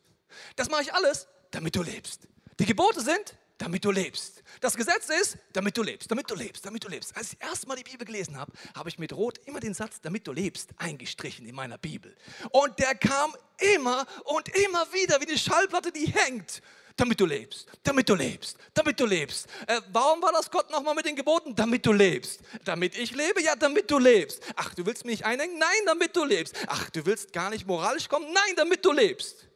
Das 0.57 0.68
mache 0.68 0.83
ich 0.83 0.92
alles, 0.92 1.29
damit 1.53 1.77
du 1.77 1.83
lebst. 1.83 2.27
Die 2.59 2.66
Gebote 2.66 3.01
sind, 3.01 3.37
damit 3.57 3.85
du 3.85 3.92
lebst. 3.92 4.42
Das 4.61 4.77
Gesetz 4.77 5.09
ist, 5.09 5.38
damit 5.53 5.77
du 5.77 5.85
lebst, 5.85 6.11
damit 6.11 6.29
du 6.29 6.35
lebst, 6.35 6.66
damit 6.66 6.83
du 6.83 6.88
lebst. 6.88 7.16
Als 7.16 7.35
ich 7.35 7.40
erst 7.40 7.68
mal 7.68 7.77
die 7.77 7.85
Bibel 7.85 8.05
gelesen 8.05 8.37
habe, 8.37 8.51
habe 8.75 8.88
ich 8.88 8.99
mit 8.99 9.12
Rot 9.12 9.38
immer 9.47 9.61
den 9.61 9.75
Satz, 9.75 10.01
damit 10.01 10.27
du 10.27 10.33
lebst, 10.33 10.71
eingestrichen 10.77 11.47
in 11.47 11.55
meiner 11.55 11.79
Bibel. 11.79 12.16
Und 12.51 12.77
der 12.81 12.97
kam 12.97 13.33
immer 13.77 14.05
und 14.25 14.49
immer 14.57 14.92
wieder 14.92 15.21
wie 15.21 15.27
die 15.27 15.38
Schallplatte, 15.38 15.92
die 15.92 16.07
hängt. 16.07 16.62
Damit 16.97 17.21
du 17.21 17.27
lebst, 17.27 17.67
damit 17.83 18.09
du 18.09 18.15
lebst, 18.15 18.59
damit 18.75 19.01
du 19.01 19.07
lebst. 19.07 19.47
Äh, 19.67 19.81
warum 19.93 20.21
war 20.23 20.33
das 20.33 20.51
Gott 20.51 20.71
nochmal 20.71 20.95
mit 20.95 21.07
den 21.07 21.17
Geboten? 21.17 21.55
Damit 21.55 21.87
du 21.87 21.93
lebst. 21.93 22.41
Damit 22.65 22.97
ich 22.97 23.13
lebe? 23.13 23.43
Ja, 23.43 23.57
damit 23.57 23.91
du 23.91 23.99
lebst. 23.99 24.43
Ach, 24.57 24.75
du 24.75 24.85
willst 24.85 25.05
mich 25.05 25.25
einhängen? 25.25 25.59
Nein, 25.59 25.87
damit 25.87 26.15
du 26.15 26.25
lebst. 26.25 26.55
Ach, 26.67 26.91
du 26.91 27.05
willst 27.07 27.33
gar 27.33 27.51
nicht 27.51 27.67
moralisch 27.67 28.09
kommen? 28.09 28.27
Nein, 28.33 28.57
damit 28.57 28.85
du 28.85 28.93
lebst. 28.93 29.47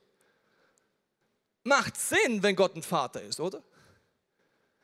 Macht 1.64 1.96
Sinn, 1.96 2.42
wenn 2.42 2.57
Gott 2.57 2.77
ein 2.77 2.83
Vater 2.83 3.22
ist, 3.22 3.40
oder? 3.40 3.62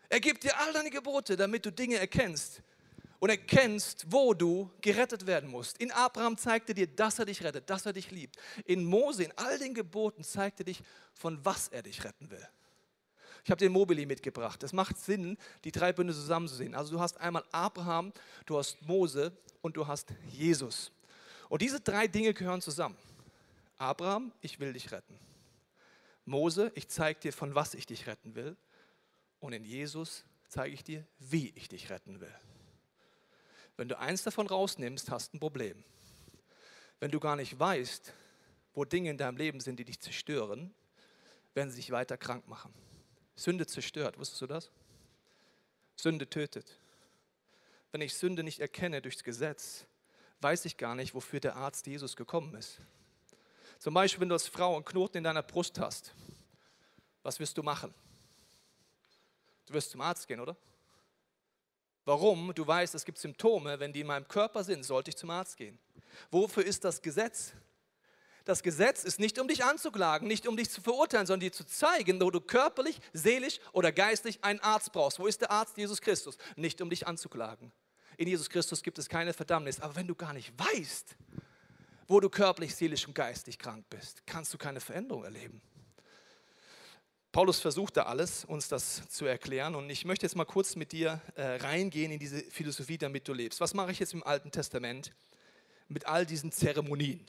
Er 0.08 0.20
gibt 0.20 0.44
dir 0.44 0.58
all 0.58 0.72
deine 0.72 0.90
Gebote, 0.90 1.36
damit 1.36 1.64
du 1.64 1.72
Dinge 1.72 1.96
erkennst 1.96 2.62
und 3.22 3.30
erkennst, 3.30 4.06
wo 4.10 4.34
du 4.34 4.68
gerettet 4.80 5.28
werden 5.28 5.48
musst. 5.48 5.78
In 5.78 5.92
Abraham 5.92 6.36
zeigte 6.36 6.74
dir, 6.74 6.88
dass 6.88 7.20
er 7.20 7.24
dich 7.24 7.44
rettet, 7.44 7.70
dass 7.70 7.86
er 7.86 7.92
dich 7.92 8.10
liebt. 8.10 8.34
In 8.64 8.84
Mose, 8.84 9.22
in 9.22 9.32
all 9.38 9.60
den 9.60 9.74
Geboten 9.74 10.24
zeigte 10.24 10.64
dich, 10.64 10.82
von 11.14 11.38
was 11.44 11.68
er 11.68 11.84
dich 11.84 12.02
retten 12.02 12.28
will. 12.32 12.44
Ich 13.44 13.50
habe 13.52 13.60
den 13.60 13.70
Mobili 13.70 14.06
mitgebracht. 14.06 14.64
Es 14.64 14.72
macht 14.72 14.98
Sinn, 14.98 15.38
die 15.62 15.70
drei 15.70 15.92
Bünde 15.92 16.12
zusammenzusehen. 16.12 16.74
Also 16.74 16.94
du 16.94 17.00
hast 17.00 17.16
einmal 17.20 17.44
Abraham, 17.52 18.12
du 18.44 18.58
hast 18.58 18.82
Mose 18.82 19.30
und 19.60 19.76
du 19.76 19.86
hast 19.86 20.08
Jesus. 20.28 20.90
Und 21.48 21.62
diese 21.62 21.78
drei 21.78 22.08
Dinge 22.08 22.34
gehören 22.34 22.60
zusammen. 22.60 22.96
Abraham, 23.78 24.32
ich 24.40 24.58
will 24.58 24.72
dich 24.72 24.90
retten. 24.90 25.16
Mose, 26.24 26.72
ich 26.74 26.88
zeige 26.88 27.20
dir, 27.20 27.32
von 27.32 27.54
was 27.54 27.74
ich 27.74 27.86
dich 27.86 28.08
retten 28.08 28.34
will. 28.34 28.56
Und 29.38 29.52
in 29.52 29.64
Jesus 29.64 30.24
zeige 30.48 30.74
ich 30.74 30.82
dir, 30.82 31.06
wie 31.20 31.52
ich 31.54 31.68
dich 31.68 31.88
retten 31.88 32.20
will. 32.20 32.34
Wenn 33.82 33.88
du 33.88 33.98
eins 33.98 34.22
davon 34.22 34.46
rausnimmst, 34.46 35.10
hast 35.10 35.32
du 35.32 35.36
ein 35.36 35.40
Problem. 35.40 35.82
Wenn 37.00 37.10
du 37.10 37.18
gar 37.18 37.34
nicht 37.34 37.58
weißt, 37.58 38.12
wo 38.74 38.84
Dinge 38.84 39.10
in 39.10 39.18
deinem 39.18 39.36
Leben 39.36 39.58
sind, 39.58 39.80
die 39.80 39.84
dich 39.84 39.98
zerstören, 39.98 40.72
werden 41.52 41.68
sie 41.68 41.78
dich 41.78 41.90
weiter 41.90 42.16
krank 42.16 42.46
machen. 42.46 42.72
Sünde 43.34 43.66
zerstört, 43.66 44.20
wusstest 44.20 44.40
du 44.40 44.46
das? 44.46 44.70
Sünde 45.96 46.30
tötet. 46.30 46.78
Wenn 47.90 48.02
ich 48.02 48.14
Sünde 48.14 48.44
nicht 48.44 48.60
erkenne 48.60 49.02
durchs 49.02 49.24
Gesetz, 49.24 49.84
weiß 50.42 50.64
ich 50.64 50.76
gar 50.76 50.94
nicht, 50.94 51.12
wofür 51.12 51.40
der 51.40 51.56
Arzt 51.56 51.88
Jesus 51.88 52.14
gekommen 52.14 52.54
ist. 52.54 52.78
Zum 53.80 53.94
Beispiel, 53.94 54.20
wenn 54.20 54.28
du 54.28 54.36
als 54.36 54.46
Frau 54.46 54.76
einen 54.76 54.84
Knoten 54.84 55.16
in 55.16 55.24
deiner 55.24 55.42
Brust 55.42 55.80
hast, 55.80 56.14
was 57.24 57.40
wirst 57.40 57.58
du 57.58 57.64
machen? 57.64 57.92
Du 59.66 59.74
wirst 59.74 59.90
zum 59.90 60.02
Arzt 60.02 60.28
gehen, 60.28 60.38
oder? 60.38 60.56
Warum? 62.04 62.52
Du 62.54 62.66
weißt, 62.66 62.94
es 62.94 63.04
gibt 63.04 63.18
Symptome, 63.18 63.78
wenn 63.78 63.92
die 63.92 64.00
in 64.00 64.06
meinem 64.06 64.26
Körper 64.26 64.64
sind, 64.64 64.84
sollte 64.84 65.10
ich 65.10 65.16
zum 65.16 65.30
Arzt 65.30 65.56
gehen. 65.56 65.78
Wofür 66.30 66.64
ist 66.64 66.84
das 66.84 67.00
Gesetz? 67.00 67.52
Das 68.44 68.62
Gesetz 68.62 69.04
ist 69.04 69.20
nicht, 69.20 69.38
um 69.38 69.46
dich 69.46 69.64
anzuklagen, 69.64 70.26
nicht 70.26 70.48
um 70.48 70.56
dich 70.56 70.68
zu 70.68 70.80
verurteilen, 70.80 71.26
sondern 71.26 71.40
dir 71.40 71.52
zu 71.52 71.64
zeigen, 71.64 72.20
wo 72.20 72.30
du 72.30 72.40
körperlich, 72.40 73.00
seelisch 73.12 73.60
oder 73.72 73.92
geistlich 73.92 74.42
einen 74.42 74.58
Arzt 74.60 74.92
brauchst. 74.92 75.20
Wo 75.20 75.28
ist 75.28 75.40
der 75.40 75.52
Arzt? 75.52 75.76
Jesus 75.76 76.00
Christus. 76.00 76.36
Nicht 76.56 76.80
um 76.80 76.90
dich 76.90 77.06
anzuklagen. 77.06 77.70
In 78.16 78.26
Jesus 78.26 78.50
Christus 78.50 78.82
gibt 78.82 78.98
es 78.98 79.08
keine 79.08 79.32
Verdammnis. 79.32 79.80
Aber 79.80 79.94
wenn 79.94 80.08
du 80.08 80.16
gar 80.16 80.32
nicht 80.32 80.52
weißt, 80.58 81.16
wo 82.08 82.18
du 82.18 82.28
körperlich, 82.28 82.74
seelisch 82.74 83.06
und 83.06 83.14
geistig 83.14 83.58
krank 83.58 83.86
bist, 83.88 84.26
kannst 84.26 84.52
du 84.52 84.58
keine 84.58 84.80
Veränderung 84.80 85.22
erleben. 85.22 85.62
Paulus 87.32 87.60
versucht 87.60 87.96
da 87.96 88.02
alles, 88.02 88.44
uns 88.44 88.68
das 88.68 89.08
zu 89.08 89.24
erklären. 89.24 89.74
Und 89.74 89.88
ich 89.88 90.04
möchte 90.04 90.26
jetzt 90.26 90.36
mal 90.36 90.44
kurz 90.44 90.76
mit 90.76 90.92
dir 90.92 91.22
äh, 91.34 91.56
reingehen 91.56 92.12
in 92.12 92.18
diese 92.18 92.42
Philosophie, 92.50 92.98
damit 92.98 93.26
du 93.26 93.32
lebst. 93.32 93.58
Was 93.58 93.72
mache 93.72 93.90
ich 93.90 93.98
jetzt 93.98 94.12
im 94.12 94.22
Alten 94.22 94.50
Testament 94.50 95.12
mit 95.88 96.04
all 96.06 96.26
diesen 96.26 96.52
Zeremonien? 96.52 97.26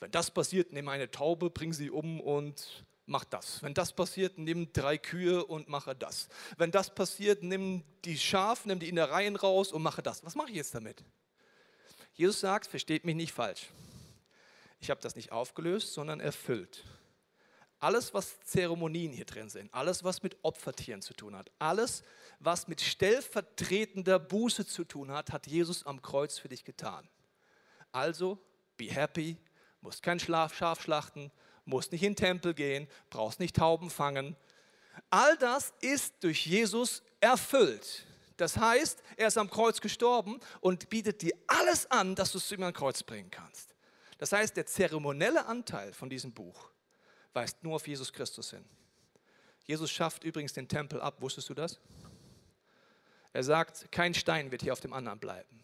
Wenn 0.00 0.10
das 0.12 0.30
passiert, 0.30 0.72
nimm 0.72 0.88
eine 0.88 1.10
Taube, 1.10 1.50
bring 1.50 1.74
sie 1.74 1.90
um 1.90 2.22
und 2.22 2.86
mach 3.04 3.24
das. 3.24 3.62
Wenn 3.62 3.74
das 3.74 3.92
passiert, 3.92 4.38
nimm 4.38 4.72
drei 4.72 4.96
Kühe 4.96 5.44
und 5.44 5.68
mache 5.68 5.94
das. 5.94 6.30
Wenn 6.56 6.70
das 6.70 6.94
passiert, 6.94 7.42
nimm 7.42 7.84
die 8.06 8.16
Schafe, 8.16 8.66
nimm 8.66 8.78
die 8.78 8.88
Innereien 8.88 9.36
raus 9.36 9.72
und 9.72 9.82
mache 9.82 10.02
das. 10.02 10.24
Was 10.24 10.36
mache 10.36 10.48
ich 10.48 10.56
jetzt 10.56 10.74
damit? 10.74 11.04
Jesus 12.14 12.40
sagt, 12.40 12.66
versteht 12.66 13.04
mich 13.04 13.14
nicht 13.14 13.32
falsch. 13.32 13.68
Ich 14.80 14.88
habe 14.88 15.02
das 15.02 15.16
nicht 15.16 15.32
aufgelöst, 15.32 15.92
sondern 15.92 16.18
erfüllt. 16.20 16.82
Alles, 17.80 18.12
was 18.12 18.40
Zeremonien 18.40 19.12
hier 19.12 19.24
drin 19.24 19.48
sind, 19.48 19.72
alles, 19.72 20.02
was 20.02 20.22
mit 20.22 20.36
Opfertieren 20.42 21.00
zu 21.00 21.14
tun 21.14 21.36
hat, 21.36 21.50
alles, 21.60 22.02
was 22.40 22.66
mit 22.66 22.80
stellvertretender 22.80 24.18
Buße 24.18 24.66
zu 24.66 24.84
tun 24.84 25.12
hat, 25.12 25.30
hat 25.30 25.46
Jesus 25.46 25.86
am 25.86 26.02
Kreuz 26.02 26.38
für 26.38 26.48
dich 26.48 26.64
getan. 26.64 27.08
Also, 27.92 28.38
be 28.76 28.86
happy, 28.86 29.36
musst 29.80 30.02
kein 30.02 30.18
Schlaf, 30.18 30.54
Schaf 30.54 30.82
schlachten, 30.82 31.30
musst 31.64 31.92
nicht 31.92 32.02
in 32.02 32.14
den 32.14 32.16
Tempel 32.16 32.52
gehen, 32.52 32.88
brauchst 33.10 33.38
nicht 33.38 33.54
Tauben 33.54 33.90
fangen. 33.90 34.36
All 35.10 35.36
das 35.38 35.72
ist 35.80 36.14
durch 36.24 36.46
Jesus 36.46 37.02
erfüllt. 37.20 38.04
Das 38.36 38.56
heißt, 38.56 39.02
er 39.16 39.28
ist 39.28 39.38
am 39.38 39.50
Kreuz 39.50 39.80
gestorben 39.80 40.40
und 40.60 40.88
bietet 40.88 41.22
dir 41.22 41.34
alles 41.46 41.88
an, 41.90 42.14
dass 42.16 42.32
du 42.32 42.38
es 42.38 42.48
zu 42.48 42.54
ihm 42.54 42.62
am 42.64 42.72
Kreuz 42.72 43.02
bringen 43.02 43.30
kannst. 43.30 43.74
Das 44.18 44.32
heißt, 44.32 44.56
der 44.56 44.66
zeremonielle 44.66 45.46
Anteil 45.46 45.92
von 45.92 46.10
diesem 46.10 46.32
Buch 46.32 46.70
weist 47.32 47.62
nur 47.62 47.76
auf 47.76 47.86
Jesus 47.86 48.12
Christus 48.12 48.50
hin. 48.50 48.64
Jesus 49.64 49.90
schafft 49.90 50.24
übrigens 50.24 50.52
den 50.52 50.68
Tempel 50.68 51.00
ab, 51.00 51.20
wusstest 51.20 51.48
du 51.50 51.54
das? 51.54 51.78
Er 53.32 53.42
sagt, 53.42 53.92
kein 53.92 54.14
Stein 54.14 54.50
wird 54.50 54.62
hier 54.62 54.72
auf 54.72 54.80
dem 54.80 54.92
anderen 54.92 55.18
bleiben. 55.18 55.62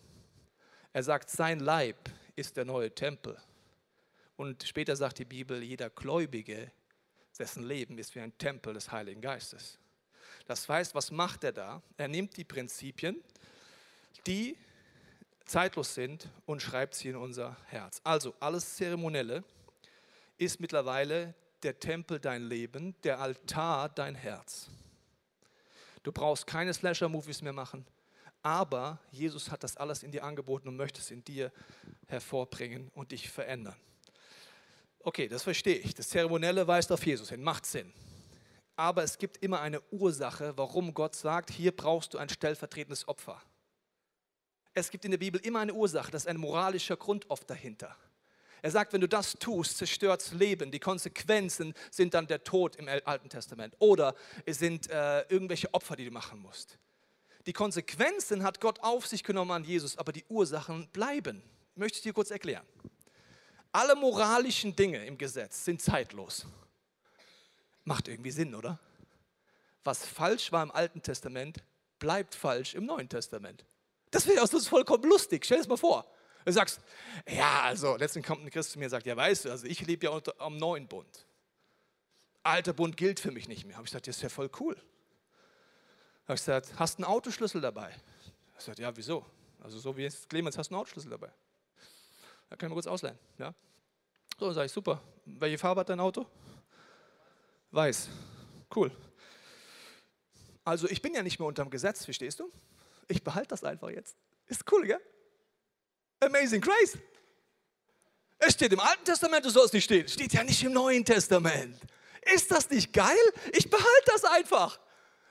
Er 0.93 1.03
sagt, 1.03 1.31
sein 1.31 1.61
Leib 1.61 2.11
ist 2.37 2.57
der 2.57 2.65
neue 2.65 2.95
Tempel. 2.95 3.37
Und 4.37 4.63
später 4.65 4.95
sagt 4.97 5.19
die 5.19 5.25
Bibel, 5.25 5.63
jeder 5.63 5.91
Gläubige, 5.91 6.71
dessen 7.39 7.65
Leben 7.65 7.99
ist 7.99 8.15
wie 8.15 8.21
ein 8.21 8.37
Tempel 8.39 8.75
des 8.75 8.93
Heiligen 8.93 9.21
Geistes. 9.21 9.79
Das 10.47 10.69
heißt, 10.69 10.95
was 10.95 11.11
macht 11.11 11.45
er 11.45 11.53
da? 11.53 11.83
Er 11.97 12.09
nimmt 12.09 12.37
die 12.37 12.45
Prinzipien, 12.45 13.23
die 14.27 14.57
zeitlos 15.47 15.95
sind 15.95 16.29
und 16.47 16.63
schreibt 16.63 16.95
sie 16.95 17.09
in 17.09 17.17
unser 17.17 17.57
Herz. 17.67 18.01
Also 18.05 18.35
alles 18.41 18.77
Zeremonielle 18.77 19.45
ist 20.37 20.61
mittlerweile 20.61 21.35
der 21.65 21.79
Tempel 21.79 22.21
dein 22.21 22.43
Leben, 22.43 22.95
der 23.03 23.21
Altar 23.21 23.89
dein 23.89 24.15
Herz. 24.15 24.69
Du 26.03 26.13
brauchst 26.13 26.47
keine 26.47 26.75
Slasher-Movies 26.75 27.43
mehr 27.43 27.55
machen, 27.55 27.87
aber 28.43 28.99
Jesus 29.11 29.51
hat 29.51 29.65
das 29.65 29.77
alles 29.79 30.03
in 30.03 30.13
dir 30.13 30.23
angeboten 30.23 30.69
und 30.69 30.77
möchte 30.77 31.01
es 31.01 31.11
in 31.11 31.25
dir 31.25 31.51
hervorbringen 32.07 32.91
und 32.95 33.13
dich 33.13 33.31
verändern. 33.31 33.77
Okay, 35.01 35.29
das 35.29 35.43
verstehe 35.43 35.77
ich. 35.77 35.95
Das 35.95 36.11
Zeremonielle 36.11 36.67
weist 36.67 36.93
auf 36.93 37.05
Jesus 37.05 37.31
hin, 37.31 37.43
macht 37.43 37.67
Sinn. 37.67 37.93
Aber 38.77 39.03
es 39.03 39.19
gibt 39.19 39.39
immer 39.39 39.61
eine 39.61 39.81
Ursache, 39.91 40.57
warum 40.57 40.95
Gott 40.95 41.15
sagt, 41.15 41.51
hier 41.51 41.75
brauchst 41.75 42.13
du 42.15 42.19
ein 42.19 42.29
stellvertretendes 42.29 43.09
Opfer. 43.09 43.41
Es 44.75 44.91
gibt 44.91 45.05
in 45.05 45.13
der 45.13 45.19
Bibel 45.19 45.41
immer 45.41 45.61
eine 45.61 45.73
Ursache, 45.73 46.11
das 46.11 46.23
ist 46.23 46.29
ein 46.29 46.37
moralischer 46.37 46.97
Grund 46.97 47.31
oft 47.31 47.49
dahinter. 47.49 47.97
Er 48.65 48.71
sagt, 48.71 48.95
wenn 48.95 49.03
du 49.03 49.09
das 49.09 49.35
tust, 49.35 49.77
zerstört 49.77 50.23
das 50.23 50.33
Leben. 50.33 50.71
Die 50.71 50.81
Konsequenzen 50.81 51.75
sind 51.91 52.15
dann 52.15 52.27
der 52.27 52.45
Tod 52.45 52.77
im 52.77 52.89
Alten 52.89 53.29
Testament 53.29 53.75
oder 53.79 54.15
es 54.47 54.59
sind 54.59 54.89
äh, 54.89 55.21
irgendwelche 55.29 55.75
Opfer, 55.75 55.97
die 55.97 56.07
du 56.07 56.11
machen 56.11 56.41
musst. 56.41 56.79
Die 57.45 57.53
Konsequenzen 57.53 58.43
hat 58.43 58.63
Gott 58.63 58.81
auf 58.81 59.07
sich 59.07 59.23
genommen 59.23 59.51
an 59.51 59.65
Jesus, 59.65 59.99
aber 59.99 60.13
die 60.13 60.25
Ursachen 60.31 60.89
bleiben. 60.95 61.43
Möchte 61.75 61.99
ich 61.99 62.05
dir 62.05 62.15
kurz 62.15 62.31
erklären. 62.31 62.65
Alle 63.71 63.97
moralischen 63.97 64.75
Dinge 64.75 65.05
im 65.05 65.19
Gesetz 65.19 65.67
sind 65.67 65.83
zeitlos. 65.83 66.47
Macht 67.85 68.09
irgendwie 68.09 68.31
Sinn, 68.31 68.55
oder? 68.55 68.79
Was 69.85 70.07
falsch 70.07 70.53
war 70.53 70.63
im 70.63 70.71
Alten 70.71 71.03
Testament, 71.03 71.59
bleibt 71.99 72.35
falsch 72.35 72.73
im 72.75 72.87
Neuen 72.87 73.11
Testament. 73.11 73.63
Das 74.11 74.27
wäre 74.27 74.41
uns 74.41 74.69
vollkommen 74.69 75.05
lustig. 75.05 75.45
Stell 75.45 75.59
das 75.59 75.69
mal 75.69 75.77
vor. 75.77 76.11
Du 76.45 76.53
sagst, 76.53 76.81
ja, 77.29 77.63
also, 77.63 77.97
letztens 77.97 78.27
kommt 78.27 78.45
ein 78.45 78.51
Christ 78.51 78.73
zu 78.73 78.79
mir 78.79 78.87
und 78.87 78.91
sagt, 78.91 79.07
ja, 79.07 79.17
weißt 79.17 79.47
du, 79.47 79.51
also 79.51 79.67
ich 79.67 79.81
lebe 79.87 80.07
ja 80.07 80.13
unter, 80.13 80.35
am 80.39 80.57
neuen 80.57 80.87
Bund. 80.87 81.27
Alter 82.43 82.75
Bund 82.75 82.97
gilt 82.97 83.21
für 83.21 83.31
mich 83.31 83.49
nicht 83.49 83.65
mehr. 83.65 83.77
Habe 83.77 83.87
ich 83.87 83.91
gesagt, 83.91 84.07
das 84.07 84.17
ist 84.17 84.23
ja 84.23 84.29
voll 84.29 84.51
cool. 84.61 84.77
Habe 86.25 86.35
ich 86.35 86.41
gesagt, 86.41 86.79
hast 86.79 86.99
du 86.99 87.05
einen 87.05 87.13
Autoschlüssel 87.13 87.61
dabei? 87.61 87.95
Er 88.55 88.61
sagt, 88.61 88.79
ja, 88.79 88.95
wieso? 88.95 89.25
Also 89.63 89.79
so 89.79 89.97
wie 89.97 90.03
jetzt 90.03 90.29
Clemens, 90.29 90.59
hast 90.59 90.71
du 90.71 90.75
einen 90.75 90.83
Autoschlüssel 90.83 91.11
dabei? 91.11 91.31
Da 92.51 92.57
können 92.57 92.71
wir 92.73 92.75
kurz 92.75 92.87
ausleihen. 92.87 93.19
Ja? 93.39 93.55
So, 94.39 94.53
sage 94.53 94.67
ich, 94.67 94.73
super. 94.73 95.03
Welche 95.25 95.57
Farbe 95.57 95.81
hat 95.81 95.89
dein 95.89 96.01
Auto? 96.01 96.27
Weiß. 97.71 98.11
Cool. 98.75 98.91
Also 100.65 100.89
ich 100.89 101.01
bin 101.01 101.15
ja 101.15 101.23
nicht 101.23 101.39
mehr 101.39 101.49
unterm 101.49 101.71
Gesetz, 101.71 102.05
verstehst 102.05 102.41
du? 102.41 102.51
Ich 103.09 103.23
behalte 103.23 103.49
das 103.49 103.65
einfach 103.65 103.91
jetzt. 103.91 104.17
Ist 104.47 104.71
cool, 104.71 104.87
gell? 104.87 105.01
Amazing 106.25 106.61
Grace. 106.61 106.99
Es 108.39 108.55
steht 108.55 108.73
im 108.73 108.81
Alten 108.81 109.05
Testament, 109.05 109.45
du 109.45 109.51
sollst 109.51 109.73
nicht 109.73 109.85
stehen. 109.85 110.07
Steht 110.09 110.33
ja 110.33 110.43
nicht 110.43 110.63
im 110.63 110.73
Neuen 110.73 111.05
Testament. 111.05 111.79
Ist 112.35 112.51
das 112.51 112.69
nicht 112.71 112.93
geil? 112.93 113.17
Ich 113.53 113.69
behalte 113.69 114.05
das 114.07 114.25
einfach. 114.25 114.79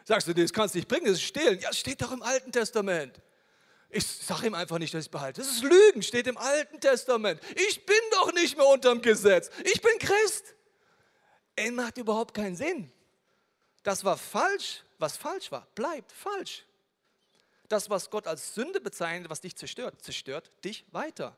Sagst 0.06 0.28
du, 0.28 0.34
das 0.34 0.52
kannst 0.52 0.76
du 0.76 0.80
nicht 0.80 0.88
bringen, 0.88 1.06
das 1.06 1.16
ist 1.16 1.24
stehlen. 1.24 1.60
Ja, 1.60 1.70
es 1.70 1.80
steht 1.80 2.02
doch 2.02 2.12
im 2.12 2.22
Alten 2.22 2.52
Testament. 2.52 3.20
Ich 3.90 4.06
sage 4.06 4.48
ihm 4.48 4.56
einfach 4.56 4.80
nicht, 4.80 4.94
dass 4.94 5.02
ich 5.02 5.06
es 5.06 5.12
behalte. 5.12 5.42
Das 5.42 5.50
ist 5.50 5.64
Lügen, 5.64 6.02
steht 6.02 6.28
im 6.28 6.38
Alten 6.38 6.80
Testament. 6.80 7.40
Ich 7.70 7.86
bin 7.86 7.96
doch 8.12 8.34
nicht 8.34 8.58
mehr 8.58 8.66
unterm 8.66 9.02
Gesetz. 9.02 9.50
Ich 9.64 9.82
bin 9.82 10.00
Christ. 10.00 10.56
Er 11.56 11.72
macht 11.72 11.98
überhaupt 11.98 12.34
keinen 12.34 12.56
Sinn. 12.56 12.92
Das 13.84 14.04
war 14.04 14.18
falsch. 14.18 14.84
Was 14.98 15.18
falsch 15.18 15.52
war, 15.52 15.68
bleibt 15.76 16.12
falsch. 16.12 16.66
Das, 17.74 17.90
was 17.90 18.12
Gott 18.12 18.28
als 18.28 18.54
Sünde 18.54 18.80
bezeichnet, 18.80 19.32
was 19.32 19.42
dich 19.42 19.56
zerstört, 19.56 20.00
zerstört 20.00 20.52
dich 20.64 20.86
weiter. 20.92 21.36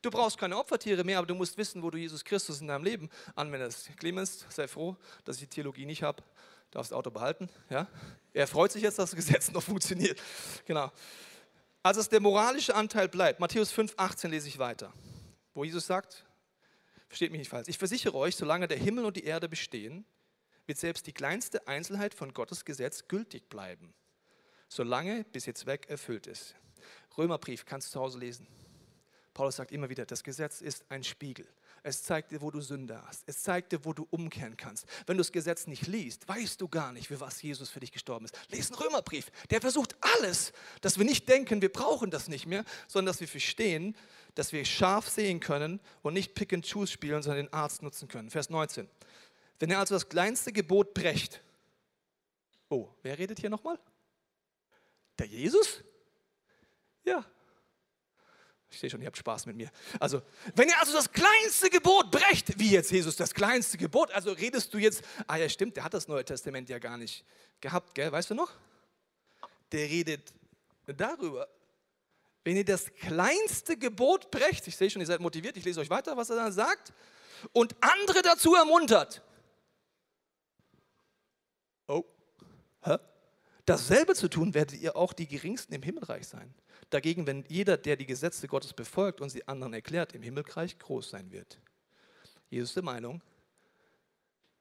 Du 0.00 0.08
brauchst 0.08 0.38
keine 0.38 0.56
Opfertiere 0.56 1.02
mehr, 1.02 1.18
aber 1.18 1.26
du 1.26 1.34
musst 1.34 1.58
wissen, 1.58 1.82
wo 1.82 1.90
du 1.90 1.98
Jesus 1.98 2.24
Christus 2.24 2.60
in 2.60 2.68
deinem 2.68 2.84
Leben 2.84 3.10
anwendest. 3.34 3.90
Clemens, 3.96 4.46
sei 4.50 4.68
froh, 4.68 4.96
dass 5.24 5.38
ich 5.38 5.48
die 5.48 5.48
Theologie 5.48 5.84
nicht 5.84 6.04
habe. 6.04 6.22
Darfst 6.70 6.92
das 6.92 6.96
Auto 6.96 7.10
behalten. 7.10 7.48
Ja? 7.70 7.88
Er 8.32 8.46
freut 8.46 8.70
sich 8.70 8.84
jetzt, 8.84 9.00
dass 9.00 9.10
das 9.10 9.16
Gesetz 9.16 9.50
noch 9.50 9.64
funktioniert. 9.64 10.22
Genau. 10.64 10.92
Also 11.82 11.98
dass 11.98 12.08
der 12.08 12.20
moralische 12.20 12.76
Anteil 12.76 13.08
bleibt. 13.08 13.40
Matthäus 13.40 13.72
5, 13.72 13.94
18 13.96 14.30
lese 14.30 14.46
ich 14.46 14.60
weiter. 14.60 14.92
Wo 15.54 15.64
Jesus 15.64 15.88
sagt, 15.88 16.24
versteht 17.08 17.32
mich 17.32 17.40
nicht 17.40 17.50
falsch, 17.50 17.66
ich 17.66 17.78
versichere 17.78 18.14
euch, 18.14 18.36
solange 18.36 18.68
der 18.68 18.78
Himmel 18.78 19.06
und 19.06 19.16
die 19.16 19.24
Erde 19.24 19.48
bestehen, 19.48 20.04
wird 20.66 20.78
selbst 20.78 21.04
die 21.08 21.12
kleinste 21.12 21.66
Einzelheit 21.66 22.14
von 22.14 22.32
Gottes 22.32 22.64
Gesetz 22.64 23.08
gültig 23.08 23.48
bleiben, 23.48 23.92
solange 24.74 25.24
bis 25.24 25.46
ihr 25.46 25.54
Zweck 25.54 25.88
erfüllt 25.88 26.26
ist. 26.26 26.54
Römerbrief 27.16 27.64
kannst 27.64 27.88
du 27.88 27.92
zu 27.92 28.00
Hause 28.00 28.18
lesen. 28.18 28.46
Paulus 29.34 29.56
sagt 29.56 29.72
immer 29.72 29.88
wieder, 29.88 30.04
das 30.04 30.22
Gesetz 30.22 30.60
ist 30.60 30.84
ein 30.88 31.04
Spiegel. 31.04 31.46
Es 31.84 32.02
zeigt 32.02 32.30
dir, 32.30 32.40
wo 32.40 32.50
du 32.50 32.60
Sünde 32.60 33.02
hast. 33.06 33.24
Es 33.26 33.42
zeigt 33.42 33.72
dir, 33.72 33.84
wo 33.84 33.92
du 33.92 34.06
umkehren 34.10 34.56
kannst. 34.56 34.86
Wenn 35.06 35.16
du 35.16 35.20
das 35.20 35.32
Gesetz 35.32 35.66
nicht 35.66 35.88
liest, 35.88 36.28
weißt 36.28 36.60
du 36.60 36.68
gar 36.68 36.92
nicht, 36.92 37.08
für 37.08 37.18
was 37.18 37.42
Jesus 37.42 37.70
für 37.70 37.80
dich 37.80 37.90
gestorben 37.90 38.24
ist. 38.24 38.38
Lies 38.50 38.70
einen 38.70 38.80
Römerbrief. 38.80 39.32
Der 39.50 39.60
versucht 39.60 39.96
alles, 40.00 40.52
dass 40.80 40.96
wir 40.96 41.04
nicht 41.04 41.28
denken, 41.28 41.60
wir 41.60 41.72
brauchen 41.72 42.10
das 42.10 42.28
nicht 42.28 42.46
mehr, 42.46 42.64
sondern 42.86 43.12
dass 43.12 43.20
wir 43.20 43.26
verstehen, 43.26 43.96
dass 44.36 44.52
wir 44.52 44.64
scharf 44.64 45.08
sehen 45.08 45.40
können 45.40 45.80
und 46.02 46.14
nicht 46.14 46.34
Pick 46.34 46.52
and 46.52 46.70
Choose 46.70 46.92
spielen, 46.92 47.22
sondern 47.22 47.46
den 47.46 47.52
Arzt 47.52 47.82
nutzen 47.82 48.06
können. 48.06 48.30
Vers 48.30 48.48
19. 48.48 48.88
Wenn 49.58 49.70
er 49.70 49.80
also 49.80 49.96
das 49.96 50.08
kleinste 50.08 50.52
Gebot 50.52 50.94
brecht, 50.94 51.42
oh, 52.68 52.88
wer 53.02 53.18
redet 53.18 53.40
hier 53.40 53.50
nochmal? 53.50 53.78
Der 55.18 55.26
Jesus? 55.26 55.82
Ja. 57.04 57.24
Ich 58.70 58.78
sehe 58.78 58.88
schon, 58.88 59.02
ihr 59.02 59.06
habt 59.06 59.18
Spaß 59.18 59.46
mit 59.46 59.56
mir. 59.56 59.70
Also, 60.00 60.22
wenn 60.54 60.68
ihr 60.68 60.78
also 60.78 60.94
das 60.94 61.12
kleinste 61.12 61.68
Gebot 61.68 62.10
brecht, 62.10 62.58
wie 62.58 62.70
jetzt 62.70 62.90
Jesus 62.90 63.16
das 63.16 63.34
kleinste 63.34 63.76
Gebot, 63.76 64.10
also 64.12 64.32
redest 64.32 64.72
du 64.72 64.78
jetzt, 64.78 65.02
ah 65.26 65.36
ja, 65.36 65.48
stimmt, 65.48 65.76
der 65.76 65.84
hat 65.84 65.92
das 65.92 66.08
Neue 66.08 66.24
Testament 66.24 66.70
ja 66.70 66.78
gar 66.78 66.96
nicht 66.96 67.24
gehabt, 67.60 67.94
gell? 67.94 68.10
Weißt 68.10 68.30
du 68.30 68.34
noch? 68.34 68.50
Der 69.72 69.88
redet 69.88 70.32
darüber. 70.86 71.48
Wenn 72.44 72.56
ihr 72.56 72.64
das 72.64 72.92
kleinste 72.94 73.76
Gebot 73.76 74.30
brecht, 74.30 74.66
ich 74.66 74.76
sehe 74.76 74.88
schon, 74.90 75.00
ihr 75.00 75.06
seid 75.06 75.20
motiviert, 75.20 75.56
ich 75.56 75.64
lese 75.64 75.80
euch 75.80 75.90
weiter, 75.90 76.16
was 76.16 76.30
er 76.30 76.36
dann 76.36 76.52
sagt, 76.52 76.92
und 77.52 77.76
andere 77.80 78.22
dazu 78.22 78.54
ermuntert, 78.54 79.22
Oh, 81.88 82.04
hä? 82.84 82.96
Dasselbe 83.64 84.14
zu 84.14 84.28
tun, 84.28 84.54
werdet 84.54 84.80
ihr 84.80 84.96
auch 84.96 85.12
die 85.12 85.28
Geringsten 85.28 85.72
im 85.74 85.82
Himmelreich 85.82 86.26
sein. 86.26 86.52
Dagegen, 86.90 87.26
wenn 87.26 87.44
jeder, 87.48 87.76
der 87.76 87.96
die 87.96 88.06
Gesetze 88.06 88.48
Gottes 88.48 88.72
befolgt 88.72 89.20
und 89.20 89.30
sie 89.30 89.46
anderen 89.46 89.72
erklärt, 89.72 90.14
im 90.14 90.22
Himmelreich 90.22 90.78
groß 90.78 91.10
sein 91.10 91.30
wird. 91.30 91.58
Jesus 92.50 92.70
ist 92.70 92.76
der 92.76 92.82
Meinung, 92.82 93.22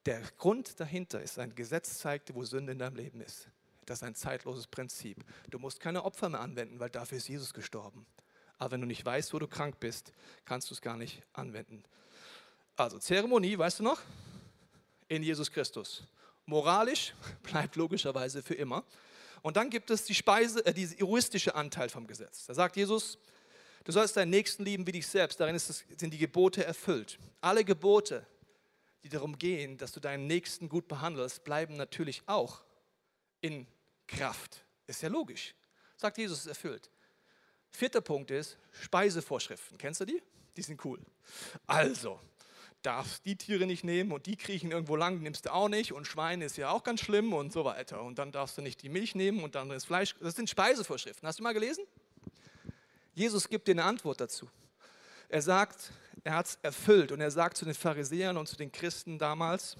der 0.06 0.22
Grund 0.38 0.80
dahinter 0.80 1.22
ist, 1.22 1.38
ein 1.40 1.54
Gesetz 1.56 2.00
zeigt, 2.00 2.34
wo 2.34 2.44
Sünde 2.44 2.72
in 2.72 2.80
deinem 2.80 2.96
Leben 2.96 3.22
ist. 3.22 3.50
Das 3.86 4.00
ist 4.00 4.04
ein 4.04 4.16
zeitloses 4.16 4.68
Prinzip. 4.68 5.24
Du 5.50 5.60
musst 5.60 5.80
keine 5.80 6.06
Opfer 6.06 6.30
mehr 6.30 6.40
anwenden, 6.40 6.80
weil 6.80 6.90
dafür 6.90 7.18
ist 7.18 7.28
Jesus 7.28 7.54
gestorben. 7.54 8.06
Aber 8.58 8.72
wenn 8.72 8.82
du 8.82 8.88
nicht 8.88 9.04
weißt, 9.04 9.34
wo 9.34 9.40
du 9.40 9.48
krank 9.48 9.80
bist, 9.80 10.14
kannst 10.46 10.70
du 10.70 10.76
es 10.76 10.82
gar 10.82 10.96
nicht 10.96 11.24
anwenden. 11.34 11.84
Also 12.76 13.00
Zeremonie, 13.00 13.58
weißt 13.58 13.80
du 13.80 13.84
noch? 13.84 14.00
In 15.08 15.24
Jesus 15.24 15.52
Christus. 15.52 16.08
Moralisch 16.46 17.14
bleibt 17.44 17.76
logischerweise 17.76 18.42
für 18.42 18.56
immer. 18.56 18.84
Und 19.42 19.58
dann 19.58 19.70
gibt 19.70 19.90
es 19.90 20.06
die 20.06 20.16
Speise, 20.16 20.66
äh, 20.66 20.74
diese 20.74 20.96
egoistische 20.96 21.56
Anteil 21.56 21.90
vom 21.90 22.08
Gesetz. 22.08 22.46
Da 22.46 22.54
sagt 22.54 22.76
Jesus, 22.78 23.18
du 23.84 23.92
sollst 23.92 24.18
deinen 24.18 24.30
Nächsten 24.30 24.64
lieben 24.64 24.86
wie 24.86 24.92
dich 24.92 25.08
selbst. 25.08 25.40
Darin 25.40 25.56
es, 25.56 25.84
sind 25.98 26.14
die 26.14 26.18
Gebote 26.18 26.64
erfüllt. 26.64 27.18
Alle 27.42 27.64
Gebote, 27.64 28.26
die 29.04 29.10
darum 29.10 29.38
gehen, 29.38 29.78
dass 29.78 29.92
du 29.92 30.00
deinen 30.00 30.28
Nächsten 30.28 30.70
gut 30.70 30.88
behandelst, 30.88 31.44
bleiben 31.44 31.76
natürlich 31.76 32.22
auch 32.28 32.64
in 33.42 33.66
Kraft. 34.08 34.64
Ist 34.88 35.02
ja 35.02 35.10
logisch. 35.10 35.56
Sagt 35.98 36.18
Jesus, 36.18 36.40
ist 36.40 36.48
erfüllt. 36.48 36.90
Vierter 37.70 38.02
Punkt 38.02 38.30
ist 38.32 38.58
Speisevorschriften. 38.72 39.78
Kennst 39.78 40.02
du 40.02 40.06
die? 40.06 40.22
Die 40.58 40.62
sind 40.62 40.84
cool. 40.84 41.00
Also, 41.66 42.20
darfst 42.82 43.26
die 43.26 43.36
Tiere 43.36 43.66
nicht 43.66 43.84
nehmen 43.84 44.12
und 44.12 44.26
die 44.26 44.36
kriechen 44.36 44.72
irgendwo 44.72 44.96
lang, 44.96 45.22
nimmst 45.22 45.46
du 45.46 45.54
auch 45.54 45.70
nicht 45.70 45.94
und 45.94 46.06
Schweine 46.06 46.46
ist 46.46 46.58
ja 46.58 46.70
auch 46.70 46.84
ganz 46.84 47.02
schlimm 47.02 47.34
und 47.34 47.54
so 47.54 47.66
weiter. 47.66 48.02
Und 48.02 48.18
dann 48.20 48.32
darfst 48.32 48.58
du 48.58 48.62
nicht 48.62 48.82
die 48.82 48.90
Milch 48.90 49.16
nehmen 49.16 49.44
und 49.44 49.56
dann 49.56 49.70
das 49.70 49.86
Fleisch. 49.86 50.16
Das 50.20 50.36
sind 50.36 50.50
Speisevorschriften. 50.50 51.28
Hast 51.28 51.40
du 51.40 51.44
mal 51.44 51.54
gelesen? 51.54 51.86
Jesus 53.14 53.50
gibt 53.50 53.68
dir 53.68 53.74
eine 53.74 53.84
Antwort 53.84 54.22
dazu. 54.22 54.50
Er 55.30 55.42
sagt, 55.42 55.92
er 56.24 56.36
hat 56.36 56.46
es 56.48 56.60
erfüllt 56.62 57.12
und 57.12 57.22
er 57.22 57.32
sagt 57.32 57.58
zu 57.58 57.66
den 57.66 57.74
Pharisäern 57.74 58.38
und 58.38 58.48
zu 58.48 58.58
den 58.58 58.72
Christen 58.72 59.18
damals, 59.18 59.78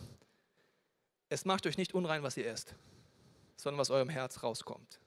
es 1.30 1.46
macht 1.46 1.66
euch 1.66 1.78
nicht 1.78 1.94
unrein, 1.94 2.24
was 2.24 2.38
ihr 2.38 2.48
esst, 2.48 2.76
sondern 3.56 3.80
was 3.80 3.90
eurem 3.90 4.10
Herz 4.10 4.44
rauskommt. 4.44 5.00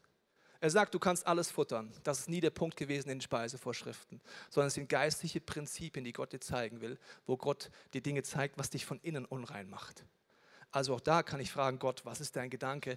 Er 0.64 0.70
sagt, 0.70 0.94
du 0.94 0.98
kannst 0.98 1.26
alles 1.26 1.50
futtern. 1.50 1.92
Das 2.04 2.20
ist 2.20 2.30
nie 2.30 2.40
der 2.40 2.48
Punkt 2.48 2.78
gewesen 2.78 3.10
in 3.10 3.18
den 3.18 3.20
Speisevorschriften, 3.20 4.18
sondern 4.48 4.68
es 4.68 4.72
sind 4.72 4.88
geistliche 4.88 5.38
Prinzipien, 5.38 6.06
die 6.06 6.14
Gott 6.14 6.32
dir 6.32 6.40
zeigen 6.40 6.80
will, 6.80 6.98
wo 7.26 7.36
Gott 7.36 7.70
dir 7.92 8.00
Dinge 8.00 8.22
zeigt, 8.22 8.56
was 8.56 8.70
dich 8.70 8.86
von 8.86 8.98
innen 9.02 9.26
unrein 9.26 9.68
macht. 9.68 10.06
Also 10.70 10.94
auch 10.94 11.00
da 11.00 11.22
kann 11.22 11.38
ich 11.38 11.52
fragen, 11.52 11.78
Gott, 11.78 12.06
was 12.06 12.22
ist 12.22 12.34
dein 12.34 12.48
Gedanke 12.48 12.96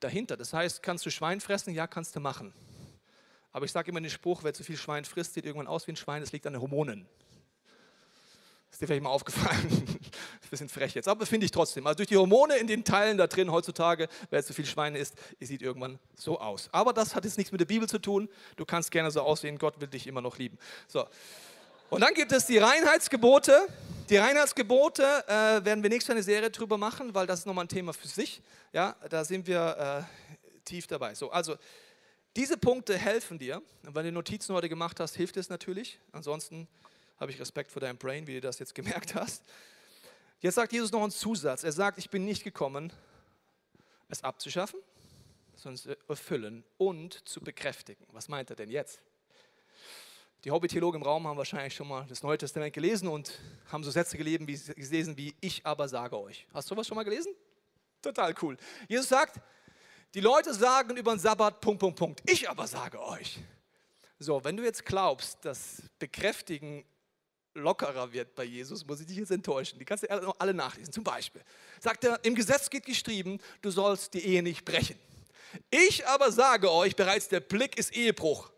dahinter? 0.00 0.38
Das 0.38 0.54
heißt, 0.54 0.82
kannst 0.82 1.04
du 1.04 1.10
Schwein 1.10 1.42
fressen? 1.42 1.74
Ja, 1.74 1.86
kannst 1.86 2.16
du 2.16 2.20
machen. 2.20 2.54
Aber 3.52 3.66
ich 3.66 3.72
sage 3.72 3.90
immer 3.90 4.00
den 4.00 4.08
Spruch, 4.08 4.42
wer 4.42 4.54
zu 4.54 4.64
viel 4.64 4.78
Schwein 4.78 5.04
frisst, 5.04 5.34
sieht 5.34 5.44
irgendwann 5.44 5.66
aus 5.66 5.86
wie 5.86 5.92
ein 5.92 5.96
Schwein, 5.96 6.22
es 6.22 6.32
liegt 6.32 6.46
an 6.46 6.54
den 6.54 6.62
Hormonen. 6.62 7.06
Ist 8.74 8.82
dir 8.82 8.88
vielleicht 8.88 9.04
mal 9.04 9.10
aufgefallen? 9.10 9.68
ein 9.70 10.50
bisschen 10.50 10.68
frech 10.68 10.96
jetzt, 10.96 11.06
aber 11.06 11.26
finde 11.26 11.44
ich 11.44 11.52
trotzdem. 11.52 11.86
Also 11.86 11.98
durch 11.98 12.08
die 12.08 12.16
Hormone 12.16 12.56
in 12.56 12.66
den 12.66 12.82
Teilen 12.82 13.16
da 13.16 13.28
drin 13.28 13.52
heutzutage, 13.52 14.08
wer 14.30 14.44
zu 14.44 14.52
viel 14.52 14.66
Schweine 14.66 14.98
isst, 14.98 15.14
sieht 15.38 15.62
irgendwann 15.62 16.00
so 16.16 16.40
aus. 16.40 16.70
Aber 16.72 16.92
das 16.92 17.14
hat 17.14 17.24
jetzt 17.24 17.38
nichts 17.38 17.52
mit 17.52 17.60
der 17.60 17.66
Bibel 17.66 17.88
zu 17.88 18.00
tun. 18.00 18.28
Du 18.56 18.64
kannst 18.64 18.90
gerne 18.90 19.12
so 19.12 19.20
aussehen, 19.20 19.58
Gott 19.58 19.80
will 19.80 19.86
dich 19.86 20.08
immer 20.08 20.20
noch 20.20 20.38
lieben. 20.38 20.58
So. 20.88 21.06
Und 21.88 22.00
dann 22.00 22.14
gibt 22.14 22.32
es 22.32 22.46
die 22.46 22.58
Reinheitsgebote. 22.58 23.68
Die 24.10 24.16
Reinheitsgebote 24.16 25.04
äh, 25.28 25.64
werden 25.64 25.84
wir 25.84 25.88
nächstes 25.88 26.08
Mal 26.08 26.14
eine 26.14 26.24
Serie 26.24 26.50
drüber 26.50 26.76
machen, 26.76 27.14
weil 27.14 27.28
das 27.28 27.38
ist 27.38 27.46
nochmal 27.46 27.66
ein 27.66 27.68
Thema 27.68 27.92
für 27.92 28.08
sich. 28.08 28.42
Ja, 28.72 28.96
da 29.08 29.24
sind 29.24 29.46
wir 29.46 30.04
äh, 30.04 30.60
tief 30.64 30.88
dabei. 30.88 31.14
So, 31.14 31.30
also 31.30 31.54
diese 32.34 32.56
Punkte 32.56 32.98
helfen 32.98 33.38
dir. 33.38 33.62
Und 33.86 33.94
wenn 33.94 34.04
du 34.04 34.10
Notizen 34.10 34.52
heute 34.52 34.68
gemacht 34.68 34.98
hast, 34.98 35.14
hilft 35.14 35.36
es 35.36 35.48
natürlich. 35.48 36.00
Ansonsten 36.10 36.66
habe 37.18 37.30
ich 37.30 37.40
Respekt 37.40 37.70
vor 37.70 37.80
deinem 37.80 37.98
Brain, 37.98 38.26
wie 38.26 38.34
du 38.34 38.40
das 38.40 38.58
jetzt 38.58 38.74
gemerkt 38.74 39.14
hast. 39.14 39.44
Jetzt 40.40 40.56
sagt 40.56 40.72
Jesus 40.72 40.92
noch 40.92 41.02
einen 41.02 41.10
Zusatz. 41.10 41.64
Er 41.64 41.72
sagt, 41.72 41.98
ich 41.98 42.10
bin 42.10 42.24
nicht 42.24 42.44
gekommen, 42.44 42.92
es 44.08 44.22
abzuschaffen, 44.22 44.80
sondern 45.56 45.74
es 45.74 45.98
erfüllen 46.08 46.64
und 46.76 47.26
zu 47.26 47.40
bekräftigen. 47.40 48.06
Was 48.12 48.28
meint 48.28 48.50
er 48.50 48.56
denn 48.56 48.70
jetzt? 48.70 49.00
Die 50.44 50.50
Hobby-Theologen 50.50 51.00
im 51.00 51.06
Raum 51.06 51.26
haben 51.26 51.38
wahrscheinlich 51.38 51.74
schon 51.74 51.88
mal 51.88 52.04
das 52.06 52.22
Neue 52.22 52.36
Testament 52.36 52.74
gelesen 52.74 53.08
und 53.08 53.40
haben 53.72 53.82
so 53.82 53.90
Sätze 53.90 54.18
gelesen 54.18 54.46
wie, 54.46 54.58
gelesen 54.74 55.16
wie 55.16 55.34
ich 55.40 55.64
aber 55.64 55.88
sage 55.88 56.20
euch. 56.20 56.46
Hast 56.52 56.70
du 56.70 56.74
sowas 56.74 56.86
schon 56.86 56.96
mal 56.96 57.04
gelesen? 57.04 57.32
Total 58.02 58.34
cool. 58.42 58.58
Jesus 58.86 59.08
sagt, 59.08 59.40
die 60.12 60.20
Leute 60.20 60.52
sagen 60.52 60.96
über 60.98 61.14
den 61.14 61.18
Sabbat, 61.18 61.62
Punkt, 61.62 61.80
Punkt, 61.80 61.98
Punkt. 61.98 62.30
Ich 62.30 62.48
aber 62.50 62.66
sage 62.66 63.02
euch. 63.02 63.38
So, 64.18 64.44
wenn 64.44 64.56
du 64.56 64.62
jetzt 64.62 64.84
glaubst, 64.84 65.42
dass 65.46 65.82
Bekräftigen 65.98 66.84
lockerer 67.54 68.12
wird 68.12 68.34
bei 68.34 68.44
Jesus, 68.44 68.84
muss 68.86 69.00
ich 69.00 69.06
dich 69.06 69.16
jetzt 69.16 69.30
enttäuschen. 69.30 69.78
Die 69.78 69.84
kannst 69.84 70.04
du 70.04 70.10
alle 70.38 70.54
nachlesen. 70.54 70.92
Zum 70.92 71.04
Beispiel 71.04 71.42
sagt 71.80 72.04
er, 72.04 72.22
im 72.24 72.34
Gesetz 72.34 72.68
geht 72.68 72.84
geschrieben, 72.84 73.40
du 73.62 73.70
sollst 73.70 74.14
die 74.14 74.24
Ehe 74.24 74.42
nicht 74.42 74.64
brechen. 74.64 74.98
Ich 75.70 76.06
aber 76.06 76.32
sage 76.32 76.70
euch, 76.70 76.96
bereits 76.96 77.28
der 77.28 77.40
Blick 77.40 77.78
ist 77.78 77.94
Ehebruch. 77.94 78.50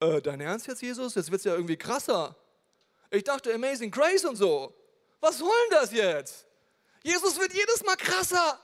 Äh, 0.00 0.20
dein 0.20 0.40
Ernst 0.40 0.66
jetzt, 0.66 0.82
Jesus? 0.82 1.14
Jetzt 1.14 1.30
wird 1.30 1.40
es 1.40 1.44
ja 1.44 1.54
irgendwie 1.54 1.76
krasser. 1.76 2.36
Ich 3.10 3.24
dachte 3.24 3.54
Amazing 3.54 3.90
Grace 3.90 4.24
und 4.24 4.36
so. 4.36 4.74
Was 5.20 5.38
soll 5.38 5.50
denn 5.70 5.78
das 5.80 5.92
jetzt? 5.92 6.46
Jesus 7.02 7.38
wird 7.38 7.52
jedes 7.52 7.84
Mal 7.84 7.96
krasser. 7.96 8.60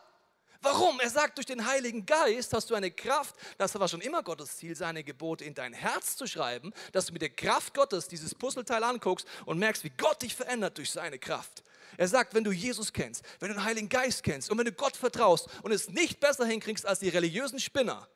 Warum? 0.64 0.98
Er 0.98 1.10
sagt, 1.10 1.36
durch 1.36 1.46
den 1.46 1.66
Heiligen 1.66 2.06
Geist 2.06 2.54
hast 2.54 2.70
du 2.70 2.74
eine 2.74 2.90
Kraft, 2.90 3.34
das 3.58 3.78
war 3.78 3.86
schon 3.86 4.00
immer 4.00 4.22
Gottes 4.22 4.56
Ziel, 4.56 4.74
seine 4.74 5.04
Gebote 5.04 5.44
in 5.44 5.52
dein 5.52 5.74
Herz 5.74 6.16
zu 6.16 6.26
schreiben, 6.26 6.72
dass 6.92 7.04
du 7.06 7.12
mit 7.12 7.20
der 7.20 7.28
Kraft 7.28 7.74
Gottes 7.74 8.08
dieses 8.08 8.34
Puzzleteil 8.34 8.82
anguckst 8.82 9.28
und 9.44 9.58
merkst, 9.58 9.84
wie 9.84 9.90
Gott 9.90 10.22
dich 10.22 10.34
verändert 10.34 10.78
durch 10.78 10.90
seine 10.90 11.18
Kraft. 11.18 11.62
Er 11.98 12.08
sagt, 12.08 12.32
wenn 12.32 12.44
du 12.44 12.50
Jesus 12.50 12.94
kennst, 12.94 13.22
wenn 13.40 13.48
du 13.48 13.54
den 13.56 13.64
Heiligen 13.64 13.90
Geist 13.90 14.22
kennst 14.22 14.50
und 14.50 14.56
wenn 14.56 14.64
du 14.64 14.72
Gott 14.72 14.96
vertraust 14.96 15.48
und 15.62 15.70
es 15.70 15.90
nicht 15.90 16.18
besser 16.18 16.46
hinkriegst 16.46 16.86
als 16.86 16.98
die 16.98 17.10
religiösen 17.10 17.60
Spinner, 17.60 18.08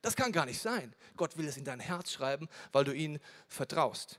das 0.00 0.16
kann 0.16 0.32
gar 0.32 0.46
nicht 0.46 0.62
sein. 0.62 0.94
Gott 1.14 1.36
will 1.36 1.46
es 1.46 1.58
in 1.58 1.64
dein 1.64 1.80
Herz 1.80 2.10
schreiben, 2.10 2.48
weil 2.72 2.84
du 2.84 2.92
ihm 2.92 3.18
vertraust. 3.48 4.18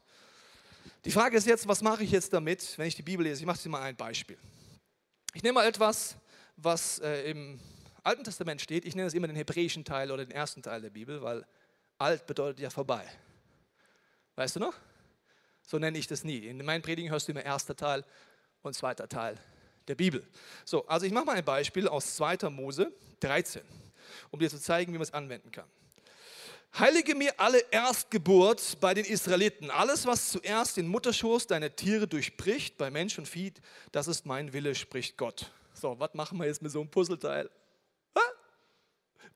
Die 1.06 1.12
Frage 1.12 1.38
ist 1.38 1.48
jetzt, 1.48 1.67
was 1.67 1.82
mache 1.82 2.04
ich 2.04 2.12
jetzt 2.12 2.34
damit, 2.34 2.78
wenn 2.78 2.88
ich 2.88 2.96
die 2.96 3.04
Bibel 3.04 3.26
lese? 3.26 3.41
Ich 3.41 3.48
mache 3.48 3.62
dir 3.62 3.70
mal 3.70 3.82
ein 3.82 3.96
Beispiel. 3.96 4.38
Ich 5.34 5.43
nehme 5.43 5.54
mal 5.54 5.67
etwas, 5.67 6.15
was 6.58 7.00
äh, 7.00 7.30
im 7.32 7.60
Alten 8.04 8.24
Testament 8.24 8.62
steht. 8.62 8.86
Ich 8.86 8.96
nenne 8.96 9.08
es 9.08 9.13
immer 9.13 9.28
den 9.28 9.36
hebräischen 9.36 9.86
Teil 9.86 10.12
oder 10.12 10.26
den 10.26 10.32
ersten 10.32 10.62
Teil 10.62 10.82
der 10.82 10.89
Bibel, 10.89 11.22
weil 11.22 11.46
alt 11.98 12.26
bedeutet 12.26 12.60
ja 12.60 12.70
vorbei. 12.70 13.06
Weißt 14.36 14.56
du 14.56 14.60
noch? 14.60 14.74
So 15.62 15.78
nenne 15.80 15.98
ich 15.98 16.08
das 16.08 16.24
nie. 16.24 16.48
In 16.48 16.63
meinen 16.63 16.82
Predigen 16.82 17.10
hörst 17.10 17.28
du 17.28 17.32
immer 17.32 17.43
erster 17.43 17.76
Teil 17.76 18.04
und 18.62 18.74
zweiter 18.74 19.08
Teil 19.08 19.38
der 19.88 19.96
Bibel. 19.96 20.26
So, 20.65 20.86
also 20.88 21.06
ich 21.06 21.12
mache 21.12 21.26
mal 21.26 21.36
ein 21.36 21.46
Beispiel 21.46 21.88
aus 21.88 22.15
2. 22.15 22.50
Mose 22.50 22.91
13, 23.20 23.62
um 24.32 24.39
dir 24.39 24.50
zu 24.50 24.60
zeigen, 24.60 24.93
wie 24.93 24.98
man 24.98 25.04
es 25.04 25.13
anwenden 25.13 25.52
kann. 25.52 25.67
Heilige 26.78 27.15
mir 27.15 27.39
alle 27.39 27.60
Erstgeburt 27.72 28.80
bei 28.80 28.93
den 28.93 29.06
Israeliten. 29.06 29.72
Alles, 29.72 30.06
was 30.06 30.30
zuerst 30.30 30.78
in 30.78 30.88
Mutterschoß 30.88 31.48
deine 31.48 31.76
Tiere 31.76 32.08
durchbricht, 32.08 32.78
bei 32.78 32.91
Mensch 32.91 33.17
und 33.17 33.28
Vieh, 33.28 33.54
das 33.91 34.08
ist 34.08 34.26
mein 34.26 34.54
Wille, 34.54 34.76
spricht 34.76 35.17
Gott. 35.17 35.52
So, 35.80 36.00
was 36.00 36.13
machen 36.13 36.38
wir 36.40 36.46
jetzt 36.46 36.62
mit 36.62 36.72
so 36.72 36.82
einem 36.82 36.90
Puzzleteil? 36.90 37.50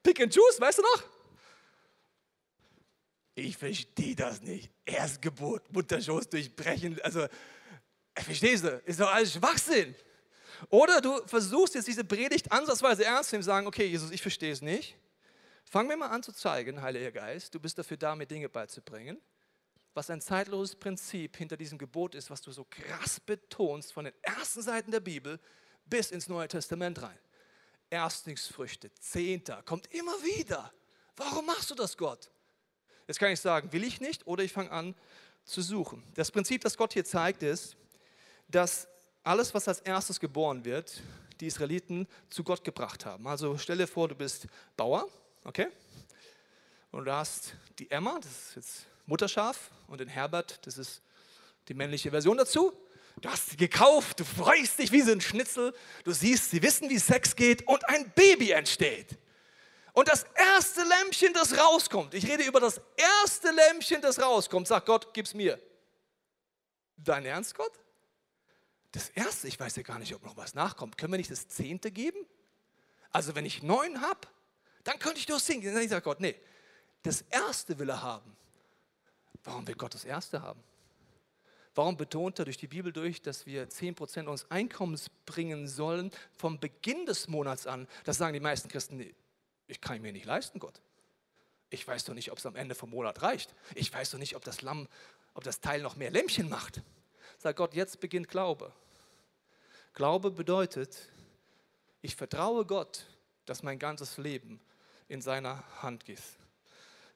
Pick 0.03 0.19
and 0.19 0.33
choose, 0.33 0.59
weißt 0.59 0.79
du 0.79 0.81
noch? 0.81 1.03
Ich 3.35 3.55
verstehe 3.57 4.15
das 4.15 4.41
nicht. 4.41 4.71
Erstgeburt, 4.85 5.71
Mutterschoß 5.71 6.29
durchbrechen. 6.29 6.99
Also, 7.01 7.27
verstehst 8.15 8.63
du? 8.63 8.81
Ist 8.85 8.99
doch 8.99 9.11
alles 9.11 9.33
Schwachsinn. 9.33 9.95
Oder 10.69 11.01
du 11.01 11.25
versuchst 11.27 11.75
jetzt 11.75 11.87
diese 11.87 12.03
Predigt 12.03 12.51
ansatzweise 12.51 13.05
ernst 13.05 13.29
zu 13.29 13.35
nehmen 13.35 13.43
sagen, 13.43 13.67
okay, 13.67 13.85
Jesus, 13.85 14.11
ich 14.11 14.21
verstehe 14.21 14.51
es 14.51 14.61
nicht. 14.61 14.95
Fangen 15.63 15.89
wir 15.89 15.97
mal 15.97 16.09
an 16.09 16.23
zu 16.23 16.33
zeigen, 16.33 16.81
Heiliger 16.81 17.11
Geist, 17.11 17.53
du 17.55 17.59
bist 17.59 17.77
dafür 17.77 17.97
da, 17.97 18.15
mir 18.15 18.25
Dinge 18.25 18.49
beizubringen, 18.49 19.21
was 19.93 20.09
ein 20.09 20.19
zeitloses 20.19 20.75
Prinzip 20.75 21.37
hinter 21.37 21.55
diesem 21.55 21.77
Gebot 21.77 22.13
ist, 22.13 22.29
was 22.29 22.41
du 22.41 22.51
so 22.51 22.65
krass 22.65 23.19
betonst 23.19 23.93
von 23.93 24.05
den 24.05 24.13
ersten 24.21 24.61
Seiten 24.61 24.91
der 24.91 24.99
Bibel 24.99 25.39
bis 25.91 26.09
ins 26.09 26.27
Neue 26.27 26.47
Testament 26.47 26.99
rein. 27.03 27.19
Erstlingsfrüchte, 27.91 28.91
Zehnter, 28.95 29.61
kommt 29.63 29.93
immer 29.93 30.13
wieder. 30.23 30.73
Warum 31.17 31.45
machst 31.45 31.69
du 31.69 31.75
das, 31.75 31.95
Gott? 31.97 32.31
Jetzt 33.05 33.19
kann 33.19 33.31
ich 33.31 33.39
sagen, 33.39 33.71
will 33.73 33.83
ich 33.83 33.99
nicht 33.99 34.25
oder 34.25 34.43
ich 34.43 34.53
fange 34.53 34.71
an 34.71 34.95
zu 35.43 35.61
suchen. 35.61 36.01
Das 36.15 36.31
Prinzip, 36.31 36.61
das 36.61 36.77
Gott 36.77 36.93
hier 36.93 37.03
zeigt, 37.03 37.43
ist, 37.43 37.75
dass 38.47 38.87
alles, 39.23 39.53
was 39.53 39.67
als 39.67 39.81
erstes 39.81 40.19
geboren 40.19 40.63
wird, 40.63 41.01
die 41.41 41.47
Israeliten 41.47 42.07
zu 42.29 42.43
Gott 42.43 42.63
gebracht 42.63 43.05
haben. 43.05 43.27
Also 43.27 43.57
stell 43.57 43.77
dir 43.77 43.87
vor, 43.87 44.07
du 44.07 44.15
bist 44.15 44.47
Bauer, 44.77 45.07
okay? 45.43 45.67
Und 46.91 47.05
du 47.05 47.13
hast 47.13 47.53
die 47.79 47.91
Emma, 47.91 48.17
das 48.21 48.31
ist 48.31 48.55
jetzt 48.55 48.85
Mutterschaf, 49.05 49.71
und 49.87 49.99
den 49.99 50.07
Herbert, 50.07 50.65
das 50.65 50.77
ist 50.77 51.01
die 51.67 51.73
männliche 51.73 52.11
Version 52.11 52.37
dazu. 52.37 52.71
Du 53.21 53.29
hast 53.29 53.51
sie 53.51 53.57
gekauft, 53.57 54.19
du 54.19 54.25
freust 54.25 54.79
dich 54.79 54.91
wie 54.91 55.01
so 55.01 55.11
ein 55.11 55.21
Schnitzel, 55.21 55.75
du 56.03 56.11
siehst, 56.11 56.49
sie 56.49 56.61
wissen, 56.63 56.89
wie 56.89 56.97
Sex 56.97 57.35
geht 57.35 57.67
und 57.67 57.87
ein 57.87 58.11
Baby 58.11 58.51
entsteht. 58.51 59.17
Und 59.93 60.07
das 60.07 60.25
erste 60.35 60.83
Lämpchen, 60.83 61.31
das 61.33 61.55
rauskommt, 61.57 62.15
ich 62.15 62.27
rede 62.27 62.43
über 62.43 62.59
das 62.59 62.81
erste 62.95 63.51
Lämpchen, 63.51 64.01
das 64.01 64.19
rauskommt, 64.19 64.67
sagt 64.67 64.87
Gott, 64.87 65.13
gib's 65.13 65.35
mir. 65.35 65.59
Dein 66.97 67.25
Ernst, 67.25 67.53
Gott? 67.55 67.71
Das 68.91 69.09
erste, 69.09 69.47
ich 69.47 69.59
weiß 69.59 69.75
ja 69.75 69.83
gar 69.83 69.99
nicht, 69.99 70.13
ob 70.15 70.23
noch 70.23 70.35
was 70.35 70.53
nachkommt. 70.53 70.97
Können 70.97 71.13
wir 71.13 71.17
nicht 71.17 71.31
das 71.31 71.47
zehnte 71.47 71.91
geben? 71.91 72.25
Also 73.11 73.35
wenn 73.35 73.45
ich 73.45 73.63
neun 73.63 74.01
habe, 74.01 74.27
dann 74.83 74.99
könnte 74.99 75.19
ich 75.19 75.27
nur 75.27 75.39
singen. 75.39 75.73
Dann 75.73 75.87
sagt 75.87 76.03
Gott, 76.03 76.19
nee, 76.19 76.35
das 77.03 77.21
erste 77.29 77.77
will 77.79 77.89
er 77.89 78.01
haben. 78.01 78.35
Warum 79.43 79.65
will 79.67 79.75
Gott 79.75 79.93
das 79.93 80.05
erste 80.05 80.41
haben? 80.41 80.61
Warum 81.73 81.95
betont 81.95 82.37
er 82.39 82.45
durch 82.45 82.57
die 82.57 82.67
Bibel 82.67 82.91
durch, 82.91 83.21
dass 83.21 83.45
wir 83.45 83.69
10% 83.69 84.25
unseres 84.25 84.51
Einkommens 84.51 85.09
bringen 85.25 85.67
sollen 85.67 86.11
vom 86.37 86.59
Beginn 86.59 87.05
des 87.05 87.27
Monats 87.27 87.65
an? 87.65 87.87
Das 88.03 88.17
sagen 88.17 88.33
die 88.33 88.41
meisten 88.41 88.67
Christen, 88.67 89.13
ich 89.67 89.79
kann 89.79 90.01
mir 90.01 90.11
nicht 90.11 90.25
leisten, 90.25 90.59
Gott. 90.59 90.81
Ich 91.69 91.87
weiß 91.87 92.03
doch 92.03 92.13
nicht, 92.13 92.31
ob 92.31 92.37
es 92.39 92.45
am 92.45 92.57
Ende 92.57 92.75
vom 92.75 92.89
Monat 92.89 93.21
reicht. 93.21 93.55
Ich 93.75 93.93
weiß 93.93 94.11
doch 94.11 94.19
nicht, 94.19 94.35
ob 94.35 94.43
das 94.43 94.61
Lamm, 94.61 94.89
ob 95.33 95.45
das 95.45 95.61
Teil 95.61 95.81
noch 95.81 95.95
mehr 95.95 96.11
Lämmchen 96.11 96.49
macht. 96.49 96.81
Sagt 97.37 97.57
Gott, 97.57 97.73
jetzt 97.73 98.01
beginnt 98.01 98.27
Glaube. 98.27 98.73
Glaube 99.93 100.31
bedeutet, 100.31 100.97
ich 102.01 102.17
vertraue 102.17 102.65
Gott, 102.65 103.05
dass 103.45 103.63
mein 103.63 103.79
ganzes 103.79 104.17
Leben 104.17 104.59
in 105.07 105.21
seiner 105.21 105.63
Hand 105.81 106.09
ist. 106.09 106.40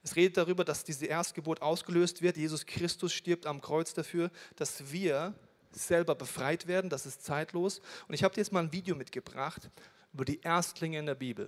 Es 0.05 0.15
redet 0.15 0.37
darüber, 0.37 0.63
dass 0.63 0.83
diese 0.83 1.07
Erstgeburt 1.07 1.63
ausgelöst 1.63 2.21
wird. 2.21 2.37
Jesus 2.37 2.67
Christus 2.67 3.11
stirbt 3.11 3.47
am 3.47 3.59
Kreuz 3.59 3.95
dafür, 3.95 4.29
dass 4.55 4.91
wir 4.91 5.33
selber 5.71 6.13
befreit 6.13 6.67
werden. 6.67 6.91
Das 6.91 7.07
ist 7.07 7.25
zeitlos. 7.25 7.81
Und 8.07 8.13
ich 8.13 8.23
habe 8.23 8.31
dir 8.35 8.41
jetzt 8.41 8.53
mal 8.53 8.63
ein 8.63 8.71
Video 8.71 8.95
mitgebracht 8.95 9.71
über 10.13 10.23
die 10.23 10.39
Erstlinge 10.41 10.99
in 10.99 11.07
der 11.07 11.15
Bibel. 11.15 11.45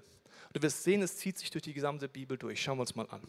Und 0.48 0.56
du 0.56 0.62
wirst 0.64 0.84
sehen, 0.84 1.04
es 1.04 1.18
zieht 1.18 1.38
sich 1.38 1.52
durch 1.52 1.62
die 1.62 1.74
gesamte 1.74 2.10
Bibel 2.10 2.36
durch. 2.36 2.60
Schauen 2.60 2.80
wir 2.80 2.82
uns 2.82 2.96
mal 2.96 3.08
an. 3.12 3.22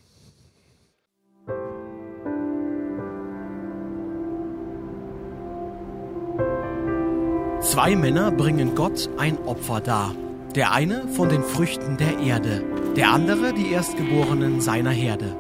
Zwei 7.61 7.97
Männer 7.97 8.31
bringen 8.31 8.75
Gott 8.75 9.11
ein 9.19 9.37
Opfer 9.45 9.83
dar. 9.83 10.15
Der 10.55 10.73
eine 10.73 11.07
von 11.09 11.29
den 11.29 11.43
Früchten 11.43 11.99
der 11.99 12.19
Erde, 12.21 12.65
der 12.97 13.13
andere 13.13 13.53
die 13.53 13.71
Erstgeborenen 13.71 14.63
seiner 14.63 14.91
Herde. 14.91 15.37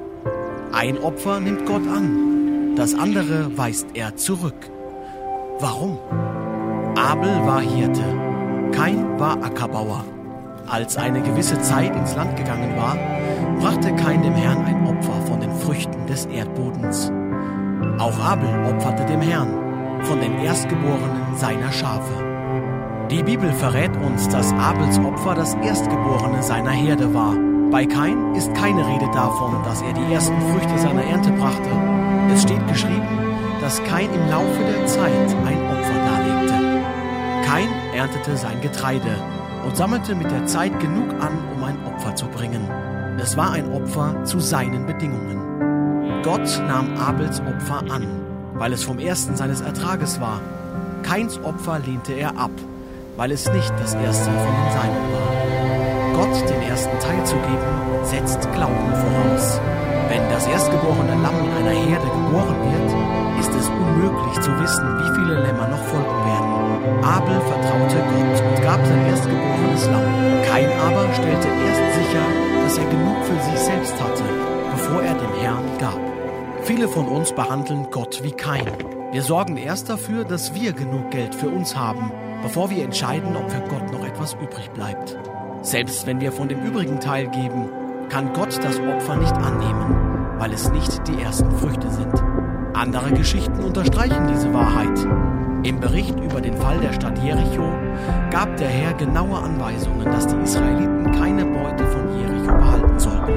Ein 0.72 0.98
Opfer 0.98 1.40
nimmt 1.40 1.64
Gott 1.64 1.86
an, 1.88 2.74
das 2.76 2.94
andere 2.94 3.56
weist 3.56 3.86
er 3.94 4.16
zurück. 4.16 4.70
Warum? 5.60 5.98
Abel 6.94 7.30
war 7.46 7.62
Hirte, 7.62 8.04
Kain 8.72 9.18
war 9.18 9.42
Ackerbauer. 9.42 10.04
Als 10.68 10.98
eine 10.98 11.22
gewisse 11.22 11.58
Zeit 11.62 11.96
ins 11.96 12.14
Land 12.14 12.36
gegangen 12.36 12.76
war, 12.76 12.96
brachte 13.60 13.96
Kain 13.96 14.22
dem 14.22 14.34
Herrn 14.34 14.64
ein 14.66 14.86
Opfer 14.86 15.26
von 15.26 15.40
den 15.40 15.54
Früchten 15.54 16.06
des 16.06 16.26
Erdbodens. 16.26 17.10
Auch 17.98 18.18
Abel 18.18 18.48
opferte 18.66 19.06
dem 19.06 19.22
Herrn 19.22 20.04
von 20.04 20.20
den 20.20 20.38
Erstgeborenen 20.40 21.34
seiner 21.36 21.72
Schafe. 21.72 22.27
Die 23.10 23.22
Bibel 23.22 23.50
verrät 23.52 23.96
uns, 23.96 24.28
dass 24.28 24.52
Abels 24.52 24.98
Opfer 24.98 25.34
das 25.34 25.54
Erstgeborene 25.54 26.42
seiner 26.42 26.72
Herde 26.72 27.14
war. 27.14 27.34
Bei 27.70 27.86
Kain 27.86 28.34
ist 28.34 28.52
keine 28.54 28.86
Rede 28.86 29.10
davon, 29.14 29.62
dass 29.64 29.80
er 29.80 29.94
die 29.94 30.12
ersten 30.12 30.38
Früchte 30.52 30.78
seiner 30.78 31.04
Ernte 31.04 31.30
brachte. 31.32 31.70
Es 32.34 32.42
steht 32.42 32.66
geschrieben, 32.68 33.08
dass 33.62 33.82
Kain 33.84 34.10
im 34.12 34.28
Laufe 34.28 34.62
der 34.62 34.86
Zeit 34.86 35.36
ein 35.46 35.58
Opfer 35.70 35.94
darlegte. 36.04 36.84
Kain 37.46 37.68
erntete 37.94 38.36
sein 38.36 38.60
Getreide 38.60 39.16
und 39.64 39.74
sammelte 39.74 40.14
mit 40.14 40.30
der 40.30 40.44
Zeit 40.44 40.78
genug 40.78 41.08
an, 41.18 41.32
um 41.56 41.64
ein 41.64 41.78
Opfer 41.86 42.14
zu 42.14 42.26
bringen. 42.26 42.68
Es 43.18 43.38
war 43.38 43.52
ein 43.52 43.72
Opfer 43.72 44.22
zu 44.24 44.38
seinen 44.38 44.84
Bedingungen. 44.84 46.20
Gott 46.22 46.62
nahm 46.68 46.94
Abels 46.98 47.40
Opfer 47.40 47.90
an, 47.90 48.06
weil 48.52 48.74
es 48.74 48.84
vom 48.84 48.98
ersten 48.98 49.34
seines 49.34 49.62
Ertrages 49.62 50.20
war. 50.20 50.42
Kains 51.02 51.42
Opfer 51.42 51.78
lehnte 51.78 52.12
er 52.12 52.36
ab 52.36 52.50
weil 53.18 53.32
es 53.32 53.50
nicht 53.50 53.72
das 53.80 53.94
erste 53.94 54.30
von 54.30 54.54
den 54.54 54.70
Seinen 54.70 55.04
war. 55.12 55.32
Gott 56.14 56.48
den 56.48 56.62
ersten 56.62 56.96
Teil 57.00 57.22
zu 57.26 57.34
geben, 57.34 58.04
setzt 58.04 58.40
Glauben 58.52 58.90
voraus. 58.94 59.60
Wenn 60.08 60.22
das 60.30 60.46
erstgeborene 60.46 61.20
Lamm 61.20 61.34
in 61.44 61.50
einer 61.58 61.76
Herde 61.76 62.06
geboren 62.06 62.56
wird, 62.62 62.90
ist 63.40 63.50
es 63.50 63.68
unmöglich 63.68 64.40
zu 64.40 64.50
wissen, 64.62 64.86
wie 65.02 65.10
viele 65.18 65.42
Lämmer 65.42 65.66
noch 65.66 65.82
folgen 65.90 66.18
werden. 66.30 67.02
Abel 67.02 67.40
vertraute 67.40 67.98
Gott 68.06 68.38
und 68.38 68.62
gab 68.62 68.86
sein 68.86 69.06
erstgeborenes 69.10 69.86
Lamm. 69.90 70.08
Kain 70.46 70.70
aber 70.86 71.12
stellte 71.12 71.48
erst 71.48 71.98
sicher, 71.98 72.24
dass 72.62 72.78
er 72.78 72.86
genug 72.86 73.18
für 73.26 73.50
sich 73.50 73.58
selbst 73.58 73.94
hatte, 74.00 74.24
bevor 74.70 75.02
er 75.02 75.14
dem 75.14 75.34
Herrn 75.42 75.66
gab. 75.80 75.98
Viele 76.62 76.86
von 76.86 77.08
uns 77.08 77.32
behandeln 77.32 77.88
Gott 77.90 78.22
wie 78.22 78.32
Kain. 78.32 78.66
Wir 79.10 79.22
sorgen 79.22 79.56
erst 79.56 79.88
dafür, 79.88 80.24
dass 80.24 80.54
wir 80.54 80.72
genug 80.72 81.10
Geld 81.10 81.34
für 81.34 81.48
uns 81.48 81.74
haben 81.76 82.12
bevor 82.42 82.70
wir 82.70 82.84
entscheiden, 82.84 83.36
ob 83.36 83.50
für 83.50 83.60
Gott 83.68 83.92
noch 83.92 84.06
etwas 84.06 84.34
übrig 84.34 84.70
bleibt. 84.70 85.16
Selbst 85.62 86.06
wenn 86.06 86.20
wir 86.20 86.32
von 86.32 86.48
dem 86.48 86.64
übrigen 86.64 87.00
Teil 87.00 87.28
geben, 87.28 87.68
kann 88.08 88.32
Gott 88.32 88.58
das 88.62 88.78
Opfer 88.80 89.16
nicht 89.16 89.34
annehmen, 89.34 90.38
weil 90.38 90.52
es 90.52 90.70
nicht 90.70 91.06
die 91.08 91.20
ersten 91.20 91.50
Früchte 91.52 91.90
sind. 91.90 92.12
Andere 92.74 93.10
Geschichten 93.12 93.62
unterstreichen 93.62 94.28
diese 94.28 94.52
Wahrheit. 94.54 94.98
Im 95.64 95.80
Bericht 95.80 96.18
über 96.20 96.40
den 96.40 96.56
Fall 96.56 96.78
der 96.78 96.92
Stadt 96.92 97.18
Jericho 97.18 97.72
gab 98.30 98.56
der 98.56 98.68
Herr 98.68 98.94
genaue 98.94 99.38
Anweisungen, 99.38 100.04
dass 100.04 100.26
die 100.26 100.36
Israeliten 100.36 101.10
keine 101.12 101.44
Beute 101.44 101.84
von 101.86 102.18
Jericho 102.18 102.54
behalten 102.56 102.98
sollten. 102.98 103.32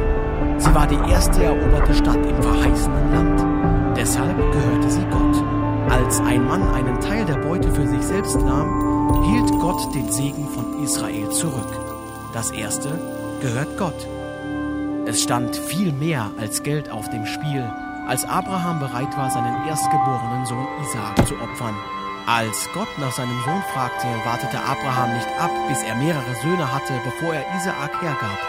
Sie 0.60 0.76
war 0.76 0.86
die 0.86 1.12
erste 1.12 1.44
eroberte 1.44 1.94
Stadt 1.96 2.24
im 2.24 2.42
verheißenen 2.42 3.12
Land. 3.12 3.98
Deshalb 3.98 4.38
gehörte 4.38 4.92
sie 4.92 5.06
Gott 5.10 5.61
als 5.92 6.22
ein 6.22 6.46
Mann 6.46 6.74
einen 6.74 7.02
Teil 7.02 7.26
der 7.26 7.36
Beute 7.36 7.70
für 7.74 7.86
sich 7.86 8.02
selbst 8.02 8.38
nahm, 8.38 9.24
hielt 9.26 9.52
Gott 9.60 9.94
den 9.94 10.10
Segen 10.10 10.48
von 10.48 10.82
Israel 10.82 11.30
zurück. 11.32 11.68
Das 12.34 12.52
erste 12.52 12.98
gehört 13.42 13.78
Gott. 13.78 14.08
Es 15.06 15.22
stand 15.22 15.54
viel 15.58 15.92
mehr 15.92 16.32
als 16.40 16.64
Geld 16.64 16.90
auf 16.90 17.10
dem 17.10 17.26
Spiel, 17.26 17.70
als 18.08 18.24
Abraham 18.24 18.80
bereit 18.80 19.18
war, 19.18 19.30
seinen 19.32 19.68
erstgeborenen 19.68 20.46
Sohn 20.46 20.66
Isaak 20.82 21.28
zu 21.28 21.34
opfern. 21.42 21.76
Als 22.26 22.70
Gott 22.74 22.88
nach 22.98 23.12
seinem 23.12 23.42
Sohn 23.44 23.64
fragte, 23.74 24.08
wartete 24.24 24.60
Abraham 24.60 25.14
nicht 25.14 25.28
ab, 25.40 25.52
bis 25.68 25.84
er 25.84 25.96
mehrere 25.96 26.36
Söhne 26.42 26.72
hatte, 26.72 26.94
bevor 27.04 27.34
er 27.34 27.44
Isaak 27.58 28.02
hergab. 28.02 28.40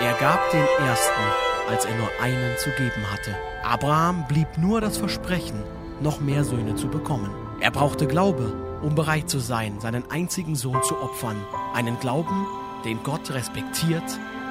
Er 0.00 0.12
gab 0.20 0.50
den 0.50 0.66
ersten, 0.86 1.22
als 1.70 1.86
er 1.86 1.96
nur 1.96 2.10
einen 2.20 2.58
zu 2.58 2.68
geben 2.70 3.10
hatte. 3.10 3.34
Abraham 3.62 4.26
blieb 4.28 4.48
nur 4.58 4.82
das 4.82 4.98
Versprechen, 4.98 5.62
noch 6.00 6.20
mehr 6.20 6.44
Söhne 6.44 6.74
zu 6.74 6.88
bekommen. 6.88 7.30
Er 7.60 7.70
brauchte 7.70 8.06
Glaube, 8.06 8.52
um 8.82 8.94
bereit 8.94 9.30
zu 9.30 9.38
sein, 9.38 9.80
seinen 9.80 10.10
einzigen 10.10 10.56
Sohn 10.56 10.82
zu 10.82 10.96
opfern. 11.00 11.36
Einen 11.74 11.98
Glauben, 12.00 12.46
den 12.84 13.02
Gott 13.02 13.30
respektiert 13.30 14.04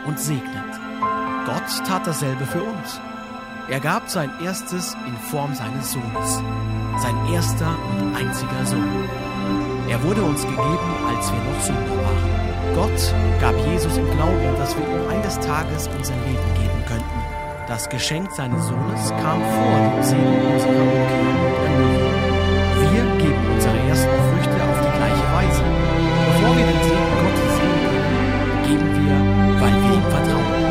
und 0.07 0.19
segnet. 0.19 0.79
Gott 1.45 1.87
tat 1.87 2.07
dasselbe 2.07 2.45
für 2.45 2.63
uns. 2.63 2.99
Er 3.69 3.79
gab 3.79 4.09
sein 4.09 4.31
erstes 4.43 4.95
in 5.07 5.15
Form 5.29 5.53
seines 5.53 5.91
Sohnes, 5.91 6.41
sein 7.01 7.15
erster 7.31 7.75
und 7.91 8.15
einziger 8.15 8.65
Sohn. 8.65 9.09
Er 9.87 10.01
wurde 10.03 10.23
uns 10.23 10.41
gegeben, 10.41 10.89
als 11.07 11.31
wir 11.31 11.39
noch 11.39 11.61
Sünder 11.61 12.03
waren. 12.03 12.43
Gott 12.75 13.13
gab 13.39 13.55
Jesus 13.67 13.95
im 13.97 14.09
Glauben, 14.11 14.57
dass 14.57 14.75
wir 14.75 14.83
ihm 14.85 15.07
eines 15.09 15.39
Tages 15.39 15.89
unser 15.95 16.15
Leben 16.15 16.53
geben. 16.55 16.62
Das 17.73 17.89
Geschenk 17.89 18.31
seines 18.31 18.67
Sohnes 18.67 19.09
kam 19.09 19.41
vor 19.41 19.79
dem 19.81 20.03
Segen 20.03 20.45
unserer 20.53 20.77
Umkehr. 20.77 21.33
Wir 22.77 23.03
geben 23.17 23.43
unsere 23.51 23.77
ersten 23.89 24.13
Früchte 24.29 24.57
auf 24.61 24.77
die 24.85 24.93
gleiche 24.99 25.25
Weise. 25.33 25.63
Bevor 26.27 26.55
wir 26.55 26.65
den 26.69 26.81
Segen 26.85 27.13
Gottes 27.23 27.49
sehen 27.57 27.79
können, 27.89 28.63
geben 28.69 28.89
wir, 29.01 29.15
weil 29.59 29.73
wir 29.81 29.93
ihm 29.97 30.03
vertrauen. 30.03 30.61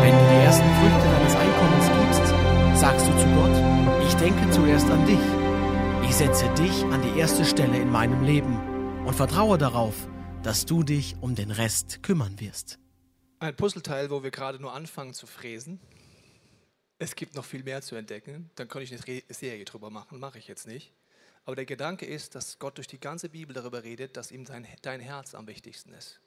Wenn 0.00 0.14
du 0.16 0.24
die 0.32 0.44
ersten 0.46 0.70
Früchte 0.80 1.06
deines 1.12 1.34
Einkommens 1.44 1.86
gibst, 2.00 2.80
sagst 2.80 3.06
du 3.06 3.12
zu 3.18 3.26
Gott, 3.36 4.08
ich 4.08 4.14
denke 4.14 4.50
zuerst 4.52 4.90
an 4.90 5.04
dich. 5.04 5.26
Ich 6.08 6.16
setze 6.16 6.48
dich 6.54 6.82
an 6.84 7.02
die 7.02 7.20
erste 7.20 7.44
Stelle 7.44 7.76
in 7.76 7.92
meinem 7.92 8.22
Leben 8.22 8.58
und 9.04 9.14
vertraue 9.14 9.58
darauf, 9.58 10.08
dass 10.42 10.64
du 10.64 10.82
dich 10.82 11.16
um 11.20 11.34
den 11.34 11.50
Rest 11.50 12.02
kümmern 12.02 12.40
wirst. 12.40 12.78
Ein 13.44 13.56
Puzzleteil, 13.56 14.08
wo 14.08 14.22
wir 14.22 14.30
gerade 14.30 14.58
nur 14.58 14.72
anfangen 14.72 15.12
zu 15.12 15.26
fräsen. 15.26 15.78
Es 16.98 17.14
gibt 17.14 17.34
noch 17.34 17.44
viel 17.44 17.62
mehr 17.62 17.82
zu 17.82 17.94
entdecken. 17.94 18.48
Dann 18.54 18.68
könnte 18.68 18.84
ich 18.84 19.06
eine 19.06 19.22
Serie 19.28 19.66
drüber 19.66 19.90
machen, 19.90 20.18
mache 20.18 20.38
ich 20.38 20.48
jetzt 20.48 20.66
nicht. 20.66 20.94
Aber 21.44 21.54
der 21.54 21.66
Gedanke 21.66 22.06
ist, 22.06 22.34
dass 22.34 22.58
Gott 22.58 22.78
durch 22.78 22.86
die 22.86 22.98
ganze 22.98 23.28
Bibel 23.28 23.52
darüber 23.52 23.84
redet, 23.84 24.16
dass 24.16 24.30
ihm 24.30 24.46
dein, 24.46 24.66
dein 24.80 24.98
Herz 24.98 25.34
am 25.34 25.46
wichtigsten 25.46 25.92
ist. 25.92 26.20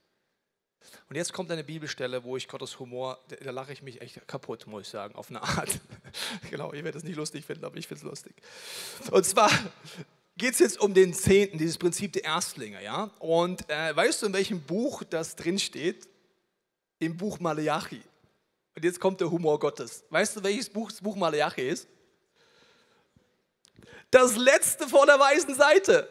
Und 1.10 1.16
jetzt 1.16 1.34
kommt 1.34 1.50
eine 1.50 1.64
Bibelstelle, 1.64 2.24
wo 2.24 2.38
ich 2.38 2.48
Gottes 2.48 2.78
Humor, 2.78 3.18
da 3.44 3.50
lache 3.50 3.74
ich 3.74 3.82
mich 3.82 4.00
echt 4.00 4.28
kaputt, 4.28 4.68
muss 4.68 4.84
ich 4.84 4.90
sagen, 4.90 5.16
auf 5.16 5.32
eine 5.32 5.42
Art. 5.42 5.72
genau, 6.52 6.72
ihr 6.72 6.84
werdet 6.84 7.02
es 7.02 7.04
nicht 7.04 7.16
lustig 7.16 7.46
finden, 7.46 7.66
aber 7.66 7.78
ich 7.78 7.88
finde 7.88 8.04
es 8.04 8.10
lustig. 8.12 8.36
Und 9.10 9.26
zwar 9.26 9.50
geht 10.38 10.54
es 10.54 10.60
jetzt 10.60 10.80
um 10.80 10.94
den 10.94 11.16
Zehnten, 11.16 11.58
dieses 11.58 11.80
Prinzip 11.80 12.14
der 12.14 12.26
Erstlinge. 12.26 12.84
Ja? 12.84 13.10
Und 13.18 13.68
äh, 13.72 13.96
weißt 13.96 14.22
du, 14.22 14.28
in 14.28 14.34
welchem 14.34 14.62
Buch 14.62 15.02
das 15.04 15.36
drin 15.36 15.58
steht? 15.58 16.08
Im 17.00 17.16
Buch 17.16 17.40
Malachi. 17.40 18.02
Und 18.76 18.84
jetzt 18.86 19.00
kommt 19.00 19.20
der 19.20 19.30
Humor 19.30 19.60
Gottes. 19.60 20.04
Weißt 20.10 20.36
du, 20.36 20.44
welches 20.44 20.70
Buch 20.70 20.92
das 20.92 21.02
Buch 21.02 21.16
Malachi 21.16 21.70
ist? 21.70 21.88
Das 24.12 24.36
letzte 24.36 24.88
vor 24.88 25.06
der 25.06 25.20
weißen 25.20 25.56
Seite. 25.56 26.08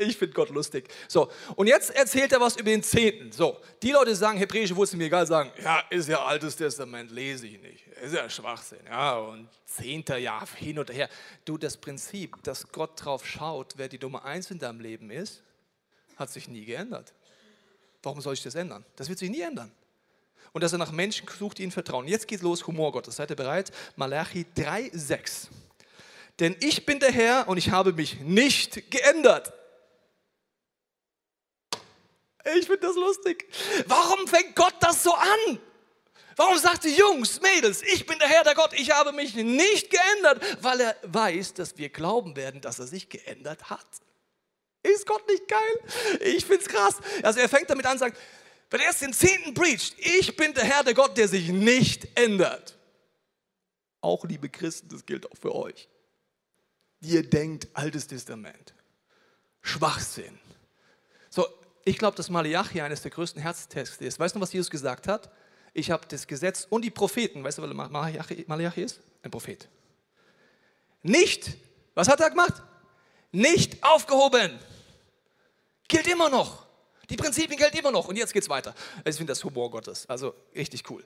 Ich 0.00 0.16
finde 0.16 0.32
Gott 0.32 0.50
lustig. 0.50 0.88
So, 1.08 1.28
und 1.56 1.66
jetzt 1.66 1.90
erzählt 1.90 2.30
er 2.32 2.40
was 2.40 2.56
über 2.56 2.70
den 2.70 2.84
Zehnten. 2.84 3.32
So, 3.32 3.60
die 3.82 3.90
Leute 3.90 4.14
sagen, 4.14 4.38
hebräische 4.38 4.76
Wurzeln 4.76 4.98
mir 4.98 5.06
egal, 5.06 5.26
sagen, 5.26 5.50
ja, 5.60 5.82
ist 5.90 6.08
ja 6.08 6.24
Altes 6.24 6.54
Testament, 6.54 7.10
lese 7.10 7.48
ich 7.48 7.60
nicht. 7.60 7.84
Ist 8.00 8.14
ja 8.14 8.30
Schwachsinn. 8.30 8.78
Ja, 8.86 9.16
und 9.18 9.48
zehnter 9.64 10.16
Jahr 10.16 10.46
hin 10.54 10.78
oder 10.78 10.94
her. 10.94 11.08
Du, 11.44 11.58
das 11.58 11.76
Prinzip, 11.76 12.40
dass 12.44 12.70
Gott 12.70 13.04
drauf 13.04 13.26
schaut, 13.26 13.74
wer 13.76 13.88
die 13.88 13.98
Nummer 13.98 14.24
eins 14.24 14.52
in 14.52 14.60
deinem 14.60 14.78
Leben 14.78 15.10
ist, 15.10 15.42
hat 16.16 16.30
sich 16.30 16.46
nie 16.46 16.64
geändert. 16.64 17.12
Warum 18.04 18.20
soll 18.20 18.34
ich 18.34 18.42
das 18.42 18.54
ändern? 18.54 18.84
Das 18.94 19.08
wird 19.08 19.18
sich 19.18 19.30
nie 19.30 19.40
ändern. 19.40 19.72
Und 20.58 20.62
dass 20.62 20.72
er 20.72 20.78
nach 20.78 20.90
Menschen 20.90 21.24
sucht, 21.38 21.58
die 21.58 21.62
ihn 21.62 21.70
vertrauen. 21.70 22.08
Jetzt 22.08 22.26
geht's 22.26 22.42
los, 22.42 22.66
Humor 22.66 22.90
Gottes. 22.90 23.14
Seid 23.14 23.30
ihr 23.30 23.36
bereit? 23.36 23.70
Malachi 23.94 24.44
3,6. 24.56 25.46
Denn 26.40 26.56
ich 26.58 26.84
bin 26.84 26.98
der 26.98 27.12
Herr 27.12 27.46
und 27.46 27.58
ich 27.58 27.70
habe 27.70 27.92
mich 27.92 28.18
nicht 28.18 28.90
geändert. 28.90 29.52
Ich 32.56 32.66
finde 32.66 32.88
das 32.88 32.96
lustig. 32.96 33.46
Warum 33.86 34.26
fängt 34.26 34.56
Gott 34.56 34.74
das 34.80 35.04
so 35.04 35.14
an? 35.14 35.60
Warum 36.34 36.58
sagt 36.58 36.82
die 36.82 36.96
Jungs, 36.96 37.40
Mädels, 37.40 37.82
ich 37.82 38.04
bin 38.04 38.18
der 38.18 38.26
Herr 38.26 38.42
der 38.42 38.56
Gott, 38.56 38.72
ich 38.72 38.90
habe 38.90 39.12
mich 39.12 39.36
nicht 39.36 39.90
geändert, 39.90 40.42
weil 40.60 40.80
er 40.80 40.96
weiß, 41.04 41.54
dass 41.54 41.78
wir 41.78 41.88
glauben 41.88 42.34
werden, 42.34 42.60
dass 42.60 42.80
er 42.80 42.88
sich 42.88 43.08
geändert 43.08 43.70
hat. 43.70 43.86
Ist 44.82 45.06
Gott 45.06 45.26
nicht 45.28 45.46
geil? 45.46 46.20
Ich 46.20 46.44
finde 46.44 46.62
es 46.62 46.68
krass. 46.68 46.96
Also 47.22 47.40
er 47.40 47.48
fängt 47.48 47.70
damit 47.70 47.86
an 47.86 47.98
sagt, 47.98 48.16
wenn 48.70 48.80
er 48.80 48.86
erst 48.86 49.02
den 49.02 49.12
Zehnten 49.12 49.54
preacht, 49.54 49.94
ich 49.98 50.36
bin 50.36 50.52
der 50.54 50.64
Herr 50.64 50.84
der 50.84 50.94
Gott, 50.94 51.16
der 51.16 51.28
sich 51.28 51.48
nicht 51.48 52.08
ändert. 52.18 52.76
Auch 54.00 54.24
liebe 54.24 54.48
Christen, 54.48 54.88
das 54.88 55.04
gilt 55.04 55.30
auch 55.30 55.36
für 55.36 55.54
euch. 55.54 55.88
Ihr 57.00 57.28
denkt 57.28 57.68
Altes 57.74 58.06
Testament. 58.06 58.74
Schwachsinn. 59.62 60.38
So, 61.30 61.46
ich 61.84 61.98
glaube, 61.98 62.16
dass 62.16 62.28
Malachi 62.28 62.80
eines 62.80 63.02
der 63.02 63.10
größten 63.10 63.40
Herztexte 63.40 64.04
ist. 64.04 64.18
Weißt 64.18 64.34
du, 64.34 64.40
was 64.40 64.52
Jesus 64.52 64.70
gesagt 64.70 65.08
hat? 65.08 65.30
Ich 65.72 65.90
habe 65.90 66.06
das 66.08 66.26
Gesetz 66.26 66.66
und 66.68 66.82
die 66.82 66.90
Propheten. 66.90 67.44
Weißt 67.44 67.58
du, 67.58 67.62
was 67.62 67.72
Malachi, 67.72 68.44
Malachi 68.46 68.82
ist? 68.82 69.00
Ein 69.22 69.30
Prophet. 69.30 69.68
Nicht, 71.02 71.56
was 71.94 72.08
hat 72.08 72.20
er 72.20 72.30
gemacht? 72.30 72.62
Nicht 73.32 73.82
aufgehoben. 73.82 74.58
Gilt 75.86 76.06
immer 76.06 76.28
noch. 76.28 76.67
Die 77.10 77.16
Prinzipien 77.16 77.58
gelten 77.58 77.78
immer 77.78 77.90
noch. 77.90 78.08
Und 78.08 78.16
jetzt 78.16 78.32
geht 78.32 78.42
es 78.42 78.48
weiter. 78.48 78.74
Ich 79.04 79.16
finde 79.16 79.30
das 79.30 79.42
Humor 79.44 79.70
Gottes. 79.70 80.06
Also 80.08 80.34
richtig 80.54 80.88
cool. 80.90 81.04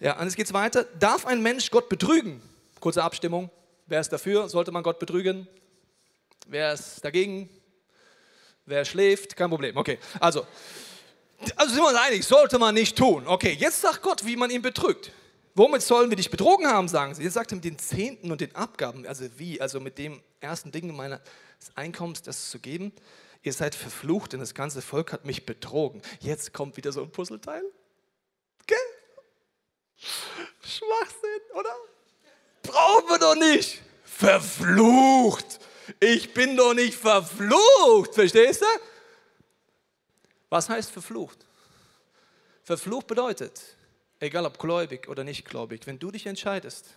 Ja, 0.00 0.18
und 0.18 0.24
jetzt 0.24 0.36
geht 0.36 0.46
es 0.46 0.52
weiter. 0.52 0.84
Darf 0.98 1.26
ein 1.26 1.42
Mensch 1.42 1.70
Gott 1.70 1.88
betrügen? 1.88 2.40
Kurze 2.80 3.02
Abstimmung. 3.02 3.50
Wer 3.86 4.00
ist 4.00 4.10
dafür? 4.10 4.48
Sollte 4.48 4.70
man 4.70 4.82
Gott 4.82 4.98
betrügen? 4.98 5.48
Wer 6.46 6.72
ist 6.72 7.04
dagegen? 7.04 7.48
Wer 8.64 8.84
schläft, 8.84 9.34
kein 9.34 9.48
Problem. 9.48 9.76
Okay, 9.76 9.98
also, 10.20 10.46
also 11.56 11.72
sind 11.72 11.82
wir 11.82 11.88
uns 11.88 11.98
einig, 11.98 12.24
sollte 12.24 12.58
man 12.58 12.74
nicht 12.74 12.96
tun. 12.96 13.26
Okay, 13.26 13.56
jetzt 13.58 13.80
sagt 13.80 14.02
Gott, 14.02 14.24
wie 14.26 14.36
man 14.36 14.50
ihn 14.50 14.60
betrügt. 14.60 15.10
Womit 15.54 15.82
sollen 15.82 16.10
wir 16.10 16.16
dich 16.16 16.30
betrogen 16.30 16.66
haben, 16.66 16.86
sagen 16.86 17.14
sie. 17.14 17.22
Jetzt 17.22 17.34
sagt 17.34 17.50
er 17.52 17.56
mit 17.56 17.64
den 17.64 17.78
Zehnten 17.78 18.30
und 18.30 18.40
den 18.40 18.54
Abgaben. 18.54 19.06
Also 19.06 19.24
wie? 19.38 19.60
Also 19.60 19.80
mit 19.80 19.98
dem 19.98 20.22
ersten 20.40 20.70
Ding 20.70 20.94
meines 20.94 21.20
Einkommens, 21.74 22.22
das 22.22 22.50
zu 22.50 22.58
geben. 22.58 22.92
Ihr 23.42 23.52
seid 23.52 23.74
verflucht, 23.74 24.32
denn 24.32 24.40
das 24.40 24.54
ganze 24.54 24.82
Volk 24.82 25.12
hat 25.12 25.24
mich 25.24 25.46
betrogen. 25.46 26.02
Jetzt 26.20 26.52
kommt 26.52 26.76
wieder 26.76 26.92
so 26.92 27.02
ein 27.02 27.10
Puzzleteil. 27.10 27.62
Okay? 28.62 28.74
Schwachsinn, 30.62 31.40
oder? 31.54 31.74
Brauchen 32.62 33.08
wir 33.08 33.18
doch 33.18 33.36
nicht. 33.36 33.80
Verflucht. 34.04 35.60
Ich 36.00 36.34
bin 36.34 36.56
doch 36.56 36.74
nicht 36.74 36.94
verflucht, 36.98 38.14
verstehst 38.14 38.62
du? 38.62 38.66
Was 40.50 40.68
heißt 40.68 40.90
verflucht? 40.90 41.46
Verflucht 42.62 43.06
bedeutet, 43.06 43.76
egal 44.20 44.44
ob 44.44 44.58
gläubig 44.58 45.08
oder 45.08 45.24
nicht 45.24 45.44
gläubig, 45.44 45.86
wenn 45.86 45.98
du 45.98 46.10
dich 46.10 46.26
entscheidest, 46.26 46.96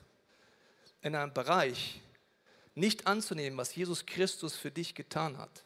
in 1.02 1.16
einem 1.16 1.34
Bereich 1.34 2.02
nicht 2.76 3.08
anzunehmen, 3.08 3.58
was 3.58 3.76
Jesus 3.76 4.06
Christus 4.06 4.56
für 4.56 4.72
dich 4.72 4.96
getan 4.96 5.38
hat, 5.38 5.64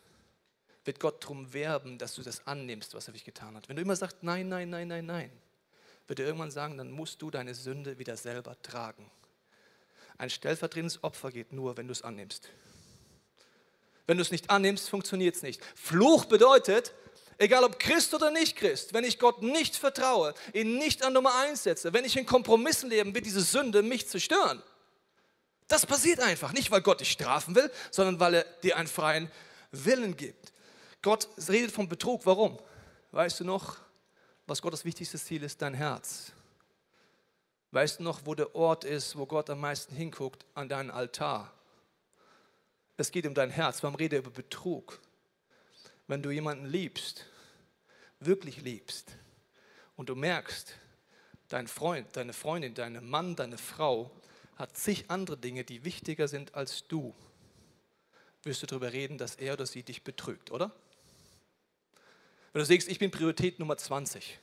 wird 0.86 1.00
Gott 1.00 1.24
darum 1.24 1.54
werben, 1.54 1.98
dass 1.98 2.16
du 2.16 2.22
das 2.22 2.46
annimmst, 2.48 2.94
was 2.94 3.06
er 3.08 3.14
für 3.14 3.18
dich 3.18 3.26
getan 3.26 3.56
hat. 3.56 3.68
Wenn 3.68 3.76
du 3.76 3.82
immer 3.82 3.96
sagst, 3.96 4.18
nein, 4.22 4.48
nein, 4.48 4.70
nein, 4.70 4.88
nein, 4.88 5.06
nein, 5.06 5.32
wird 6.08 6.20
er 6.20 6.28
irgendwann 6.28 6.52
sagen, 6.52 6.78
dann 6.78 6.92
musst 6.92 7.22
du 7.22 7.32
deine 7.32 7.56
Sünde 7.56 7.98
wieder 7.98 8.16
selber 8.16 8.56
tragen. 8.62 9.10
Ein 10.18 10.30
stellvertretendes 10.30 11.04
Opfer 11.04 11.32
geht 11.32 11.52
nur, 11.52 11.76
wenn 11.78 11.88
du 11.88 11.92
es 11.92 12.04
annimmst. 12.04 12.50
Wenn 14.08 14.18
du 14.18 14.22
es 14.22 14.32
nicht 14.32 14.50
annimmst, 14.50 14.90
funktioniert 14.90 15.36
es 15.36 15.42
nicht. 15.42 15.62
Fluch 15.76 16.26
bedeutet, 16.26 16.94
egal 17.38 17.64
ob 17.64 17.80
Christ 17.80 18.14
oder 18.14 18.30
nicht 18.30 18.56
Christ, 18.56 18.94
wenn 18.94 19.04
ich 19.04 19.18
Gott 19.18 19.42
nicht 19.42 19.76
vertraue, 19.76 20.34
ihn 20.54 20.78
nicht 20.78 21.04
an 21.04 21.14
Nummer 21.14 21.36
eins 21.42 21.64
setze, 21.64 21.92
wenn 21.92 22.06
ich 22.06 22.16
in 22.16 22.26
Kompromissen 22.26 22.90
lebe, 22.90 23.14
wird 23.14 23.26
diese 23.26 23.42
Sünde 23.42 23.82
mich 23.82 24.08
zerstören. 24.08 24.62
Das 25.68 25.86
passiert 25.88 26.20
einfach. 26.20 26.54
Nicht, 26.54 26.70
weil 26.70 26.82
Gott 26.82 27.02
dich 27.02 27.12
strafen 27.12 27.56
will, 27.56 27.72
sondern 27.90 28.20
weil 28.20 28.36
er 28.36 28.44
dir 28.62 28.78
einen 28.78 28.88
freien 28.88 29.32
Willen 29.72 30.16
gibt. 30.16 30.54
Gott 31.06 31.30
redet 31.48 31.72
vom 31.72 31.88
Betrug. 31.88 32.26
Warum? 32.26 32.58
Weißt 33.12 33.40
du 33.40 33.44
noch, 33.44 33.78
was 34.48 34.60
Gottes 34.60 34.86
wichtigstes 34.86 35.24
Ziel 35.24 35.44
ist? 35.44 35.62
Dein 35.62 35.76
Herz. 35.76 36.32
Weißt 37.70 38.00
du 38.00 38.04
noch, 38.04 38.26
wo 38.26 38.34
der 38.34 38.56
Ort 38.56 38.86
ist, 38.86 39.16
wo 39.16 39.28
Gott 39.28 39.52
am 39.52 39.60
meisten 39.60 39.96
hinguckt? 39.96 40.48
An 40.56 40.68
deinen 40.68 40.90
Altar. 40.90 41.54
Es 42.98 43.12
geht 43.12 43.28
um 43.28 43.36
dein 43.36 43.52
Herz. 43.52 43.84
Warum 43.84 43.94
rede 43.94 44.18
über 44.18 44.32
Betrug? 44.32 45.00
Wenn 46.08 46.24
du 46.24 46.32
jemanden 46.32 46.66
liebst, 46.66 47.28
wirklich 48.20 48.64
liebst 48.64 49.12
und 49.98 50.10
du 50.10 50.16
merkst, 50.16 50.74
dein 51.50 51.68
Freund, 51.68 52.08
deine 52.18 52.34
Freundin, 52.34 52.74
dein 52.74 53.08
Mann, 53.08 53.36
deine 53.36 53.60
Frau 53.60 54.10
hat 54.56 54.76
zig 54.76 55.06
andere 55.12 55.38
Dinge, 55.38 55.66
die 55.66 55.86
wichtiger 55.86 56.28
sind 56.28 56.56
als 56.56 56.88
du, 56.88 57.14
wirst 58.42 58.64
du 58.64 58.66
darüber 58.66 58.92
reden, 58.92 59.20
dass 59.20 59.36
er 59.36 59.54
oder 59.54 59.68
sie 59.68 59.84
dich 59.84 60.04
betrügt, 60.04 60.50
oder? 60.50 60.72
Wenn 62.56 62.62
du 62.62 62.68
sagst, 62.68 62.88
ich 62.88 63.00
bin 63.00 63.12
Priorität 63.12 63.60
Nummer 63.60 63.76
20, 63.76 64.40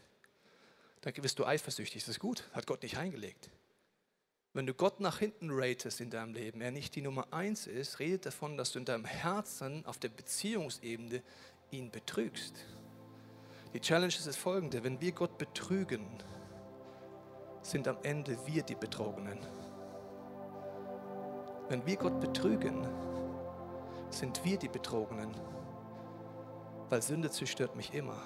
dann 1.01 1.15
wirst 1.17 1.39
du 1.39 1.47
eifersüchtig. 1.47 2.03
Das 2.03 2.11
ist 2.11 2.21
gut, 2.21 2.45
hat 2.53 2.67
Gott 2.67 2.83
nicht 2.83 2.99
eingelegt. 2.99 3.49
Wenn 4.53 4.67
du 4.67 4.75
Gott 4.75 5.01
nach 5.01 5.19
hinten 5.19 5.49
ratest 5.51 5.99
in 6.03 6.11
deinem 6.11 6.35
Leben, 6.35 6.61
er 6.61 6.73
nicht 6.73 6.95
die 6.95 7.01
Nummer 7.01 7.33
1 7.33 7.69
ist, 7.69 8.01
redet 8.01 8.27
davon, 8.27 8.59
dass 8.59 8.71
du 8.73 8.81
in 8.81 8.85
deinem 8.85 9.07
Herzen 9.07 9.87
auf 9.87 9.97
der 9.97 10.11
Beziehungsebene 10.11 11.23
ihn 11.71 11.91
betrügst. 11.91 12.67
Die 13.73 13.81
Challenge 13.81 14.13
ist 14.13 14.27
das 14.27 14.37
folgende, 14.37 14.85
wenn 14.85 15.01
wir 15.01 15.13
Gott 15.13 15.39
betrügen, 15.39 16.07
sind 17.63 17.89
am 17.89 17.97
Ende 18.03 18.37
wir 18.47 18.63
die 18.63 18.75
Betrogenen. 18.75 19.39
Wenn 21.71 21.87
wir 21.87 21.97
Gott 21.97 22.21
betrügen, 22.21 22.87
sind 24.11 24.45
wir 24.45 24.59
die 24.59 24.69
Betrogenen. 24.69 25.35
Weil 26.93 27.01
Sünde 27.01 27.31
zerstört 27.31 27.75
mich 27.75 27.95
immer. 27.95 28.19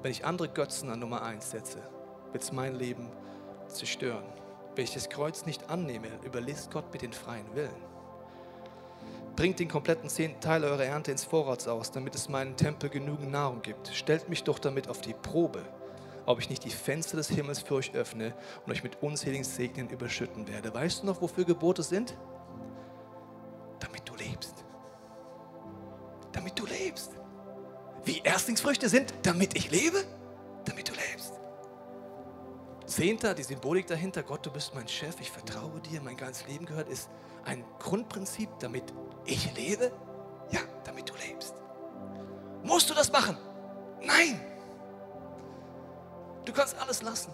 Wenn 0.00 0.12
ich 0.12 0.24
andere 0.24 0.48
Götzen 0.48 0.88
an 0.88 1.00
Nummer 1.00 1.22
eins 1.22 1.50
setze, 1.50 1.82
wird 2.30 2.44
es 2.44 2.52
mein 2.52 2.76
Leben 2.76 3.10
zerstören. 3.66 4.22
Wenn 4.76 4.84
ich 4.84 4.94
das 4.94 5.08
Kreuz 5.08 5.46
nicht 5.46 5.68
annehme, 5.68 6.06
überlässt 6.24 6.70
Gott 6.70 6.92
mir 6.92 7.00
den 7.00 7.12
freien 7.12 7.52
Willen. 7.56 7.82
Bringt 9.34 9.58
den 9.58 9.66
kompletten 9.66 10.08
zehnten 10.08 10.40
Teil 10.40 10.62
eurer 10.62 10.84
Ernte 10.84 11.10
ins 11.10 11.24
Vorrats 11.24 11.66
aus, 11.66 11.90
damit 11.90 12.14
es 12.14 12.28
meinen 12.28 12.56
Tempel 12.56 12.88
genügend 12.88 13.32
Nahrung 13.32 13.62
gibt. 13.62 13.88
Stellt 13.88 14.28
mich 14.28 14.44
doch 14.44 14.60
damit 14.60 14.88
auf 14.88 15.00
die 15.00 15.14
Probe, 15.14 15.64
ob 16.24 16.38
ich 16.38 16.48
nicht 16.48 16.62
die 16.62 16.70
Fenster 16.70 17.16
des 17.16 17.30
Himmels 17.30 17.62
für 17.62 17.74
euch 17.74 17.96
öffne 17.96 18.32
und 18.64 18.70
euch 18.70 18.84
mit 18.84 19.02
unzähligen 19.02 19.42
Segnen 19.42 19.90
überschütten 19.90 20.46
werde. 20.46 20.72
Weißt 20.72 21.02
du 21.02 21.06
noch, 21.06 21.20
wofür 21.20 21.44
Gebote 21.44 21.82
sind? 21.82 22.16
Erstlingsfrüchte 28.26 28.88
sind, 28.88 29.14
damit 29.22 29.56
ich 29.56 29.70
lebe, 29.70 30.04
damit 30.64 30.88
du 30.88 30.92
lebst. 30.92 31.32
Zehnter, 32.84 33.34
die 33.34 33.44
Symbolik 33.44 33.86
dahinter, 33.86 34.22
Gott, 34.22 34.44
du 34.44 34.50
bist 34.50 34.74
mein 34.74 34.88
Chef, 34.88 35.20
ich 35.20 35.30
vertraue 35.30 35.80
dir, 35.80 36.00
mein 36.00 36.16
ganzes 36.16 36.46
Leben 36.48 36.66
gehört, 36.66 36.88
ist 36.88 37.08
ein 37.44 37.64
Grundprinzip, 37.78 38.48
damit 38.58 38.92
ich 39.26 39.54
lebe? 39.56 39.92
Ja, 40.50 40.60
damit 40.84 41.08
du 41.08 41.14
lebst. 41.28 41.54
Musst 42.64 42.90
du 42.90 42.94
das 42.94 43.12
machen? 43.12 43.36
Nein. 44.02 44.40
Du 46.44 46.52
kannst 46.52 46.76
alles 46.78 47.02
lassen. 47.02 47.32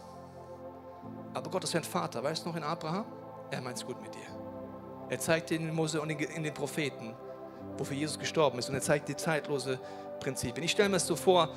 Aber 1.33 1.51
Gott 1.51 1.65
ist 1.65 1.75
ein 1.75 1.85
Vater. 1.85 2.23
Weißt 2.23 2.45
du 2.45 2.51
noch 2.51 2.57
in 2.57 2.63
Abraham? 2.63 3.07
Er 3.51 3.63
meint 3.63 3.79
es 3.79 3.87
gut 3.87 4.01
mit 4.03 4.15
dir. 4.15 4.21
Er 5.09 5.19
zeigt 5.19 5.51
dir 5.51 5.57
in 5.57 5.75
Mose 5.75 6.01
und 6.01 6.11
in 6.11 6.43
den 6.43 6.55
Propheten, 6.55 7.15
wofür 7.79 7.97
Jesus 7.97 8.19
gestorben 8.19 8.59
ist. 8.59 8.69
Und 8.69 8.75
er 8.75 8.83
zeigt 8.83 9.09
dir 9.09 9.17
zeitlose 9.17 9.79
Prinzipien. 10.23 10.65
Ich 10.65 10.73
stelle 10.73 10.89
mir 10.89 10.97
es 10.97 11.07
so 11.07 11.17
vor, 11.17 11.49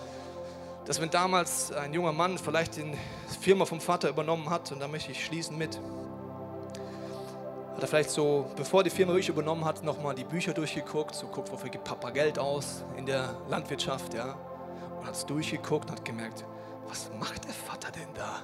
dass 0.85 1.01
wenn 1.01 1.09
damals 1.09 1.71
ein 1.71 1.93
junger 1.93 2.11
Mann 2.11 2.37
vielleicht 2.37 2.77
die 2.77 2.93
Firma 3.41 3.65
vom 3.65 3.79
Vater 3.79 4.09
übernommen 4.09 4.49
hat, 4.49 4.71
und 4.71 4.79
da 4.79 4.87
möchte 4.87 5.11
ich 5.11 5.23
schließen 5.23 5.57
mit, 5.57 5.79
hat 7.75 7.81
er 7.81 7.87
vielleicht 7.87 8.11
so, 8.11 8.45
bevor 8.55 8.83
die 8.83 8.89
Firma 8.89 9.11
wirklich 9.11 9.29
übernommen 9.29 9.65
hat, 9.65 9.83
nochmal 9.83 10.15
die 10.15 10.23
Bücher 10.23 10.53
durchgeguckt, 10.53 11.13
so 11.13 11.27
guckt, 11.27 11.51
wofür 11.51 11.69
gibt 11.69 11.83
Papa 11.83 12.09
Geld 12.09 12.39
aus 12.39 12.83
in 12.97 13.05
der 13.05 13.35
Landwirtschaft, 13.49 14.13
ja. 14.13 14.35
Und 14.99 15.05
hat 15.05 15.15
es 15.15 15.25
durchgeguckt 15.25 15.89
und 15.89 15.97
hat 15.97 16.05
gemerkt, 16.05 16.45
was 16.87 17.09
macht 17.19 17.43
der 17.45 17.53
Vater 17.53 17.91
denn 17.91 18.07
da? 18.13 18.43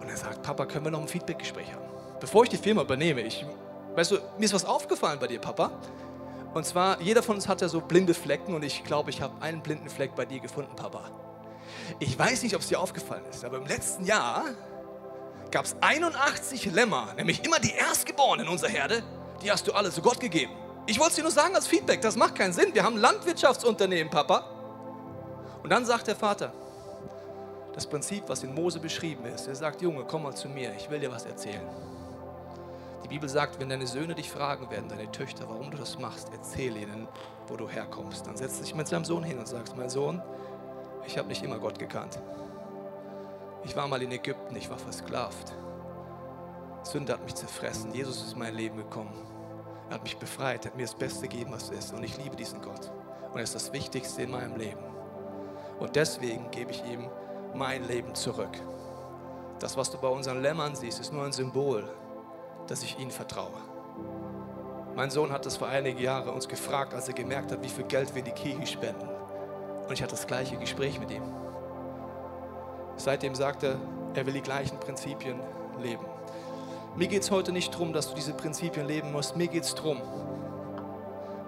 Und 0.00 0.08
er 0.08 0.16
sagt, 0.16 0.42
Papa, 0.42 0.66
können 0.66 0.84
wir 0.84 0.90
noch 0.90 1.00
ein 1.00 1.08
Feedbackgespräch 1.08 1.72
haben? 1.72 1.84
Bevor 2.20 2.44
ich 2.44 2.50
die 2.50 2.58
Firma 2.58 2.82
übernehme, 2.82 3.22
ich, 3.22 3.46
weißt 3.94 4.10
du, 4.10 4.16
mir 4.38 4.44
ist 4.44 4.52
was 4.52 4.64
aufgefallen 4.64 5.18
bei 5.18 5.26
dir, 5.26 5.40
Papa. 5.40 5.70
Und 6.52 6.66
zwar, 6.66 7.00
jeder 7.00 7.22
von 7.22 7.36
uns 7.36 7.46
hat 7.46 7.60
ja 7.60 7.68
so 7.68 7.80
blinde 7.80 8.14
Flecken 8.14 8.54
und 8.54 8.64
ich 8.64 8.82
glaube, 8.82 9.10
ich 9.10 9.22
habe 9.22 9.40
einen 9.40 9.62
blinden 9.62 9.88
Fleck 9.88 10.14
bei 10.16 10.24
dir 10.24 10.40
gefunden, 10.40 10.74
Papa. 10.74 11.10
Ich 12.00 12.18
weiß 12.18 12.42
nicht, 12.42 12.54
ob 12.54 12.60
es 12.60 12.68
dir 12.68 12.80
aufgefallen 12.80 13.24
ist, 13.30 13.44
aber 13.44 13.58
im 13.58 13.66
letzten 13.66 14.04
Jahr 14.04 14.44
gab 15.50 15.64
es 15.64 15.76
81 15.80 16.66
Lämmer, 16.72 17.14
nämlich 17.16 17.44
immer 17.44 17.60
die 17.60 17.72
Erstgeborenen 17.72 18.46
in 18.46 18.52
unserer 18.52 18.70
Herde, 18.70 19.02
die 19.42 19.50
hast 19.50 19.66
du 19.66 19.72
alle 19.72 19.90
zu 19.90 20.02
Gott 20.02 20.18
gegeben. 20.18 20.52
Ich 20.86 20.98
wollte 20.98 21.10
es 21.10 21.16
dir 21.16 21.22
nur 21.22 21.30
sagen 21.30 21.54
als 21.54 21.66
Feedback, 21.66 22.00
das 22.00 22.16
macht 22.16 22.34
keinen 22.34 22.52
Sinn. 22.52 22.74
Wir 22.74 22.82
haben 22.82 22.96
Landwirtschaftsunternehmen, 22.96 24.10
Papa. 24.10 24.44
Und 25.62 25.70
dann 25.70 25.84
sagt 25.84 26.08
der 26.08 26.16
Vater, 26.16 26.52
das 27.74 27.86
Prinzip, 27.86 28.24
was 28.26 28.42
in 28.42 28.54
Mose 28.54 28.80
beschrieben 28.80 29.24
ist, 29.26 29.46
er 29.46 29.54
sagt, 29.54 29.82
Junge, 29.82 30.04
komm 30.04 30.24
mal 30.24 30.34
zu 30.34 30.48
mir, 30.48 30.74
ich 30.76 30.90
will 30.90 30.98
dir 30.98 31.12
was 31.12 31.24
erzählen. 31.24 31.62
Die 33.10 33.16
Bibel 33.16 33.28
sagt, 33.28 33.58
wenn 33.58 33.68
deine 33.68 33.88
Söhne 33.88 34.14
dich 34.14 34.30
fragen 34.30 34.70
werden, 34.70 34.88
deine 34.88 35.10
Töchter, 35.10 35.48
warum 35.48 35.72
du 35.72 35.76
das 35.76 35.98
machst, 35.98 36.28
erzähl 36.32 36.76
ihnen, 36.76 37.08
wo 37.48 37.56
du 37.56 37.68
herkommst. 37.68 38.24
Dann 38.24 38.36
setzt 38.36 38.62
dich 38.62 38.72
mit 38.72 38.86
seinem 38.86 39.04
Sohn 39.04 39.24
hin 39.24 39.36
und 39.36 39.48
sagst, 39.48 39.76
mein 39.76 39.90
Sohn, 39.90 40.22
ich 41.04 41.18
habe 41.18 41.26
nicht 41.26 41.42
immer 41.42 41.58
Gott 41.58 41.76
gekannt. 41.76 42.22
Ich 43.64 43.74
war 43.74 43.88
mal 43.88 44.00
in 44.00 44.12
Ägypten, 44.12 44.54
ich 44.54 44.70
war 44.70 44.78
versklavt. 44.78 45.52
Sünde 46.84 47.12
hat 47.12 47.24
mich 47.24 47.34
zerfressen. 47.34 47.92
Jesus 47.92 48.22
ist 48.22 48.34
in 48.34 48.38
mein 48.38 48.54
Leben 48.54 48.76
gekommen. 48.76 49.12
Er 49.88 49.96
hat 49.96 50.04
mich 50.04 50.16
befreit, 50.16 50.64
er 50.64 50.70
hat 50.70 50.76
mir 50.76 50.86
das 50.86 50.94
Beste 50.94 51.22
gegeben, 51.26 51.50
was 51.50 51.70
ist. 51.70 51.92
Und 51.92 52.04
ich 52.04 52.16
liebe 52.16 52.36
diesen 52.36 52.62
Gott. 52.62 52.92
Und 53.32 53.38
er 53.38 53.42
ist 53.42 53.56
das 53.56 53.72
Wichtigste 53.72 54.22
in 54.22 54.30
meinem 54.30 54.54
Leben. 54.54 54.84
Und 55.80 55.96
deswegen 55.96 56.48
gebe 56.52 56.70
ich 56.70 56.84
ihm 56.84 57.10
mein 57.54 57.88
Leben 57.88 58.14
zurück. 58.14 58.56
Das, 59.58 59.76
was 59.76 59.90
du 59.90 59.98
bei 59.98 60.06
unseren 60.06 60.42
Lämmern 60.42 60.76
siehst, 60.76 61.00
ist 61.00 61.12
nur 61.12 61.24
ein 61.24 61.32
Symbol, 61.32 61.90
dass 62.70 62.84
ich 62.84 62.98
ihnen 63.00 63.10
vertraue. 63.10 63.58
Mein 64.94 65.10
Sohn 65.10 65.32
hat 65.32 65.44
das 65.44 65.56
vor 65.56 65.66
einigen 65.66 65.98
Jahren 65.98 66.28
uns 66.28 66.46
gefragt, 66.46 66.94
als 66.94 67.08
er 67.08 67.14
gemerkt 67.14 67.50
hat, 67.50 67.62
wie 67.64 67.68
viel 67.68 67.84
Geld 67.84 68.14
wir 68.14 68.20
in 68.20 68.26
die 68.26 68.30
Kirche 68.30 68.66
spenden. 68.66 69.08
Und 69.86 69.92
ich 69.92 70.02
hatte 70.02 70.12
das 70.12 70.26
gleiche 70.26 70.56
Gespräch 70.56 71.00
mit 71.00 71.10
ihm. 71.10 71.22
Seitdem 72.96 73.34
sagt 73.34 73.64
er, 73.64 73.76
er 74.14 74.24
will 74.24 74.34
die 74.34 74.40
gleichen 74.40 74.78
Prinzipien 74.78 75.40
leben. 75.82 76.04
Mir 76.94 77.08
geht 77.08 77.22
es 77.22 77.30
heute 77.32 77.50
nicht 77.50 77.74
darum, 77.74 77.92
dass 77.92 78.08
du 78.08 78.14
diese 78.14 78.34
Prinzipien 78.34 78.86
leben 78.86 79.10
musst. 79.10 79.36
Mir 79.36 79.48
geht 79.48 79.64
es 79.64 79.74
darum. 79.74 80.00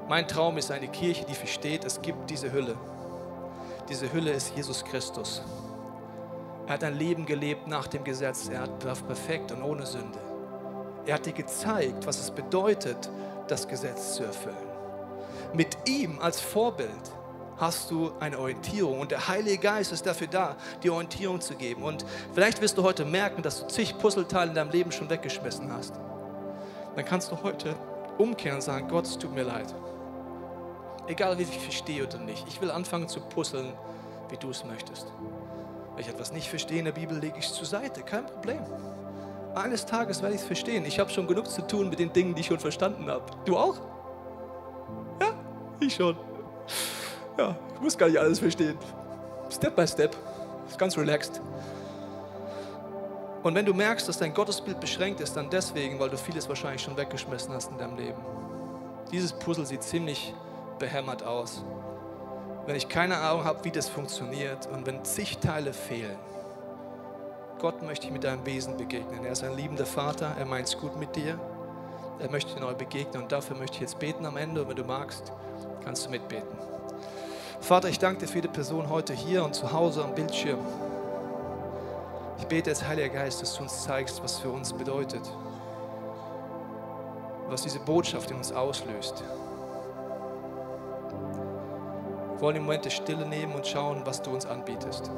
Mein 0.08 0.26
Traum 0.26 0.58
ist 0.58 0.72
eine 0.72 0.88
Kirche, 0.88 1.24
die 1.24 1.34
versteht, 1.34 1.84
es 1.84 2.02
gibt 2.02 2.30
diese 2.30 2.50
Hülle. 2.52 2.74
Diese 3.88 4.12
Hülle 4.12 4.32
ist 4.32 4.56
Jesus 4.56 4.84
Christus. 4.84 5.42
Er 6.66 6.74
hat 6.74 6.84
ein 6.84 6.96
Leben 6.96 7.26
gelebt 7.26 7.68
nach 7.68 7.86
dem 7.86 8.02
Gesetz. 8.02 8.48
Er 8.48 8.66
war 8.84 8.96
perfekt 8.96 9.52
und 9.52 9.62
ohne 9.62 9.86
Sünde. 9.86 10.31
Er 11.06 11.14
hat 11.14 11.26
dir 11.26 11.32
gezeigt, 11.32 12.06
was 12.06 12.20
es 12.20 12.30
bedeutet, 12.30 13.10
das 13.48 13.66
Gesetz 13.66 14.14
zu 14.14 14.24
erfüllen. 14.24 14.56
Mit 15.52 15.76
ihm 15.86 16.18
als 16.20 16.40
Vorbild 16.40 17.12
hast 17.58 17.90
du 17.90 18.12
eine 18.18 18.38
Orientierung. 18.38 19.00
Und 19.00 19.10
der 19.10 19.28
Heilige 19.28 19.58
Geist 19.58 19.92
ist 19.92 20.06
dafür 20.06 20.26
da, 20.26 20.56
die 20.82 20.90
Orientierung 20.90 21.40
zu 21.40 21.54
geben. 21.54 21.82
Und 21.82 22.04
vielleicht 22.32 22.60
wirst 22.60 22.76
du 22.76 22.82
heute 22.82 23.04
merken, 23.04 23.42
dass 23.42 23.60
du 23.60 23.68
zig 23.68 23.96
Puzzleteile 23.98 24.50
in 24.50 24.54
deinem 24.54 24.70
Leben 24.70 24.92
schon 24.92 25.08
weggeschmissen 25.08 25.72
hast. 25.72 25.94
Dann 26.96 27.04
kannst 27.04 27.30
du 27.30 27.42
heute 27.42 27.74
umkehren 28.18 28.56
und 28.56 28.62
sagen, 28.62 28.88
Gott, 28.88 29.06
es 29.06 29.18
tut 29.18 29.34
mir 29.34 29.44
leid. 29.44 29.74
Egal 31.06 31.38
wie 31.38 31.42
ich 31.42 31.58
verstehe 31.58 32.04
oder 32.04 32.18
nicht, 32.18 32.46
ich 32.48 32.60
will 32.60 32.70
anfangen 32.70 33.08
zu 33.08 33.20
puzzeln, 33.20 33.72
wie 34.28 34.36
du 34.36 34.50
es 34.50 34.64
möchtest. 34.64 35.06
Wenn 35.94 36.00
ich 36.00 36.08
etwas 36.08 36.32
nicht 36.32 36.48
verstehe 36.48 36.78
in 36.78 36.84
der 36.86 36.92
Bibel, 36.92 37.18
lege 37.18 37.38
ich 37.38 37.46
es 37.46 37.54
zur 37.54 37.66
Seite, 37.66 38.02
kein 38.02 38.26
Problem. 38.26 38.60
Eines 39.54 39.84
Tages 39.84 40.22
werde 40.22 40.34
ich 40.34 40.40
es 40.40 40.46
verstehen. 40.46 40.84
Ich 40.86 40.98
habe 40.98 41.10
schon 41.10 41.26
genug 41.26 41.48
zu 41.48 41.62
tun 41.66 41.90
mit 41.90 41.98
den 41.98 42.12
Dingen, 42.12 42.34
die 42.34 42.40
ich 42.40 42.46
schon 42.46 42.58
verstanden 42.58 43.10
habe. 43.10 43.24
Du 43.44 43.56
auch? 43.56 43.76
Ja, 45.20 45.32
ich 45.80 45.94
schon. 45.94 46.16
Ja, 47.36 47.54
ich 47.74 47.80
muss 47.80 47.98
gar 47.98 48.08
nicht 48.08 48.18
alles 48.18 48.38
verstehen. 48.38 48.78
Step 49.50 49.76
by 49.76 49.86
Step. 49.86 50.16
Ist 50.68 50.78
ganz 50.78 50.96
relaxed. 50.96 51.40
Und 53.42 53.54
wenn 53.54 53.66
du 53.66 53.74
merkst, 53.74 54.08
dass 54.08 54.18
dein 54.18 54.32
Gottesbild 54.32 54.80
beschränkt 54.80 55.20
ist, 55.20 55.36
dann 55.36 55.50
deswegen, 55.50 55.98
weil 55.98 56.08
du 56.08 56.16
vieles 56.16 56.48
wahrscheinlich 56.48 56.82
schon 56.82 56.96
weggeschmissen 56.96 57.52
hast 57.52 57.70
in 57.70 57.78
deinem 57.78 57.96
Leben. 57.96 58.20
Dieses 59.10 59.32
Puzzle 59.32 59.66
sieht 59.66 59.82
ziemlich 59.82 60.32
behämmert 60.78 61.24
aus. 61.24 61.64
Wenn 62.66 62.76
ich 62.76 62.88
keine 62.88 63.18
Ahnung 63.18 63.44
habe, 63.44 63.64
wie 63.64 63.70
das 63.70 63.88
funktioniert 63.88 64.66
und 64.72 64.86
wenn 64.86 65.04
zig 65.04 65.38
Teile 65.38 65.72
fehlen, 65.72 66.16
Gott 67.62 67.80
möchte 67.80 68.06
ich 68.06 68.12
mit 68.12 68.24
deinem 68.24 68.44
Wesen 68.44 68.76
begegnen. 68.76 69.24
Er 69.24 69.30
ist 69.30 69.44
ein 69.44 69.56
liebender 69.56 69.86
Vater, 69.86 70.34
er 70.36 70.46
meint 70.46 70.66
es 70.66 70.76
gut 70.76 70.96
mit 70.98 71.14
dir. 71.14 71.38
Er 72.18 72.28
möchte 72.28 72.52
dir 72.54 72.60
neu 72.60 72.74
begegnen 72.74 73.22
und 73.22 73.30
dafür 73.30 73.56
möchte 73.56 73.76
ich 73.76 73.82
jetzt 73.82 74.00
beten 74.00 74.26
am 74.26 74.36
Ende 74.36 74.62
und 74.62 74.68
wenn 74.68 74.74
du 74.74 74.82
magst, 74.82 75.32
kannst 75.84 76.04
du 76.04 76.10
mitbeten. 76.10 76.58
Vater, 77.60 77.88
ich 77.88 78.00
danke 78.00 78.22
dir 78.22 78.26
für 78.26 78.34
jede 78.38 78.48
Person 78.48 78.88
heute 78.88 79.12
hier 79.12 79.44
und 79.44 79.54
zu 79.54 79.72
Hause 79.72 80.02
am 80.02 80.12
Bildschirm. 80.12 80.58
Ich 82.38 82.46
bete 82.46 82.70
jetzt, 82.70 82.84
Heiliger 82.84 83.10
Geist, 83.10 83.40
dass 83.40 83.54
du 83.54 83.62
uns 83.62 83.84
zeigst, 83.84 84.20
was 84.24 84.40
für 84.40 84.50
uns 84.50 84.72
bedeutet. 84.72 85.22
was 87.48 87.62
diese 87.62 87.78
Botschaft 87.78 88.30
in 88.32 88.38
uns 88.38 88.50
auslöst. 88.50 89.22
Wir 92.32 92.40
wollen 92.40 92.56
im 92.56 92.64
Moment 92.64 92.86
die 92.86 92.90
Stille 92.90 93.24
nehmen 93.24 93.54
und 93.54 93.64
schauen, 93.66 94.02
was 94.04 94.20
du 94.20 94.30
uns 94.30 94.46
anbietest. 94.46 95.12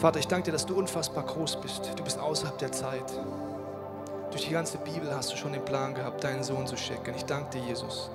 Vater, 0.00 0.20
ich 0.20 0.28
danke 0.28 0.44
dir, 0.44 0.52
dass 0.52 0.64
du 0.64 0.78
unfassbar 0.78 1.24
groß 1.24 1.60
bist. 1.60 1.90
Du 1.96 2.04
bist 2.04 2.20
außerhalb 2.20 2.56
der 2.58 2.70
Zeit. 2.70 3.12
Durch 4.30 4.46
die 4.46 4.52
ganze 4.52 4.78
Bibel 4.78 5.12
hast 5.12 5.32
du 5.32 5.36
schon 5.36 5.52
den 5.52 5.64
Plan 5.64 5.92
gehabt, 5.92 6.22
deinen 6.22 6.44
Sohn 6.44 6.68
zu 6.68 6.76
schicken. 6.76 7.14
Ich 7.16 7.24
danke 7.24 7.58
dir, 7.58 7.66
Jesus, 7.66 8.08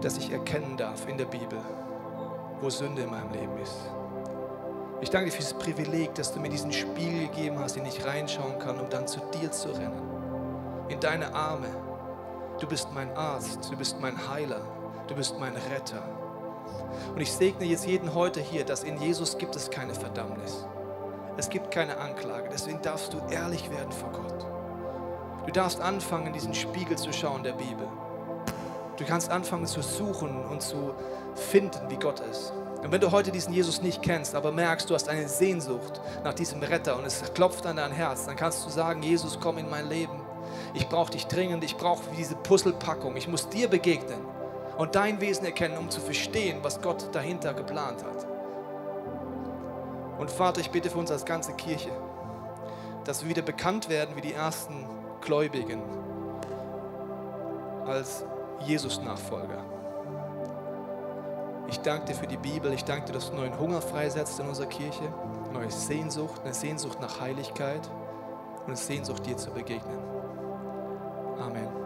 dass 0.00 0.16
ich 0.16 0.32
erkennen 0.32 0.76
darf 0.76 1.06
in 1.08 1.16
der 1.16 1.26
Bibel, 1.26 1.60
wo 2.60 2.68
Sünde 2.70 3.02
in 3.02 3.10
meinem 3.10 3.30
Leben 3.30 3.56
ist. 3.62 3.76
Ich 5.00 5.10
danke 5.10 5.26
dir 5.26 5.32
für 5.32 5.42
dieses 5.42 5.54
Privileg, 5.54 6.12
dass 6.16 6.32
du 6.34 6.40
mir 6.40 6.48
diesen 6.48 6.72
Spiegel 6.72 7.28
gegeben 7.28 7.60
hast, 7.60 7.76
in 7.76 7.84
den 7.84 7.92
ich 7.92 8.04
reinschauen 8.04 8.58
kann, 8.58 8.80
um 8.80 8.90
dann 8.90 9.06
zu 9.06 9.20
dir 9.32 9.52
zu 9.52 9.68
rennen. 9.68 10.02
In 10.88 10.98
deine 10.98 11.32
Arme. 11.32 11.68
Du 12.58 12.66
bist 12.66 12.88
mein 12.92 13.16
Arzt, 13.16 13.70
du 13.70 13.76
bist 13.76 14.00
mein 14.00 14.28
Heiler, 14.28 14.62
du 15.06 15.14
bist 15.14 15.38
mein 15.38 15.54
Retter. 15.70 16.02
Und 17.14 17.20
ich 17.20 17.32
segne 17.32 17.64
jetzt 17.64 17.86
jeden 17.86 18.14
heute 18.14 18.40
hier, 18.40 18.64
dass 18.64 18.84
in 18.84 19.00
Jesus 19.00 19.38
gibt 19.38 19.56
es 19.56 19.70
keine 19.70 19.94
Verdammnis. 19.94 20.66
Es 21.36 21.48
gibt 21.48 21.70
keine 21.70 21.98
Anklage. 21.98 22.48
Deswegen 22.52 22.80
darfst 22.82 23.12
du 23.12 23.18
ehrlich 23.30 23.70
werden 23.70 23.92
vor 23.92 24.10
Gott. 24.10 24.46
Du 25.46 25.52
darfst 25.52 25.80
anfangen, 25.80 26.26
in 26.28 26.32
diesen 26.32 26.54
Spiegel 26.54 26.98
zu 26.98 27.12
schauen 27.12 27.42
der 27.42 27.52
Bibel. 27.52 27.86
Du 28.96 29.04
kannst 29.04 29.30
anfangen 29.30 29.66
zu 29.66 29.82
suchen 29.82 30.44
und 30.46 30.62
zu 30.62 30.94
finden, 31.34 31.88
wie 31.88 31.96
Gott 31.96 32.20
ist. 32.20 32.52
Und 32.82 32.92
wenn 32.92 33.00
du 33.00 33.10
heute 33.12 33.30
diesen 33.30 33.52
Jesus 33.52 33.82
nicht 33.82 34.02
kennst, 34.02 34.34
aber 34.34 34.52
merkst, 34.52 34.88
du 34.88 34.94
hast 34.94 35.08
eine 35.08 35.28
Sehnsucht 35.28 36.00
nach 36.24 36.34
diesem 36.34 36.62
Retter 36.62 36.96
und 36.96 37.04
es 37.04 37.22
klopft 37.34 37.66
an 37.66 37.76
dein 37.76 37.92
Herz, 37.92 38.26
dann 38.26 38.36
kannst 38.36 38.64
du 38.64 38.70
sagen, 38.70 39.02
Jesus, 39.02 39.38
komm 39.40 39.58
in 39.58 39.68
mein 39.68 39.88
Leben. 39.88 40.20
Ich 40.74 40.88
brauche 40.88 41.10
dich 41.10 41.26
dringend, 41.26 41.64
ich 41.64 41.76
brauche 41.76 42.02
diese 42.16 42.36
Puzzlepackung, 42.36 43.16
ich 43.16 43.28
muss 43.28 43.48
dir 43.48 43.68
begegnen 43.68 44.35
und 44.76 44.94
dein 44.94 45.20
Wesen 45.20 45.44
erkennen, 45.44 45.78
um 45.78 45.90
zu 45.90 46.00
verstehen, 46.00 46.58
was 46.62 46.80
Gott 46.80 47.08
dahinter 47.12 47.54
geplant 47.54 48.04
hat. 48.04 48.26
Und 50.18 50.30
Vater, 50.30 50.60
ich 50.60 50.70
bitte 50.70 50.90
für 50.90 50.98
uns 50.98 51.10
als 51.10 51.24
ganze 51.24 51.52
Kirche, 51.52 51.90
dass 53.04 53.22
wir 53.22 53.30
wieder 53.30 53.42
bekannt 53.42 53.88
werden 53.88 54.16
wie 54.16 54.20
die 54.20 54.32
ersten 54.32 54.86
Gläubigen, 55.20 55.82
als 57.86 58.24
Jesus-Nachfolger. 58.60 59.64
Ich 61.68 61.78
danke 61.80 62.06
dir 62.06 62.14
für 62.14 62.26
die 62.26 62.36
Bibel, 62.36 62.72
ich 62.72 62.84
danke 62.84 63.06
dir, 63.06 63.12
dass 63.12 63.30
du 63.30 63.36
neuen 63.36 63.58
Hunger 63.58 63.80
freisetzt 63.80 64.38
in 64.38 64.46
unserer 64.46 64.66
Kirche, 64.66 65.02
neue 65.52 65.70
Sehnsucht, 65.70 66.40
eine 66.44 66.54
Sehnsucht 66.54 67.00
nach 67.00 67.20
Heiligkeit 67.20 67.88
und 68.60 68.66
eine 68.66 68.76
Sehnsucht, 68.76 69.26
dir 69.26 69.36
zu 69.36 69.50
begegnen. 69.50 69.98
Amen. 71.38 71.85